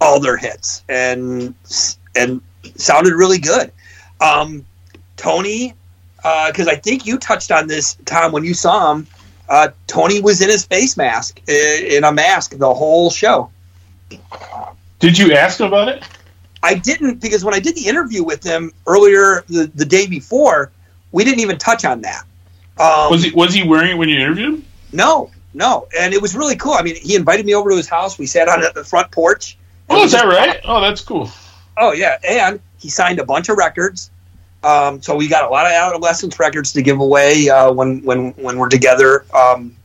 [0.00, 1.54] all their hits, and
[2.16, 2.40] and
[2.76, 3.70] sounded really good.
[4.20, 4.64] Um,
[5.16, 5.74] Tony,
[6.16, 9.06] because I think you touched on this, Tom, when you saw him.
[9.48, 13.50] Uh, Tony was in his face mask, in a mask, the whole show.
[14.98, 16.02] Did you ask him about it?
[16.62, 20.70] I didn't because when I did the interview with him earlier the, the day before,
[21.10, 22.24] we didn't even touch on that.
[22.82, 24.64] Um, Was he was he wearing it when you interviewed him?
[24.92, 26.72] No, no, and it was really cool.
[26.72, 28.18] I mean, he invited me over to his house.
[28.18, 29.56] We sat on the front porch.
[29.88, 30.60] Oh, is that right?
[30.64, 31.30] Oh, that's cool.
[31.76, 34.10] Oh yeah, and he signed a bunch of records.
[34.64, 38.32] Um, so we got a lot of Adolescents records to give away uh, when when
[38.32, 39.24] when we're together.
[39.34, 39.76] Um,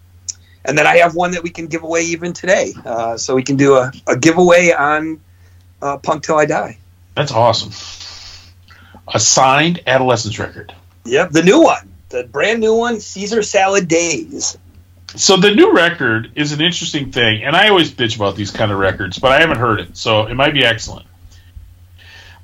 [0.65, 2.73] and then I have one that we can give away even today.
[2.85, 5.19] Uh, so we can do a, a giveaway on
[5.81, 6.77] uh, Punk Till I Die.
[7.15, 7.71] That's awesome.
[9.13, 10.73] A signed Adolescents record.
[11.05, 14.57] Yep, the new one, the brand new one, Caesar Salad Days.
[15.15, 18.71] So the new record is an interesting thing, and I always bitch about these kind
[18.71, 21.07] of records, but I haven't heard it, so it might be excellent.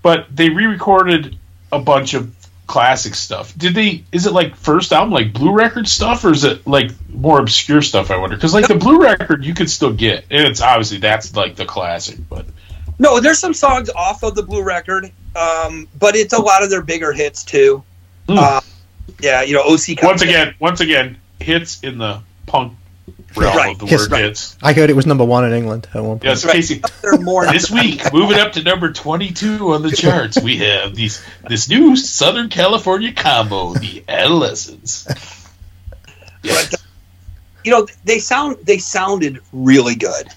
[0.01, 1.37] But they re-recorded
[1.71, 2.33] a bunch of
[2.65, 3.55] classic stuff.
[3.57, 4.03] Did they?
[4.11, 7.81] Is it like first album, like Blue Record stuff, or is it like more obscure
[7.81, 8.11] stuff?
[8.11, 11.35] I wonder because like the Blue Record you could still get, and it's obviously that's
[11.35, 12.45] like the classic, but
[12.99, 16.69] No, there's some songs off of the Blue record, um, but it's a lot of
[16.69, 17.83] their bigger hits too.
[18.27, 18.37] Hmm.
[18.37, 18.61] Uh,
[19.19, 20.01] yeah, you know, OC.
[20.03, 22.73] once again, once again, hits in the punk
[23.35, 23.73] realm Right.
[23.73, 24.23] of the Yes, word right.
[24.25, 24.55] hits.
[24.61, 26.23] I heard it was number one in England at one point.
[26.23, 26.53] Yes, Right.
[26.55, 26.81] Casey.
[27.19, 31.67] More this week, moving up to number 22 on the charts, we have these this
[31.69, 35.05] new Southern California combo, the Adolescents.
[36.43, 36.75] but
[37.63, 40.27] you know they sound they sounded really good.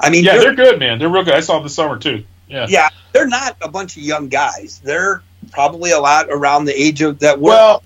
[0.00, 0.98] I mean, Yeah, they're, they're good, man.
[0.98, 1.34] They're real good.
[1.34, 2.24] I saw them this summer too.
[2.48, 2.66] Yeah.
[2.68, 4.80] yeah, they're not a bunch of young guys.
[4.82, 7.38] They're probably a lot around the age of that.
[7.40, 7.82] Were, Well,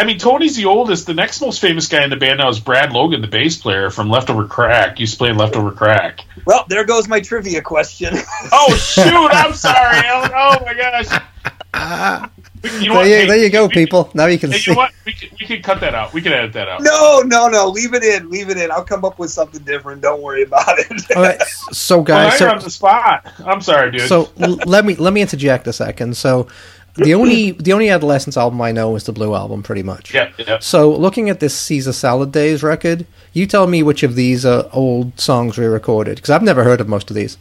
[0.00, 1.06] I mean, Tony's the oldest.
[1.06, 3.90] The next most famous guy in the band now is Brad Logan, the bass player
[3.90, 4.98] from Leftover Crack.
[4.98, 6.20] Used to play in Leftover Crack.
[6.46, 8.14] well, there goes my trivia question.
[8.52, 9.04] Oh shoot!
[9.30, 9.98] I'm sorry.
[10.06, 10.30] Alan.
[10.34, 12.26] Oh my gosh.
[12.62, 13.04] You know what?
[13.04, 14.10] There you, Hey, there you go, we- people.
[14.12, 14.70] Now you can Hey, see.
[14.70, 14.92] you know what?
[15.06, 16.12] We can, we can cut that out.
[16.12, 16.82] We can edit that out.
[16.82, 18.70] no, no, no, leave it in, leave it in.
[18.70, 20.02] I'll come up with something different.
[20.02, 20.92] Don't worry about it.
[21.16, 21.40] All right,
[21.72, 23.32] so Well, guys, now so, you're on the spot.
[23.46, 24.02] I'm sorry, dude.
[24.08, 26.18] so l- let me let me interject a second.
[26.18, 26.48] So
[26.96, 30.12] the only the only Adolescents album I know is the Blue album, pretty much.
[30.14, 30.58] yeah, yeah.
[30.60, 34.68] So looking at this Caesar Salad Days record, you tell me which of these are
[34.72, 37.38] old songs re-recorded because I've never heard of most of these.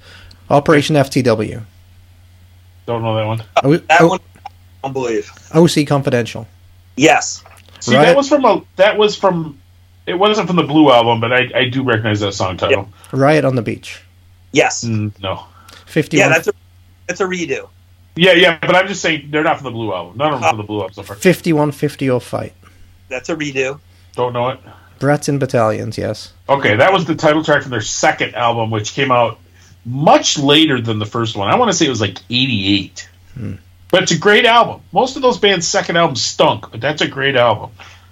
[0.49, 1.61] Operation FTW,
[2.85, 3.43] Don't know that one.
[3.63, 4.49] O- that O- one, I
[4.83, 5.31] don't believe.
[5.53, 6.47] OC Confidential.
[6.97, 7.43] Yes,
[7.81, 8.05] See, Right.
[8.05, 8.61] that was from a.
[8.75, 9.57] That was from.
[10.05, 12.89] It wasn't from the Blue album, but I, I do recognize that song title.
[13.11, 14.01] Riot on the Beach.
[14.51, 15.43] yes, Mm, no.
[15.85, 16.27] Fifty-one.
[16.27, 16.33] yeah.
[16.33, 16.53] That's a
[17.07, 17.69] that's a redo.
[18.19, 20.17] Yeah, yeah, but I'm just saying they're not from the Blue album.
[20.17, 21.15] None of them from the Blue album so far.
[21.15, 22.53] 5150 or Fight.
[23.07, 23.79] That's a redo.
[24.13, 24.59] Don't know it.
[24.99, 26.33] Brats in Battalions, yes.
[26.49, 29.39] Okay, that was the title track from their second album, which came out
[29.85, 31.49] much later than the first one.
[31.49, 33.09] I want to say it was like '88.
[33.35, 33.53] Hmm.
[33.89, 34.81] But it's a great album.
[34.91, 37.71] Most of those bands' second albums stunk, but that's a great album.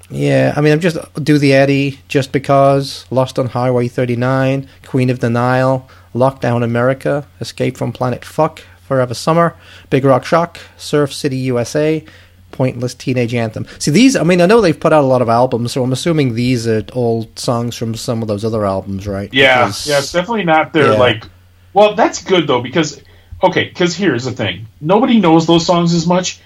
[0.09, 5.09] Yeah, I mean, I'm just do the Eddie just because Lost on Highway 39, Queen
[5.09, 9.55] of the Nile, Lockdown America, Escape from Planet Fuck, Forever Summer,
[9.89, 12.03] Big Rock Shock, Surf City USA,
[12.51, 13.67] Pointless Teenage Anthem.
[13.79, 15.91] See, these, I mean, I know they've put out a lot of albums, so I'm
[15.91, 19.31] assuming these are all songs from some of those other albums, right?
[19.33, 20.97] Yeah, Because- yeah, it's definitely not their Yeah.
[20.99, 21.25] like.
[21.73, 22.99] Well, that's good though because
[23.43, 26.39] okay, because here's the thing: nobody knows those songs as much.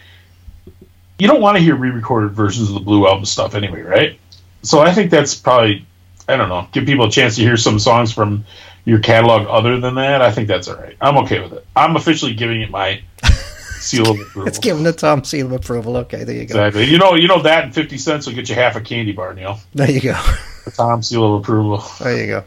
[1.19, 4.19] You don't want to hear re-recorded versions of the Blue album stuff anyway, right?
[4.63, 5.85] So I think that's probably
[6.27, 8.45] I don't know, give people a chance to hear some songs from
[8.85, 10.21] your catalog other than that.
[10.21, 10.95] I think that's all right.
[11.01, 11.65] I'm okay with it.
[11.75, 13.01] I'm officially giving it my
[13.79, 14.47] seal of approval.
[14.47, 15.97] It's giving the Tom seal of approval.
[15.97, 16.65] Okay, there you go.
[16.65, 16.85] Exactly.
[16.85, 19.33] You know, you know that and fifty cents will get you half a candy bar,
[19.33, 19.59] Neil.
[19.73, 20.19] There you go.
[20.63, 21.83] The Tom seal of approval.
[21.99, 22.43] There you go.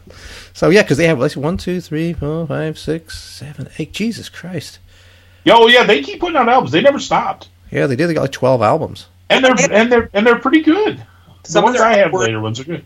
[0.53, 3.93] So yeah, because they have like one, two, three, four, five, six, seven, eight.
[3.93, 4.79] Jesus Christ!
[5.45, 6.71] Yo, yeah, they keep putting out albums.
[6.71, 7.49] They never stopped.
[7.73, 8.07] Yeah, they did.
[8.07, 9.09] They got like twelve albums.
[9.31, 10.99] and they're and they're and they're pretty good.
[11.43, 12.85] The Some of ones their I have artwork- later ones are good.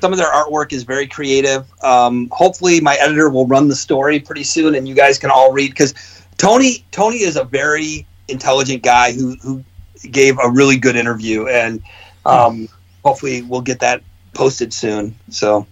[0.00, 1.66] Some of their artwork is very creative.
[1.82, 5.52] Um, hopefully, my editor will run the story pretty soon, and you guys can all
[5.52, 5.94] read because
[6.36, 9.64] Tony Tony is a very intelligent guy who who
[10.10, 11.82] gave a really good interview, and
[12.24, 12.68] um,
[13.04, 14.02] hopefully, we'll get that
[14.34, 15.14] posted soon.
[15.30, 15.66] So.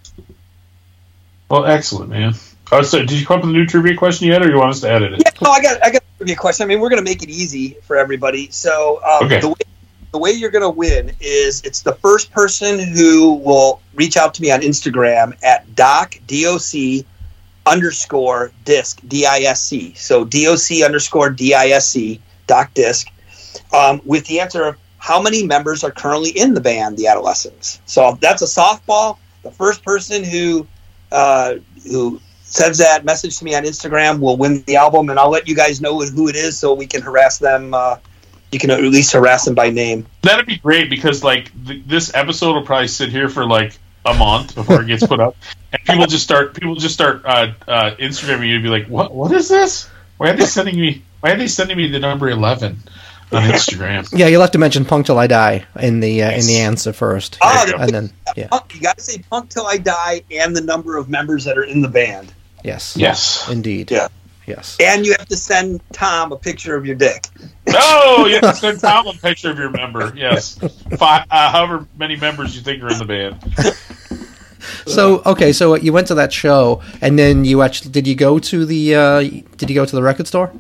[1.49, 2.35] Well, excellent, man.
[2.71, 4.71] Oh, so did you come up with a new trivia question yet, or you want
[4.71, 5.23] us to edit it?
[5.25, 6.65] Yeah, no, I got I got a trivia question.
[6.65, 8.51] I mean, we're going to make it easy for everybody.
[8.51, 9.41] So um, Okay.
[9.41, 9.55] the way
[10.13, 14.35] the way you're going to win is it's the first person who will reach out
[14.35, 17.05] to me on Instagram at doc doc
[17.67, 19.93] underscore disc d i s c.
[19.95, 23.09] So doc underscore d i s c doc disc
[23.75, 27.81] um, with the answer of how many members are currently in the band, the Adolescents.
[27.87, 29.19] So that's a softball.
[29.43, 30.67] The first person who
[31.13, 35.31] uh, who sends that message to me on Instagram will win the album, and I'll
[35.31, 37.73] let you guys know who it is so we can harass them.
[37.73, 37.97] Uh,
[38.53, 40.07] you can at least harass them by name.
[40.23, 44.15] That'd be great because like th- this episode will probably sit here for like a
[44.15, 45.37] month before it gets put up,
[45.73, 49.13] and people just start people just start uh, uh, Instagramming you and be like, "What?
[49.15, 49.89] What is this?
[50.17, 51.03] Why are they sending me?
[51.21, 52.79] Why are they sending me the number eleven
[53.33, 56.47] on Instagram?" Yeah, you'll have to mention "Punk Till I Die" in the uh, in
[56.47, 59.67] the answer first, There you and then yeah, Punk, you got to say "Punk Till
[59.67, 62.33] I Die" and the number of members that are in the band,
[62.65, 63.49] yes, Yes.
[63.51, 64.09] indeed, Yeah.
[64.49, 64.77] Yes.
[64.81, 67.27] and you have to send Tom a picture of your dick.
[67.69, 70.13] Oh, you have to send Tom a picture of your member.
[70.17, 70.59] Yes,
[70.97, 73.39] Five, uh, however many members you think are in the band.
[74.87, 78.39] So okay, so you went to that show, and then you actually did you go
[78.39, 79.21] to the uh,
[79.57, 80.53] did you go to the record store?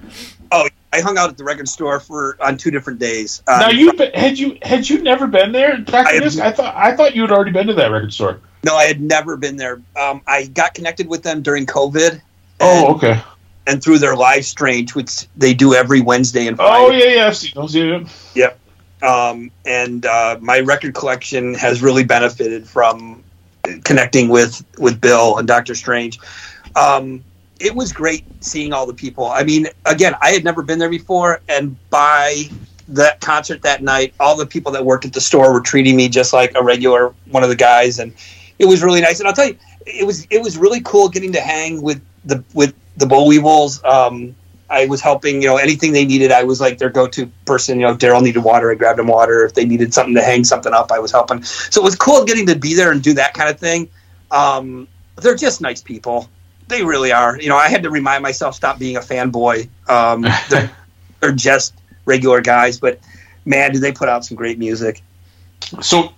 [0.52, 3.42] Oh, I hung out at the record store for on two different days.
[3.48, 6.52] Um, now you had you had you never been there back I in have- I
[6.52, 8.40] thought I thought you had already been to that record store.
[8.64, 9.80] no, I had never been there.
[10.00, 12.20] Um, I got connected with them during COVID.
[12.60, 13.20] Oh, okay.
[13.68, 16.84] And through their live stream, which they do every Wednesday and Friday.
[16.84, 17.26] Oh yeah, yeah.
[17.26, 17.74] I've seen those.
[18.34, 18.54] Yeah.
[19.02, 23.22] Um, and uh, my record collection has really benefited from
[23.84, 26.18] connecting with with Bill and Doctor Strange.
[26.74, 27.22] Um,
[27.60, 29.26] it was great seeing all the people.
[29.26, 32.44] I mean, again, I had never been there before, and by
[32.88, 36.08] that concert that night, all the people that worked at the store were treating me
[36.08, 38.14] just like a regular one of the guys, and
[38.58, 39.20] it was really nice.
[39.20, 42.42] And I'll tell you, it was it was really cool getting to hang with the
[42.54, 43.84] with the Bollweevils.
[43.84, 44.34] Um,
[44.70, 46.30] I was helping, you know, anything they needed.
[46.30, 47.80] I was like their go-to person.
[47.80, 49.44] You know, if Daryl needed water, I grabbed him water.
[49.44, 51.42] If they needed something to hang something up, I was helping.
[51.42, 53.88] So it was cool getting to be there and do that kind of thing.
[54.30, 56.28] Um, they're just nice people.
[56.68, 57.40] They really are.
[57.40, 59.68] You know, I had to remind myself stop being a fanboy.
[59.88, 60.70] Um, they're,
[61.20, 63.00] they're just regular guys, but
[63.46, 65.02] man, do they put out some great music.
[65.80, 66.12] So,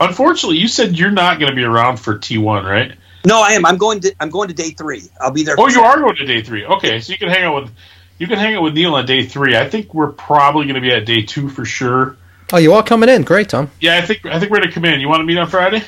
[0.00, 2.92] unfortunately, you said you're not going to be around for T1, right?
[3.24, 3.66] No, I am.
[3.66, 4.14] I'm going to.
[4.20, 5.02] I'm going to day three.
[5.20, 5.56] I'll be there.
[5.58, 6.64] Oh, for you are going to day three.
[6.64, 7.72] Okay, so you can hang out with
[8.18, 9.56] you can hang out with Neil on day three.
[9.56, 12.16] I think we're probably going to be at day two for sure.
[12.52, 13.22] Oh, you are coming in.
[13.22, 13.70] Great, Tom.
[13.80, 15.00] Yeah, I think I think we're going to come in.
[15.00, 15.82] You want to meet on Friday?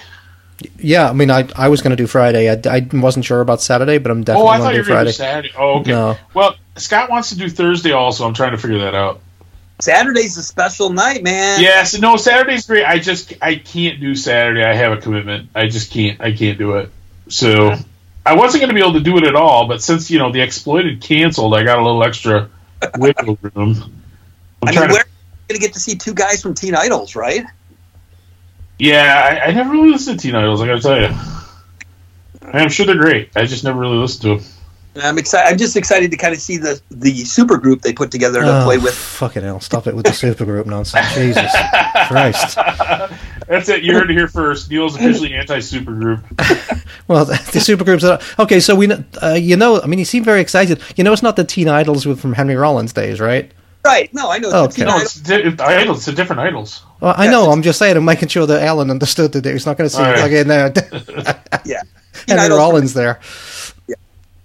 [0.77, 2.51] Yeah, I mean, I I was going to do Friday.
[2.51, 4.47] I, I wasn't sure about Saturday, but I'm definitely.
[4.47, 5.49] Oh, I going thought to you do were going to Friday.
[5.49, 5.55] do Saturday.
[5.59, 5.91] Oh, okay.
[5.91, 6.17] No.
[6.35, 8.27] Well, Scott wants to do Thursday also.
[8.27, 9.21] I'm trying to figure that out.
[9.81, 11.63] Saturday's a special night, man.
[11.63, 12.85] Yes, no, Saturday's great.
[12.85, 14.63] I just I can't do Saturday.
[14.63, 15.49] I have a commitment.
[15.55, 16.21] I just can't.
[16.21, 16.91] I can't do it.
[17.31, 17.75] So
[18.27, 19.67] I wasn't going to be able to do it at all.
[19.69, 22.51] But since you know the exploited canceled, I got a little extra
[22.99, 23.53] wiggle room.
[24.63, 25.09] I'm I mean, trying we're to,
[25.49, 27.45] going to get to see two guys from Teen Idols, right?
[28.79, 30.61] yeah, I, I never really listened to Teen Idols.
[30.61, 31.09] I got to tell you,
[32.53, 33.31] I'm sure they're great.
[33.37, 34.53] I just never really listened to them.
[34.95, 35.49] And I'm excited.
[35.53, 38.63] I'm just excited to kind of see the the super group they put together to
[38.63, 38.93] Oh, play with.
[38.95, 39.61] Fucking hell!
[39.61, 41.15] Stop it with the super supergroup nonsense.
[41.15, 41.53] Jesus
[42.09, 42.59] Christ.
[43.51, 43.83] That's it.
[43.83, 44.71] You heard it here first.
[44.71, 46.23] Neil's officially anti-supergroup.
[47.09, 48.05] Well, the supergroups.
[48.09, 50.81] Are, okay, so we, uh, you know, I mean, you seem very excited.
[50.97, 53.51] You know, it's not the Teen Idols with from Henry Rollins days, right?
[53.85, 54.13] Right?
[54.15, 54.51] No, I know.
[54.53, 54.93] Oh, it's Teen okay.
[54.93, 55.17] No, Idols.
[55.17, 56.07] it's, di- it's idols.
[56.07, 56.83] It's different idols.
[57.01, 57.51] Well, I Yes, know.
[57.51, 57.97] I'm just saying.
[57.97, 60.21] I'm making sure that Alan understood that he's not going to see All right.
[60.21, 60.73] like in there.
[61.65, 61.81] Yeah.
[62.27, 63.19] Teen Henry Idols- Rollins there.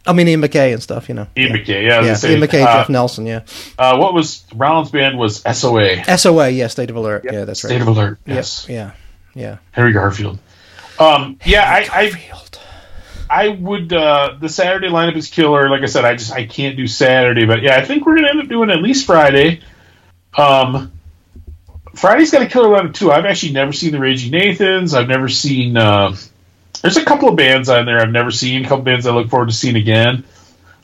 [0.08, 1.10] I mean, Ian MacKaye and stuff.
[1.10, 1.28] You know.
[1.38, 1.58] Ian yeah.
[1.58, 1.88] MacKaye.
[1.88, 3.26] Yeah, Yeah, say, Ian MacKaye, uh, Jeff Nelson.
[3.26, 3.42] Yeah.
[3.78, 6.18] Uh, what was Rollins' band was SOA.
[6.18, 6.50] SOA.
[6.50, 6.68] Yeah.
[6.68, 7.26] State of Alert.
[7.26, 7.70] Yeah, that's right.
[7.70, 8.20] State of Alert.
[8.26, 8.92] Yep, Yes, Yeah.
[9.34, 9.58] Yeah.
[9.72, 10.40] Harry Garfield.
[10.98, 12.32] Um, yeah, I, I,
[13.30, 13.92] I would.
[13.92, 15.70] Uh, the Saturday lineup is killer.
[15.70, 18.30] Like I said, I just I can't do Saturday, but yeah, I think we're gonna
[18.30, 19.62] end up doing at least Friday.
[20.38, 20.92] Um,
[21.96, 23.12] Friday's got a killer lineup too.
[23.12, 24.94] I've actually never seen the Raging Nathans.
[24.94, 25.76] I've never seen.
[25.76, 26.16] Uh,
[26.86, 28.64] there's a couple of bands on there I've never seen.
[28.64, 30.24] A couple bands I look forward to seeing again.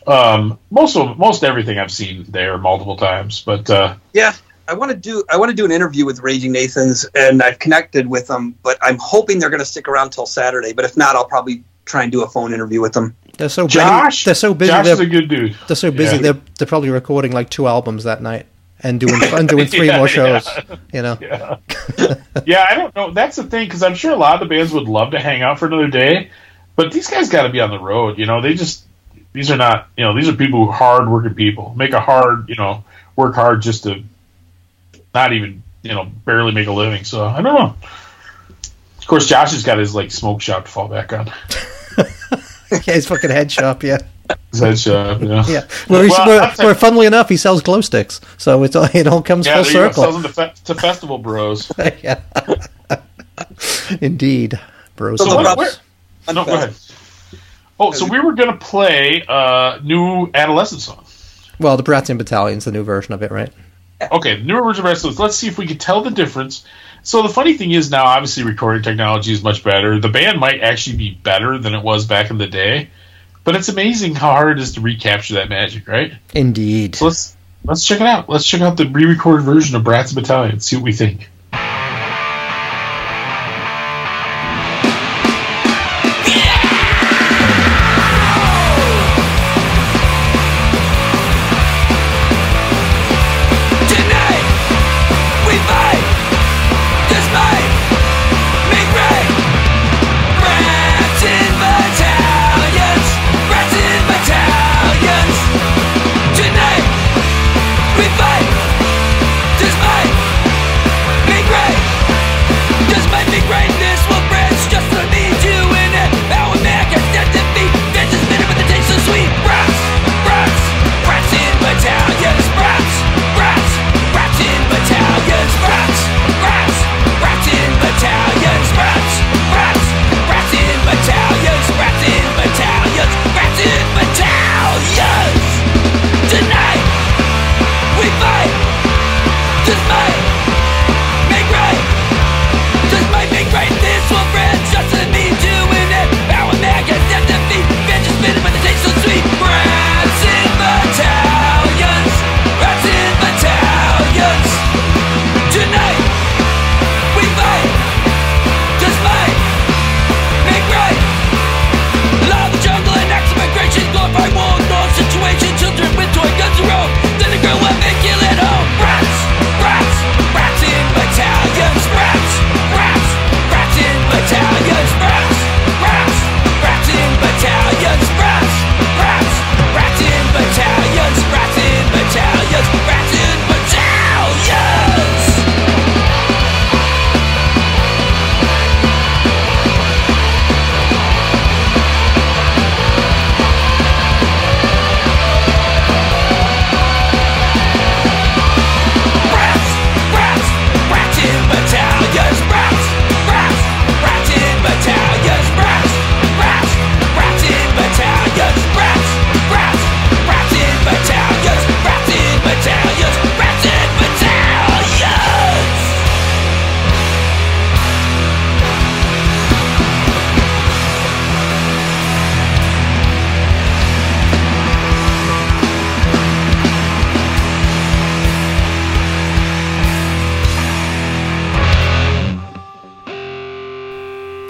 [0.07, 4.33] Um, most of most everything I've seen there multiple times, but uh, Yeah.
[4.67, 5.23] I want to do.
[5.29, 8.55] I want to do an interview with Raging Nathans, and I've connected with them.
[8.63, 10.71] But I'm hoping they're going to stick around till Saturday.
[10.71, 13.13] But if not, I'll probably try and do a phone interview with them.
[13.37, 13.79] They're so busy.
[13.79, 14.71] They're so busy.
[14.71, 15.57] Josh They're, is a good dude.
[15.67, 16.15] they're so busy.
[16.17, 16.21] Yeah.
[16.21, 18.45] They're they're probably recording like two albums that night
[18.83, 20.45] and doing and doing three Yeah, more shows.
[20.47, 20.75] yeah.
[20.93, 21.57] You know, Yeah.
[22.45, 23.11] yeah, I don't know.
[23.11, 25.41] That's the thing because I'm sure a lot of the bands would love to hang
[25.41, 26.29] out for another day,
[26.75, 28.17] but these guys got to be on the road.
[28.17, 28.83] You know, they just
[29.33, 29.87] these are not.
[29.97, 32.49] You know, these are people who hard working people make a hard.
[32.49, 32.83] You know,
[33.15, 34.03] work hard just to
[35.13, 37.03] not even you know barely make a living.
[37.03, 37.75] So I don't know.
[38.99, 41.27] Of course, Josh has got his like smoke shop to fall back on.
[42.71, 43.83] yeah, his fucking head shop.
[43.83, 43.97] Yeah,
[44.51, 45.43] His head shop, know.
[45.47, 45.61] yeah.
[45.87, 48.19] Where, Well, where, where, funnily enough, he sells glow sticks.
[48.37, 49.69] So it's all, it all comes Yeah, full go.
[49.91, 50.11] Sells circle.
[50.13, 51.71] them to, fe- to festival bros.
[52.03, 52.21] yeah.
[54.01, 54.59] Indeed,
[54.95, 55.19] bros.
[55.23, 55.71] So what- where-
[56.33, 56.73] No, go ahead.
[57.79, 61.03] Oh, so we were gonna play uh new adolescent song.
[61.59, 63.51] Well, the Brats in Battalions the new version of it, right?
[64.11, 65.17] Okay, the newer version of Restless.
[65.19, 66.63] Let's see if we can tell the difference.
[67.03, 69.99] So the funny thing is now, obviously, recording technology is much better.
[69.99, 72.89] The band might actually be better than it was back in the day,
[73.43, 76.13] but it's amazing how hard it is to recapture that magic, right?
[76.34, 76.95] Indeed.
[76.95, 78.30] So let's let's check it out.
[78.30, 80.59] Let's check out the re-recorded version of Brats Battalion.
[80.59, 81.30] See what we think.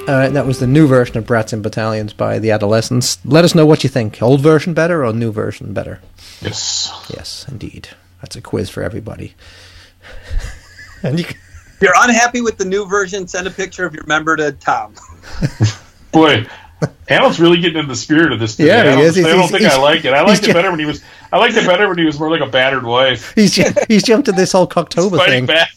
[0.07, 3.23] All right, that was the new version of Brats and Battalions by the Adolescents.
[3.23, 4.21] Let us know what you think.
[4.21, 6.01] Old version better or new version better?
[6.41, 6.91] Yes.
[7.15, 7.87] Yes, indeed.
[8.19, 9.35] That's a quiz for everybody.
[11.03, 14.35] and you, If you're unhappy with the new version, send a picture of your member
[14.35, 14.95] to Tom.
[16.11, 16.47] Boy,
[17.11, 18.55] Alan's really getting in the spirit of this.
[18.55, 18.67] Today.
[18.69, 19.15] Yeah, he I don't, is.
[19.15, 20.13] He's- I don't he's- think he's- I like it.
[20.13, 21.01] I liked it better when he was.
[21.33, 23.31] I liked it better when he was more like a battered wife.
[23.35, 23.55] he's
[23.88, 25.45] he's jumped to this whole Cocktober thing.
[25.45, 25.69] back.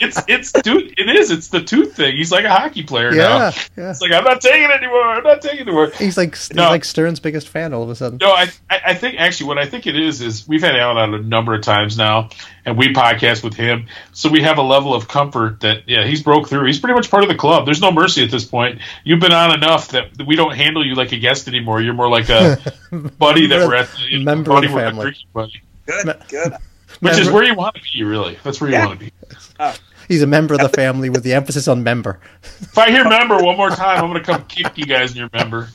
[0.00, 0.22] It's.
[0.28, 0.98] It's dude.
[0.98, 1.30] It is.
[1.30, 2.16] It's the tooth thing.
[2.16, 3.36] He's like a hockey player now.
[3.38, 3.90] Yeah, yeah.
[3.90, 5.02] It's like I'm not taking it anymore.
[5.02, 5.90] I'm not taking it anymore.
[5.98, 8.18] He's like he's like Stern's biggest fan all of a sudden.
[8.20, 10.96] No, I, I I think actually what I think it is is we've had Alan
[10.96, 12.28] on a number of times now,
[12.64, 16.22] and we podcast with him, so we have a level of comfort that yeah he's
[16.22, 16.66] broke through.
[16.66, 17.64] He's pretty much part of the club.
[17.66, 18.80] There's no mercy at this point.
[19.02, 21.80] You've been on enough that we don't handle you like a guest anymore.
[21.80, 22.58] You're more like a
[23.18, 25.02] buddy that we're at the Member of the family.
[25.02, 26.52] drinking buddy, Good, good.
[27.00, 28.02] which is where you want to be.
[28.04, 28.86] Really, that's where you Yeah.
[28.86, 29.12] want to be.
[29.58, 29.74] Uh,
[30.08, 32.20] He's a member of the family with the emphasis on member.
[32.42, 35.16] If I hear member one more time, I'm going to come kick you guys in
[35.16, 35.70] your member.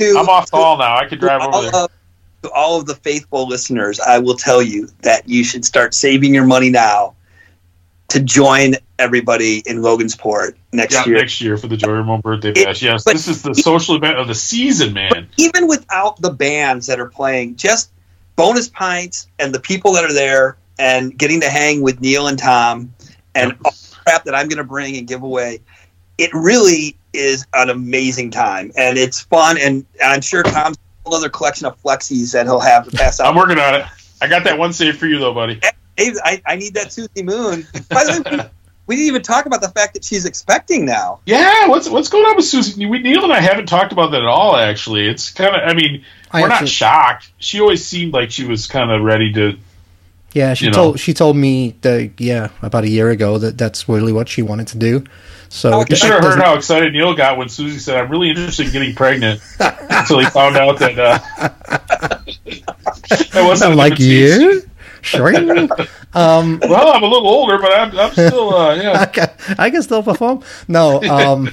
[0.00, 0.96] To, I'm off call now.
[0.96, 1.74] I could drive over there.
[1.82, 1.90] of,
[2.42, 6.34] to all of the faithful listeners, I will tell you that you should start saving
[6.34, 7.14] your money now
[8.08, 11.16] to join everybody in Logansport next Yeah, year.
[11.18, 12.82] next year for the Joey Ramone birthday It- bash.
[12.82, 15.28] Yes, this is the social event of the season, man.
[15.36, 17.90] even without the bands that are playing, just
[18.36, 22.38] bonus pints and the people that are there and getting to hang with Neil and
[22.38, 22.92] Tom
[23.34, 25.60] and all the crap that I'm going to bring and give away.
[26.18, 29.56] It really is an amazing time, and it's fun.
[29.58, 30.76] And, I'm sure Tom's
[31.06, 33.28] another collection of flexies that he'll have to pass out.
[33.28, 33.86] I'm working on it.
[34.20, 35.60] I got that one saved for you though, buddy.
[35.96, 37.66] Hey, I, I need that Susie Moon.
[37.88, 38.50] By the way,
[38.88, 41.20] we didn't even talk about the fact that she's expecting now.
[41.26, 42.86] Yeah, what's what's going on with Susie?
[42.86, 44.56] We, Neil and I haven't talked about that at all.
[44.56, 45.62] Actually, it's kind of.
[45.62, 47.30] I mean, we're actually- not shocked.
[47.38, 49.58] She always seemed like she was kind of ready to.
[50.32, 50.76] Yeah, she you know.
[50.76, 54.42] told she told me that yeah about a year ago that that's really what she
[54.42, 55.04] wanted to do.
[55.50, 58.10] So Oh, it You should have heard how excited Neil got when Susie said, "I'm
[58.10, 60.98] really interested in getting pregnant." Until he found out that.
[60.98, 61.18] Uh,
[63.32, 64.67] that wasn't like different you.
[65.02, 65.28] Sure.
[66.14, 68.54] um, Well, I'm a little older, but I'm, I'm still.
[68.54, 69.00] Uh, yeah.
[69.00, 70.42] I can, I can still perform.
[70.66, 71.02] No.
[71.02, 71.50] Um,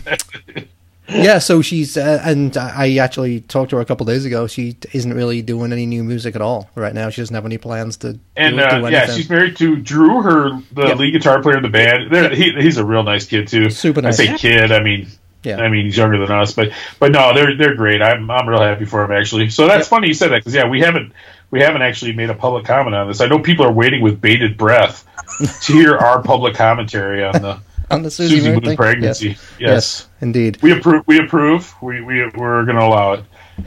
[1.09, 1.37] yeah.
[1.39, 4.47] So she's uh, and I actually talked to her a couple days ago.
[4.47, 7.09] She isn't really doing any new music at all right now.
[7.09, 10.21] She doesn't have any plans to And do, uh, do yeah, she's married to Drew,
[10.21, 10.97] her the Yep.
[10.97, 12.11] lead guitar player in the band.
[12.11, 13.69] They're, he, he's a real nice kid too.
[13.69, 14.19] Super nice.
[14.19, 15.07] I say kid, I mean,
[15.43, 15.57] Yeah.
[15.57, 18.01] I mean he's younger than us, but but no, they're they're great.
[18.01, 19.49] I'm I'm real happy for him actually.
[19.51, 19.89] So that's Yep.
[19.89, 21.13] funny you said that because yeah, we haven't
[21.51, 23.21] we haven't actually made a public comment on this.
[23.21, 25.07] I know people are waiting with bated breath
[25.63, 27.59] to hear our public commentary on the
[27.91, 29.29] on the Susie, Susie Moon Moon pregnancy.
[29.29, 29.37] Yes.
[29.37, 29.59] Yes.
[29.59, 30.61] yes, indeed.
[30.61, 31.03] we approve.
[31.07, 31.73] We approve.
[31.81, 33.23] We we we're going to allow it.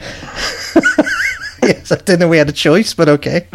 [1.62, 3.46] yes, I didn't know we had a choice, but okay.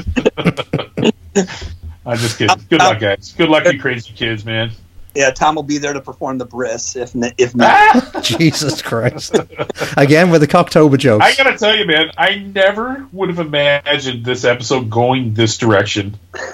[2.06, 2.58] I'm just kidding.
[2.70, 3.34] Good luck, guys.
[3.34, 4.72] Good luck, you crazy kids, man.
[5.16, 8.10] Yeah, Tom will be there to perform the bris if if Ah!
[8.14, 8.24] not.
[8.24, 9.36] Jesus Christ!
[9.96, 11.24] Again with the Cocktober jokes.
[11.24, 16.18] I gotta tell you, man, I never would have imagined this episode going this direction.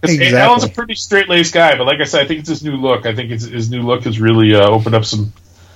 [0.00, 0.38] Exactly.
[0.38, 2.76] Alan's a pretty straight laced guy, but like I said, I think it's his new
[2.76, 3.04] look.
[3.04, 5.32] I think it's, his new look has really uh, opened up some.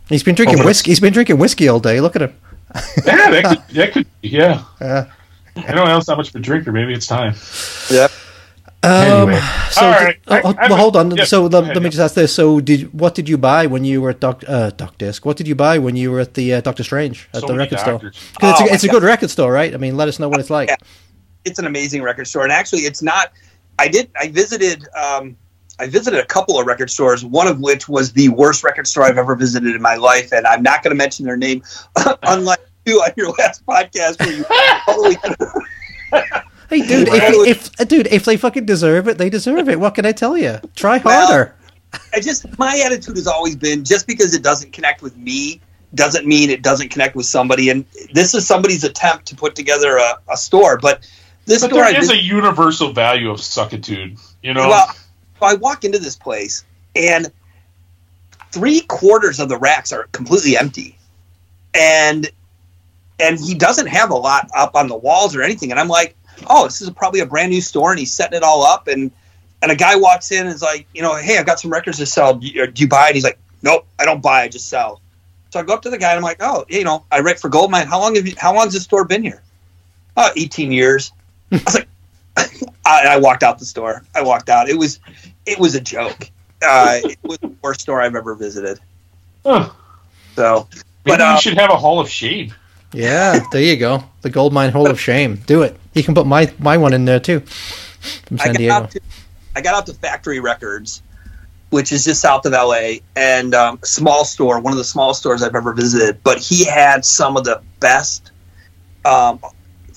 [0.09, 0.92] He's been drinking whiskey.
[0.92, 2.00] He's been drinking whiskey all day.
[2.00, 2.36] Look at him.
[3.04, 4.62] Yeah, that could, that could yeah.
[4.80, 5.10] Yeah.
[5.56, 6.72] I know Alan's not much of a drinker.
[6.72, 7.34] Maybe it's time.
[7.90, 8.10] Yep.
[8.10, 8.16] Um,
[8.84, 9.40] Anyway.
[9.70, 10.18] so, All right.
[10.26, 11.10] oh, oh, I- I- well, hold on.
[11.16, 11.90] yeah, so let, ahead, let me yeah.
[11.90, 14.70] just ask this: So, did what did you buy when you were at Doc uh,
[14.70, 15.24] Doc Disc?
[15.24, 17.52] What did you buy when you were at the uh, Doctor Strange at So the
[17.54, 17.92] many record store?
[17.94, 18.16] doctors.
[18.40, 19.72] 'Cause Oh, it's, a, it's a good record store, right?
[19.72, 20.68] I mean, let us know what it's like.
[20.68, 20.76] Yeah.
[21.44, 23.32] It's an amazing record store, and actually, it's not.
[23.78, 24.10] I did.
[24.20, 24.84] I visited.
[24.96, 25.36] Um,
[25.78, 27.24] I visited a couple of record stores.
[27.24, 30.46] One of which was the worst record store I've ever visited in my life, and
[30.46, 31.62] I'm not going to mention their name,
[32.24, 34.44] unlike you on your last podcast where you
[34.86, 35.16] totally.
[36.72, 37.34] Hey, dude, Right.
[37.34, 39.78] if, if uh, dude, if they fucking deserve it, they deserve it.
[39.78, 40.58] What can I tell you?
[40.74, 41.54] Try Well, harder.
[42.14, 45.60] I just my attitude has always been just because it doesn't connect with me
[45.94, 47.68] doesn't mean it doesn't connect with somebody.
[47.68, 47.84] And
[48.14, 51.06] this is somebody's attempt to put together a, a store, but
[51.44, 54.18] this But store I there is vis- a universal value of suckitude.
[54.42, 54.86] You know, Well,
[55.38, 56.64] so I walk into this place
[56.96, 57.30] and
[58.52, 60.96] three quarters of the racks are completely empty,
[61.74, 62.30] and
[63.20, 65.70] and he doesn't have a lot up on the walls or anything.
[65.70, 66.16] And I'm like,
[66.48, 68.88] oh, this is probably a brand new store, and he's setting it all up.
[68.88, 69.10] And
[69.62, 71.98] and a guy walks in and is like, you know, hey, I've got some records
[71.98, 72.34] to sell.
[72.34, 73.06] Do you, do you buy?
[73.06, 74.42] And he's like, nope, I don't buy.
[74.42, 75.00] I just sell.
[75.50, 77.38] So I go up to the guy and I'm like, oh, you know, I write
[77.38, 77.86] for Goldmine.
[77.86, 78.34] How long have you?
[78.36, 79.42] How long has this store been here?
[80.16, 81.12] Oh, 18 years.
[81.52, 81.88] I was like,
[82.84, 84.02] I, I walked out the store.
[84.14, 84.68] I walked out.
[84.68, 84.98] It was,
[85.46, 86.30] it was a joke.
[86.64, 88.80] Uh, it was the worst store I've ever visited.
[89.44, 89.70] Huh.
[90.36, 90.68] So,
[91.04, 92.54] maybe but you should have a Hall of Shame.
[92.93, 94.05] Yeah, there you go.
[94.23, 95.36] The Goldmine Hall of Shame.
[95.47, 95.78] Do it.
[95.94, 97.40] You can put my my one in there too.
[97.40, 98.74] From I San got Diego.
[98.74, 99.01] out to,
[99.56, 101.02] I got out to Factory Records,
[101.70, 105.43] which is just south of LA, and um, small store, one of the small stores
[105.43, 106.23] I've ever visited.
[106.23, 108.31] But he had some of the best,
[109.05, 109.40] um,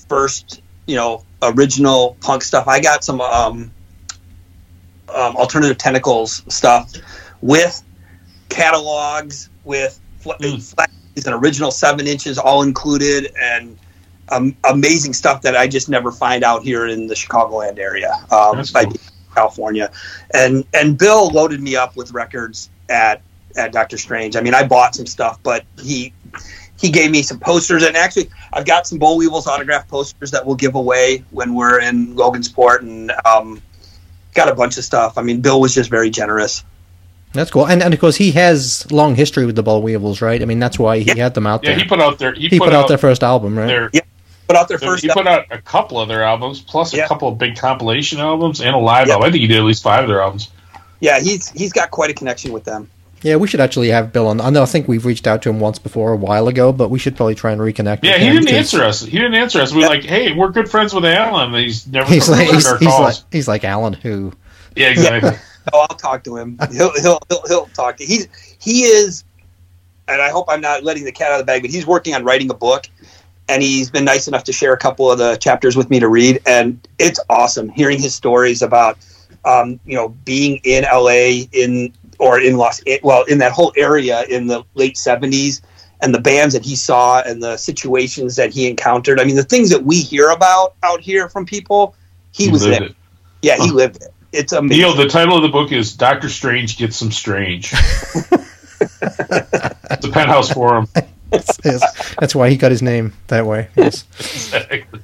[0.08, 2.66] first, you know, original punk stuff.
[2.68, 3.70] I got some um,
[5.14, 6.92] um, alternative tentacles stuff
[7.42, 7.82] with
[8.48, 10.62] catalogs, with fl- Mm.
[10.74, 13.78] flashes and original seven inches all included, and
[14.30, 18.62] um, amazing stuff that I just never find out here in the Chicagoland area, um,
[18.62, 18.92] cool.
[19.34, 19.90] California.
[20.34, 23.22] And and Bill loaded me up with records at
[23.56, 24.36] at Doctor Strange.
[24.36, 26.12] I mean, I bought some stuff, but he
[26.78, 30.56] he gave me some posters, and actually, I've got some Bollweevils autographed posters that we'll
[30.56, 33.62] give away when we're in Logansport, and um,
[34.34, 35.16] got a bunch of stuff.
[35.16, 36.64] I mean, Bill was just very generous.
[37.36, 37.66] That's cool.
[37.66, 40.40] And and of course he has long history with the Bollweevils, right?
[40.42, 41.24] I mean that's why he Yeah.
[41.24, 41.72] had them out there.
[41.72, 43.66] Yeah, he put out their he, He put out their first album, right?
[43.66, 43.90] their
[44.48, 45.02] Put out their their- first.
[45.04, 48.60] he put out a couple of their albums, plus a couple of big compilation albums
[48.60, 49.14] and a live Yeah.
[49.14, 49.28] album.
[49.28, 50.48] I think he did at least five of their albums.
[51.00, 52.88] yeah, he's he's got quite a connection with them.
[53.22, 54.40] Yeah, we should actually have Bill on.
[54.40, 56.90] I know I think we've reached out to him once before a while ago, but
[56.90, 58.00] we should probably try and reconnect.
[58.02, 59.00] Yeah, with he him didn't answer us.
[59.02, 59.72] He didn't answer us.
[59.72, 62.78] We were like, "Hey, we're good friends with Alan." He's never He's like he's, our
[62.78, 63.00] he's calls.
[63.00, 64.32] like he's like Alan who.
[64.76, 65.32] yeah, exactly.
[65.72, 66.58] Oh, I'll talk to him.
[66.72, 68.28] He'll he'll he'll, he'll talk to he's
[68.58, 69.24] he is,
[70.08, 72.14] and I hope I'm not letting the cat out of the bag, but he's working
[72.14, 72.86] on writing a book,
[73.48, 76.08] and he's been nice enough to share a couple of the chapters with me to
[76.08, 78.98] read, and it's awesome hearing his stories about,
[79.44, 84.24] um, you know, being in LA in or in Los, well, in that whole area
[84.24, 85.60] in the late '70s,
[86.00, 89.20] and the bands that he saw and the situations that he encountered.
[89.20, 91.94] I mean, the things that we hear about out here from people,
[92.32, 92.84] he, He was there.
[92.84, 92.96] it.
[93.42, 94.12] Yeah, he lived it.
[94.36, 94.82] It's amazing.
[94.82, 97.72] Neil, the title of the book is Doctor Strange Gets Some Strange.
[97.72, 98.32] it's
[100.06, 100.88] a penthouse forum.
[101.32, 102.14] Yes.
[102.20, 103.68] That's why he got his name that way.
[103.76, 104.04] Yes.
[104.18, 105.00] Exactly.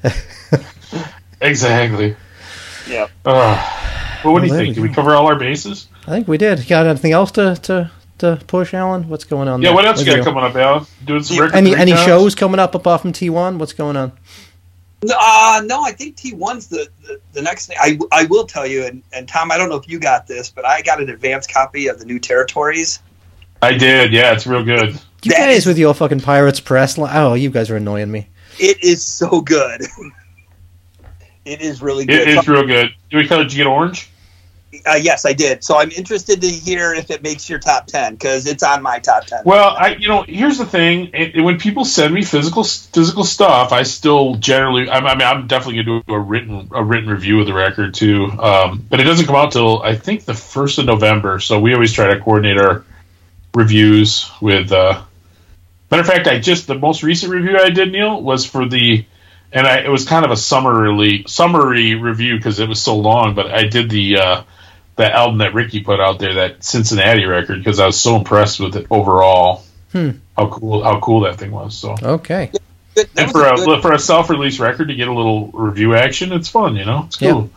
[1.41, 2.17] exactly.
[2.89, 3.09] Yeah.
[3.25, 4.69] Uh, well, what do you think?
[4.69, 5.89] we Did we cover all our bases?
[6.07, 6.61] I think we did.
[6.61, 9.09] You got anything else to, to, to push, Alan?
[9.09, 9.75] What's going on Yeah, there?
[9.75, 10.31] what else Where's you got go?
[10.33, 10.87] coming up, Al?
[11.05, 13.59] Doing some record Any any shows coming up apart from T1?
[13.59, 14.13] What's going on?
[15.05, 17.77] Uh, no, I think T1's the, the, the next thing.
[17.81, 20.49] I, I will tell you, and, and Tom, I don't know if you got this,
[20.51, 23.01] but I got an advanced copy of the New Territories.
[23.61, 24.13] I did.
[24.13, 24.91] Yeah, it's real good.
[25.23, 26.99] You That guys is- with your fucking Pirates Press.
[26.99, 28.29] Oh, you guys are annoying me.
[28.59, 29.83] It is so good.
[31.45, 32.21] it is really good.
[32.21, 32.95] It is real good.
[33.11, 34.09] Do we call it Get Orange?
[34.87, 35.63] Uh, yes, I did.
[35.63, 38.99] So I'm interested to hear if it makes your top 10 because it's on my
[38.99, 39.43] top 10.
[39.45, 41.11] Well, I you know here's the thing.
[41.13, 44.89] It, it- when people send me physical physical stuff, I still generally.
[44.89, 47.95] I, I mean, I'm definitely gonna do a written a written review of the record
[47.95, 48.27] too.
[48.39, 51.39] Um, but it doesn't come out till I think the first of November.
[51.41, 52.85] So we always try to coordinate our
[53.55, 54.73] reviews with.
[54.73, 55.03] Uh,
[55.91, 59.05] matter of fact, I just the most recent review I did, Neil, was for the.
[59.55, 63.35] And I, it was kind of a summary summary review because it was so long.
[63.35, 64.43] But I did the uh,
[64.97, 68.61] that album that Ricky put out there, that Cincinnati record, because I was so impressed
[68.61, 69.65] with it overall.
[69.93, 70.11] Hmm.
[70.37, 70.83] How cool!
[70.83, 71.75] How cool that thing was.
[71.77, 72.47] So, Okay.
[72.53, 72.61] Good-
[72.95, 75.49] that, and for a a good, for a self release record to get a little
[75.49, 76.77] review action, it's fun.
[76.77, 77.33] You know, it's Yeah.
[77.33, 77.51] cool.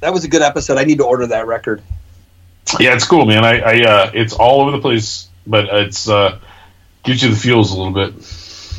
[0.00, 0.76] that was a good episode.
[0.78, 1.82] I need to order that record.
[2.80, 3.44] Yeah, it's cool, man.
[3.44, 6.38] I, I uh, it's all over the place, but it's uh,
[7.04, 8.14] gives you the feels a little bit.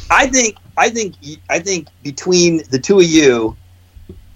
[0.09, 1.15] I think I think
[1.49, 3.55] I think between the two of you,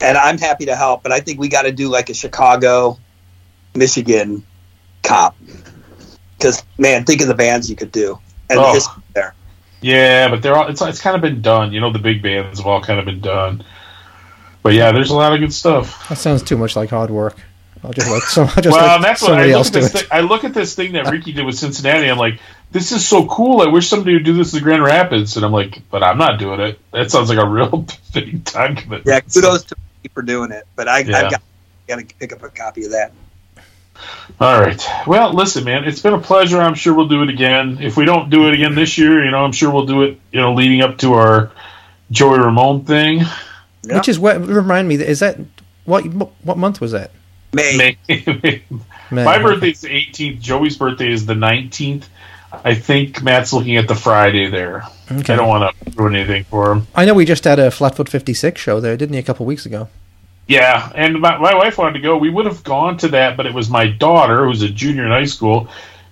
[0.02, 2.98] and I'm happy to help, but I think we got to do like a Chicago,
[3.78, 4.44] Michigan
[5.04, 5.36] cop.
[6.38, 8.74] Because man, think of the bands you could do and the Oh.
[8.74, 9.34] history there.
[9.82, 11.72] Yeah, but they're all it's it's kind of been done.
[11.72, 13.64] You know, the big bands have all kind of been done.
[14.64, 16.10] But yeah, there's a lot of good stuff.
[16.10, 17.38] That sounds too much like hard work.
[17.84, 19.68] I'll just let some, I'll just well, let and that's what I somebody look else
[19.68, 19.92] at this.
[19.92, 22.10] Thing, I look at this thing that Ricky did with Cincinnati.
[22.10, 22.40] I'm like,
[22.72, 23.62] this is so cool.
[23.62, 25.38] I wish somebody would do this in Grand Rapids.
[25.38, 26.80] And I'm like, but I'm not doing it.
[26.92, 29.06] That sounds like a real big time commitment.
[29.06, 30.66] Yeah, kudos to me for doing it.
[30.76, 31.18] But I, Yeah.
[31.18, 31.42] I've got,
[31.88, 33.12] got to pick up a copy of that.
[34.40, 34.84] All right.
[35.08, 36.60] Well, listen, man, it's been a pleasure.
[36.60, 37.80] I'm sure we'll do it again.
[37.82, 40.20] If we don't do it again this year, you know, I'm sure we'll do it.
[40.32, 41.52] You know, leading up to our
[42.12, 43.22] Joey Ramone thing.
[43.84, 43.98] Yeah.
[43.98, 44.96] Which is what remind me.
[44.96, 45.38] Is that
[45.86, 47.12] what what month was that?
[47.54, 47.98] May.
[48.08, 48.64] May-
[49.10, 50.42] Man, My birthday is the 18th.
[50.42, 52.04] Joey's birthday is the 19th.
[52.52, 54.84] I think Matt's looking at the Friday there.
[55.10, 55.32] Okay.
[55.34, 56.88] I don't want to ruin anything for him.
[56.94, 59.66] I know we just had a Flatfoot 56 show there, didn't he, a couple weeks
[59.66, 59.88] ago?
[60.48, 62.18] Yeah, and my, my wife wanted to go.
[62.18, 65.12] We would have gone to that, but it was my daughter, who's a junior in
[65.12, 65.68] high school.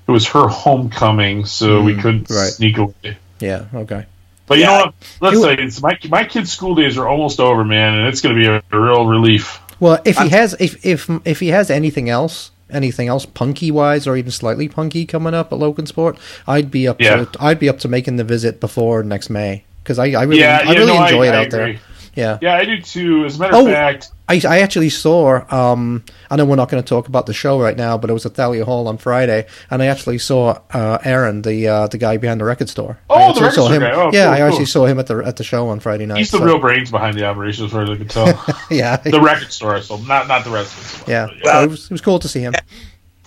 [0.08, 2.50] It was her homecoming, so we Mm, couldn't right.
[2.52, 3.18] sneak away.
[3.40, 3.66] Yeah.
[3.74, 4.06] Okay.
[4.48, 4.70] But you Yeah.
[4.70, 4.94] know what?
[5.22, 8.36] Let's say it's my my kids' school days are almost over, man, and it's going
[8.36, 9.60] to be a, a real relief.
[9.80, 13.72] Well, if he I'm- has if if if he has anything else, anything else punky
[13.72, 16.18] wise or even slightly punky coming up at Logansport,
[16.48, 17.26] I'd be up Yeah.
[17.26, 20.42] to I'd be up to making the visit before next May because I, I really
[20.42, 21.80] yeah, I yeah, really no, enjoy it I out there.
[22.16, 22.38] Yeah.
[22.42, 23.26] Yeah, I do too.
[23.26, 23.66] As a matter Oh.
[23.66, 25.44] of fact, I, I actually saw.
[25.54, 28.14] Um, I know we're not going to talk about the show right now, but it
[28.14, 31.98] was at Thalia Hall on Friday, and I actually saw uh, Aaron, the uh, the
[32.00, 32.98] guy behind the record store.
[33.10, 33.82] Oh, the record saw store him.
[33.82, 33.92] guy.
[33.92, 36.18] Oh, yeah, cool, I actually saw him at the at the show on Friday night.
[36.18, 38.26] he's the so- real brains behind the operation, as far as I can tell.
[38.72, 41.12] yeah, the record store, so not not the rest of it.
[41.12, 41.28] yeah.
[41.44, 42.54] But So it, was, it was cool to see him.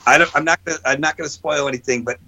[0.07, 2.19] I don't, I'm not gonna, I'm not going to spoil anything, but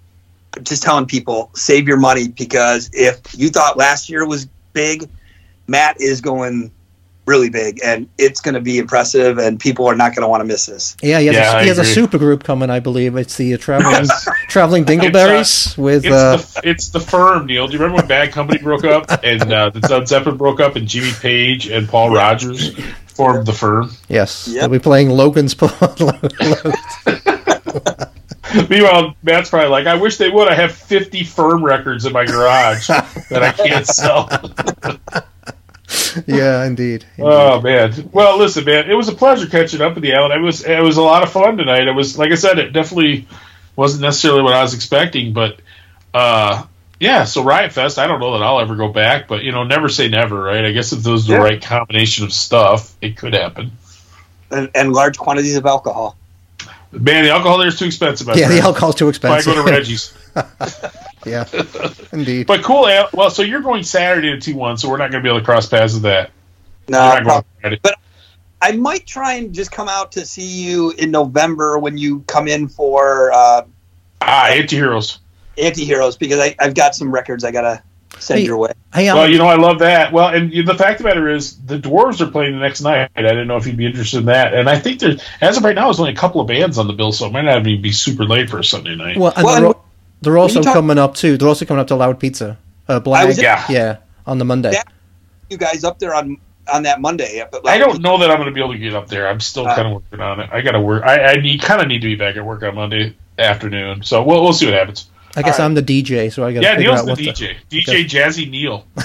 [0.56, 5.08] I'm just telling people save your money because if you thought last year was big,
[5.66, 6.70] Matt is going
[7.30, 10.40] really big, and it's going to be impressive, and people are not going to want
[10.42, 10.96] to miss this.
[11.00, 13.16] Yeah, he has, Yeah, a, I he has a super group coming, I believe.
[13.16, 14.06] It's the uh, traveling
[14.48, 16.04] traveling Dingleberries with.
[16.04, 17.66] It's, Uh, the, it's the firm, Neil.
[17.66, 20.76] Do you remember when Bad Company broke up and uh, the Led Zeppelin broke up
[20.76, 22.74] and Jimmy Page and Paul Rodgers
[23.06, 23.92] formed the firm?
[24.08, 24.60] yes, Yep.
[24.60, 25.54] they'll be playing Logan's.
[28.68, 30.48] Meanwhile, Matt's probably like, I wish they would.
[30.48, 34.28] I have 50 firm records in my garage that I can't sell.
[36.26, 37.04] yeah, indeed.
[37.18, 38.08] Oh man.
[38.12, 40.32] Well, listen, man, it was a pleasure catching up with you, Alan.
[40.32, 41.88] It was it was a lot of fun tonight.
[41.88, 43.26] It was like I said, it definitely
[43.76, 45.60] wasn't necessarily what I was expecting, but
[46.14, 46.64] uh
[46.98, 49.64] yeah, so Riot Fest, I don't know that I'll ever go back, but you know,
[49.64, 50.64] never say never, right?
[50.66, 51.38] I guess if there's the Yeah.
[51.38, 53.72] right combination of stuff, it could happen.
[54.50, 56.16] And, and large quantities of alcohol.
[56.92, 58.26] Man, the alcohol there is too expensive.
[58.26, 58.66] my yeah, the friend.
[58.66, 59.50] alcohol's too expensive.
[59.52, 60.12] I go to Reggie's.
[61.26, 61.44] Yeah,
[62.12, 62.46] indeed.
[62.46, 62.82] But cool.
[63.12, 65.44] Well, so you're going Saturday to T1, so we're not going to be able to
[65.44, 66.30] cross paths with that.
[66.88, 67.80] No, You're not going prob- Friday.
[67.82, 67.94] but
[68.62, 72.48] I might try and just come out to see you in November when you come
[72.48, 73.62] in for uh,
[74.22, 75.18] ah, anti-heroes.
[75.58, 77.82] Anti-Heroes because I, I've got some records I gotta
[78.18, 78.72] send Hey, your way.
[78.94, 80.12] Hey, Well, you know, I love that.
[80.12, 82.80] Well, and you- the fact of the matter is, the Dwarves are playing the next
[82.80, 83.10] night.
[83.14, 84.54] I didn't know if you'd be interested in that.
[84.54, 86.86] And I think there's, as of right now, there's only a couple of bands on
[86.86, 89.16] the bill, so it might not even be super late for a Sunday night.
[89.18, 89.84] well, and Well,
[90.22, 91.36] they're, and al- they're also talk- coming up too.
[91.36, 92.58] They're also coming up to Loud Pizza.
[92.88, 93.64] Uh, Black, was- Yeah.
[93.68, 94.72] yeah, on the Monday.
[94.72, 94.82] Yeah.
[95.48, 96.38] You guys up there on
[96.72, 97.42] on that Monday?
[97.50, 99.26] But I don't know that I'm going to be able to get up there.
[99.28, 100.50] I'm still Uh, kind of working on it.
[100.52, 101.02] I got to work.
[101.04, 104.02] I, I need kind of need to be back at work on Monday afternoon.
[104.04, 105.06] So we'll we'll see what happens.
[105.36, 105.64] I guess All right.
[105.66, 107.56] I'm the DJ, so I got to Yeah, Neil's out the what DJ.
[107.70, 108.84] DJ Jazzy Neil.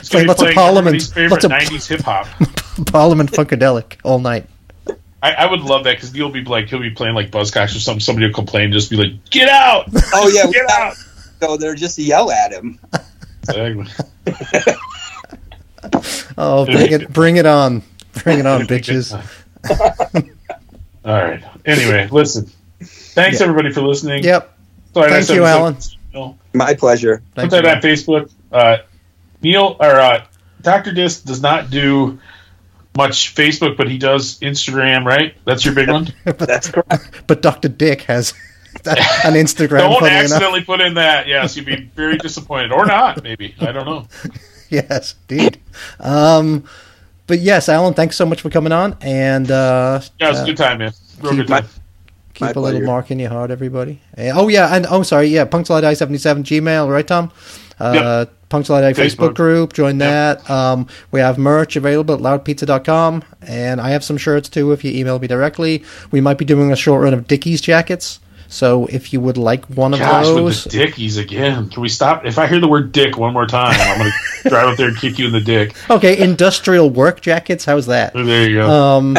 [0.00, 1.16] He's Play gonna be lots of Parliament.
[1.16, 2.26] Lots of- 90s hip hop.
[2.86, 4.46] Parliament Funkadelic all night.
[5.24, 7.74] I, I would love that because Neil will be like he'll be playing like Buzzcocks
[7.74, 8.00] or something.
[8.00, 9.86] Somebody will complain, just be like, "Get out!
[10.12, 10.96] Oh yeah, Get got out!"
[11.40, 12.78] go there just yell at him.
[16.36, 17.82] Oh, bring it, bring it on,
[18.22, 19.12] bring it on, bitches.
[21.04, 21.44] All right.
[21.66, 22.50] Anyway, listen.
[22.80, 23.46] Thanks Yeah.
[23.46, 24.24] everybody for listening.
[24.24, 24.50] Yep.
[24.94, 25.96] Sorry, Thank you, episode.
[26.12, 26.38] Neil.
[26.54, 27.22] My pleasure.
[27.34, 27.90] Thank Put that you.
[27.90, 28.30] on Facebook.
[28.50, 28.78] Uh,
[29.42, 30.24] Neil or uh,
[30.62, 32.18] Doctor Disc does not do
[32.96, 35.04] much Facebook, but he does Instagram.
[35.04, 35.34] Right?
[35.44, 36.08] That's your big one.
[36.24, 37.24] That's correct.
[37.26, 37.68] But Dr.
[37.68, 38.32] Dick has
[38.86, 39.78] an Instagram.
[39.78, 40.24] Don't funny enough.
[40.24, 41.26] accidentally put in that.
[41.26, 43.22] Yes, you'd be very disappointed, or not.
[43.22, 44.06] Maybe I don't know.
[44.70, 45.60] Yes, indeed.
[46.00, 46.64] Um,
[47.28, 50.42] but yes, Alan, thanks so much for coming on, and uh, Yeah, it was a
[50.42, 50.92] uh, good time, man.
[51.20, 51.64] Real keep good time.
[52.32, 52.84] keep My a little pleasure.
[52.86, 54.00] mark in your heart, everybody.
[54.14, 57.30] And- oh yeah, and oh sorry, yeah, Punctuality seventy seven Gmail, right, Tom?
[57.80, 59.30] Uh, Punctuality Facebook.
[59.30, 59.34] Facebook.
[59.34, 60.44] group, join Yep.
[60.44, 60.50] that.
[60.50, 64.70] Um, we have merch available at loudpizza.com, and I have some shirts too.
[64.72, 65.82] If you email me directly,
[66.12, 68.20] we might be doing a short run of Dickies jackets.
[68.46, 71.68] So if you would like one of Gosh, those, with the dickies again.
[71.70, 72.24] Can we stop?
[72.24, 74.12] If I hear the word dick one more time, I'm going
[74.44, 75.74] to drive up there and kick you in the dick.
[75.90, 77.64] okay, industrial work jackets.
[77.64, 78.12] How's that?
[78.14, 78.70] There you go.
[78.70, 79.16] um,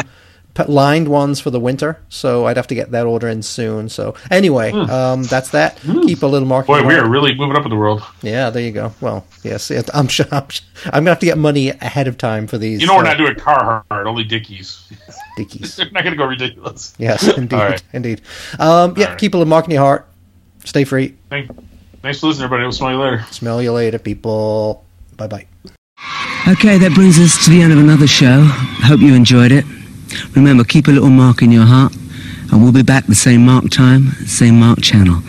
[0.68, 2.00] lined ones for the winter.
[2.10, 3.90] So I'd have to get that order in soon.
[3.90, 5.80] So anyway, um, that's that.
[5.82, 6.66] Keep a little mark.
[6.66, 6.74] Hmm.
[6.74, 8.04] Boy, we are really moving up in the world.
[8.22, 8.94] Yeah, there you go.
[9.02, 10.26] Well, yes, it, I'm sure.
[10.32, 10.48] I'm,
[10.86, 12.82] I'm gonna have to get money ahead of time for these.
[12.82, 14.92] You know, we're uh, not doing Carhartt, only Dickies.
[15.38, 15.76] Dickies.
[15.78, 16.94] They're not going to go ridiculous.
[16.98, 17.84] Yes, indeed, All right.
[17.94, 18.22] indeed.
[18.60, 19.20] Um, yeah, All right.
[19.20, 20.08] keep a little mark in your heart.
[20.64, 21.16] Stay free.
[21.30, 21.52] Thank,
[22.02, 22.64] thanks for listening, everybody.
[22.64, 23.26] We'll smell you later.
[23.32, 24.84] Smell you later, people.
[25.18, 25.48] Bye bye.
[26.48, 28.44] Okay, that brings us to the end of another show.
[28.84, 29.66] Hope you enjoyed it.
[30.36, 31.94] Remember, keep a little mark in your heart,
[32.52, 35.22] and we'll be back the same mark time, same mark channel.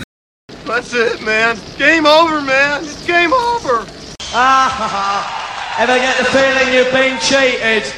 [0.64, 1.56] That's it, man.
[1.78, 2.82] Game over, man.
[2.84, 3.86] It's game over.
[4.32, 7.92] Ah, ever get the feeling you've been cheated?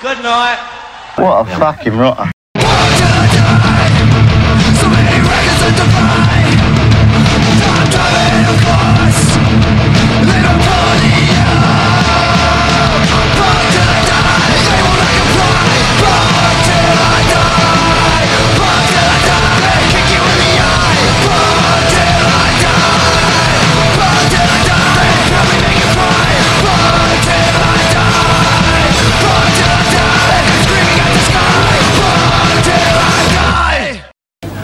[0.00, 0.58] Good night.
[1.16, 2.30] What a fucking rotter.